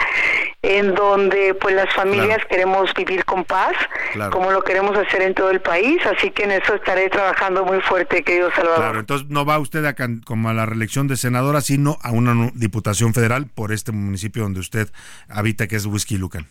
[0.62, 3.74] en donde pues las familias queremos vivir con paz,
[4.32, 7.82] como lo queremos hacer en todo el país, así que en eso estaré trabajando muy
[7.82, 8.78] fuerte, querido Salvador.
[8.78, 9.94] Claro, entonces no va usted a
[10.24, 14.60] como a la reelección de senadora, sino a una Diputación Federal por este municipio donde
[14.60, 14.88] usted
[15.28, 16.48] habita, que es Whisky Lucan.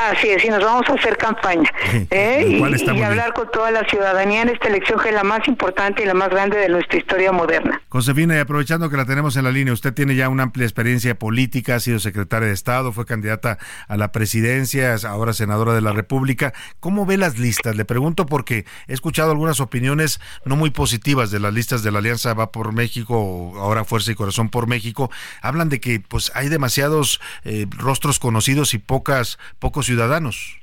[0.00, 1.70] Así es, y nos vamos a hacer campaña
[2.10, 2.58] ¿eh?
[2.58, 6.06] y, hablar con toda la ciudadanía en esta elección que es la más importante y
[6.06, 7.82] la más grande de nuestra historia moderna.
[7.90, 11.18] Josefina, y aprovechando que la tenemos en la línea, usted tiene ya una amplia experiencia
[11.18, 13.58] política, ha sido secretaria de Estado, fue candidata
[13.88, 16.54] a la presidencia, ahora senadora de la República.
[16.80, 17.76] ¿Cómo ve las listas?
[17.76, 21.98] Le pregunto porque he escuchado algunas opiniones no muy positivas de las listas de la
[21.98, 25.10] Alianza Va por México, ahora Fuerza y Corazón por México.
[25.42, 30.56] Hablan de que pues hay demasiados eh, rostros conocidos y pocas pocos ciudadanos.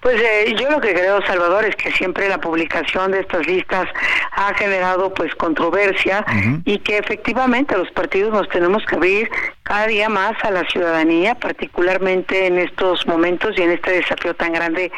[0.00, 3.86] Pues eh, yo lo que creo, Salvador, es que siempre la publicación de estas listas
[4.32, 6.24] ha generado pues controversia
[6.64, 9.30] y que efectivamente los partidos nos tenemos que abrir
[9.62, 14.52] cada día más a la ciudadanía, particularmente en estos momentos y en este desafío tan
[14.52, 14.90] grande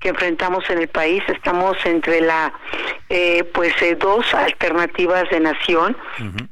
[0.00, 1.22] que enfrentamos en el país.
[1.28, 2.54] Estamos entre la
[3.10, 5.94] eh, pues eh, dos alternativas de nación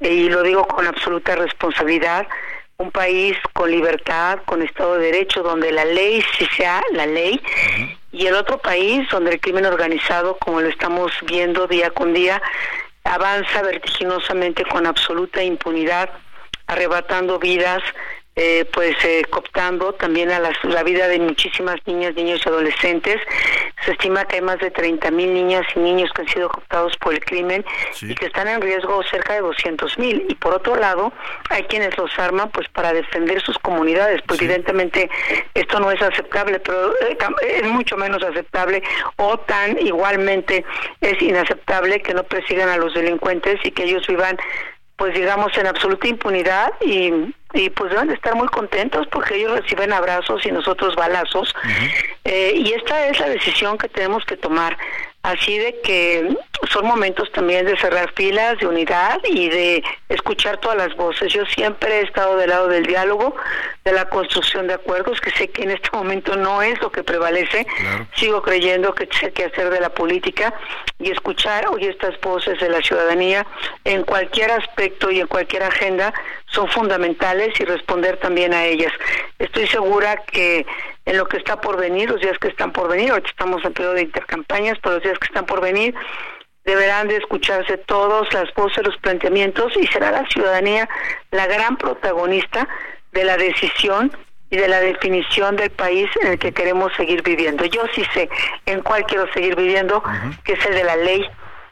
[0.01, 2.26] y lo digo con absoluta responsabilidad
[2.85, 7.40] un país con libertad, con Estado de Derecho, donde la ley sí sea la ley,
[8.12, 12.43] y el otro país donde el crimen organizado, como lo estamos viendo día con día,
[13.05, 16.11] avanza vertiginosamente con absoluta impunidad,
[16.66, 17.82] arrebatando vidas,
[18.36, 23.20] eh, pues eh, cooptando también a la vida de muchísimas niñas, niños y adolescentes.
[23.85, 26.97] Se estima que hay más de 30 mil niñas y niños que han sido cooptados
[26.97, 27.65] por el crimen
[28.02, 30.27] y que están en riesgo cerca de 200 mil.
[30.28, 31.12] Y por otro lado,
[31.51, 34.20] hay quienes los arman pues para defender sus comunidades.
[34.27, 35.11] Pues evidentemente
[35.55, 38.82] esto no es aceptable, pero eh, es mucho menos aceptable
[39.16, 40.65] o tan igualmente
[41.01, 44.39] es inaceptable que no persigan a los delincuentes y que ellos vivan
[44.96, 49.60] pues digamos en absoluta impunidad y y pues deben de estar muy contentos porque ellos
[49.60, 51.54] reciben abrazos y nosotros balazos.
[52.24, 54.76] Eh, y esta es la decisión que tenemos que tomar.
[55.24, 56.36] Así de que
[56.70, 61.32] son momentos también de cerrar filas, de unidad y de escuchar todas las voces.
[61.32, 63.34] Yo siempre he estado del lado del diálogo,
[63.86, 67.02] de la construcción de acuerdos, que sé que en este momento no es lo que
[67.02, 67.66] prevalece.
[68.16, 70.52] Sigo creyendo que hay que hacer de la política
[70.98, 73.46] y escuchar hoy estas voces de la ciudadanía
[73.84, 76.12] en cualquier aspecto y en cualquier agenda
[76.48, 78.92] son fundamentales y responder también a ellas.
[79.38, 80.66] Estoy segura que
[81.05, 83.72] en lo que está por venir, los días que están por venir, ahorita estamos en
[83.72, 85.94] periodo de intercampañas, pero los días que están por venir,
[86.64, 90.89] deberán de escucharse todos las voces, los planteamientos y será la ciudadanía
[91.31, 92.66] la gran protagonista
[93.12, 94.10] de la decisión
[94.51, 97.64] y de la definición del país en el que queremos seguir viviendo.
[97.66, 98.28] Yo sí sé
[98.66, 100.02] en cuál quiero seguir viviendo,
[100.44, 101.24] que es el de la ley,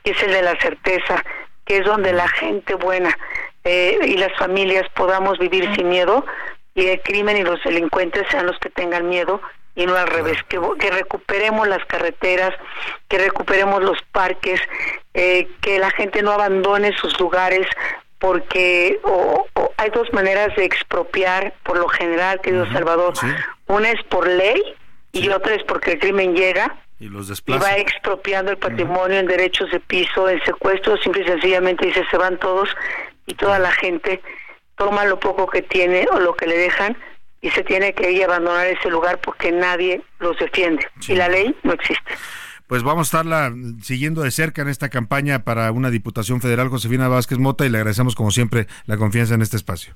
[0.02, 1.24] que es el de la certeza,
[1.64, 3.16] que es donde la gente buena
[3.64, 6.24] eh, y las familias podamos vivir sin miedo
[6.74, 9.40] y el crimen y los delincuentes sean los que tengan miedo
[9.74, 12.54] y no al revés, que, que recuperemos las carreteras,
[13.08, 14.60] que recuperemos los parques,
[15.14, 17.66] eh, que la gente no abandone sus lugares
[18.18, 19.00] porque
[19.78, 23.14] hay dos maneras de expropiar por lo general, querido Salvador.
[23.66, 24.62] Una es por ley
[25.10, 29.26] y otra es porque el crimen llega y, los y va expropiando el patrimonio en
[29.26, 32.68] derechos de piso, en secuestro, simple y sencillamente dice se van todos
[33.26, 34.22] y toda la gente
[34.76, 36.96] toma lo poco que tiene o lo que le dejan
[37.40, 41.28] y se tiene que ir a abandonar ese lugar porque nadie los defiende y la
[41.28, 42.12] ley no existe.
[42.66, 47.08] Pues vamos a estarla siguiendo de cerca en esta campaña para una Diputación Federal, Josefina
[47.08, 49.94] Vázquez Mota, y le agradecemos como siempre la confianza en este espacio.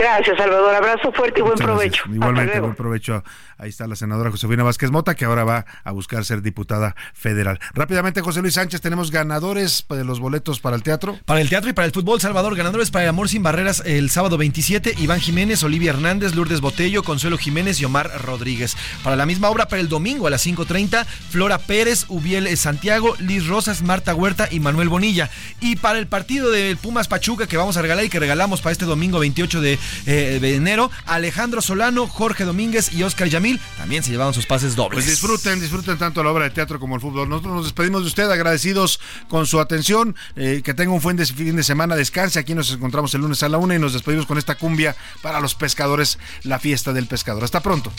[0.00, 0.74] Gracias, Salvador.
[0.74, 2.04] Abrazo fuerte y buen provecho.
[2.10, 3.22] Igualmente, buen provecho.
[3.58, 7.60] Ahí está la senadora Josefina Vázquez Mota, que ahora va a buscar ser diputada federal.
[7.74, 11.18] Rápidamente, José Luis Sánchez, tenemos ganadores de los boletos para el teatro.
[11.26, 12.56] Para el teatro y para el fútbol, Salvador.
[12.56, 17.02] Ganadores para el Amor Sin Barreras el sábado 27, Iván Jiménez, Olivia Hernández, Lourdes Botello,
[17.02, 18.78] Consuelo Jiménez y Omar Rodríguez.
[19.04, 23.46] Para la misma obra, para el domingo a las 5.30, Flora Pérez, Ubiel Santiago, Liz
[23.46, 25.28] Rosas, Marta Huerta y Manuel Bonilla.
[25.60, 28.72] Y para el partido del Pumas Pachuca que vamos a regalar y que regalamos para
[28.72, 34.02] este domingo 28 de eh, de enero, Alejandro Solano, Jorge Domínguez y Oscar Yamil también
[34.02, 35.04] se llevaron sus pases dobles.
[35.04, 37.28] Pues disfruten, disfruten tanto la obra de teatro como el fútbol.
[37.28, 41.56] Nosotros nos despedimos de usted, agradecidos con su atención, eh, que tenga un buen fin
[41.56, 42.38] de semana, descanse.
[42.38, 45.40] Aquí nos encontramos el lunes a la una y nos despedimos con esta cumbia para
[45.40, 47.44] los pescadores, la fiesta del pescador.
[47.44, 47.92] Hasta pronto.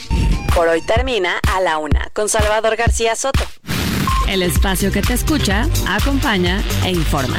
[0.54, 3.44] Por hoy termina a la una con Salvador García Soto.
[4.28, 7.38] El espacio que te escucha, acompaña e informa.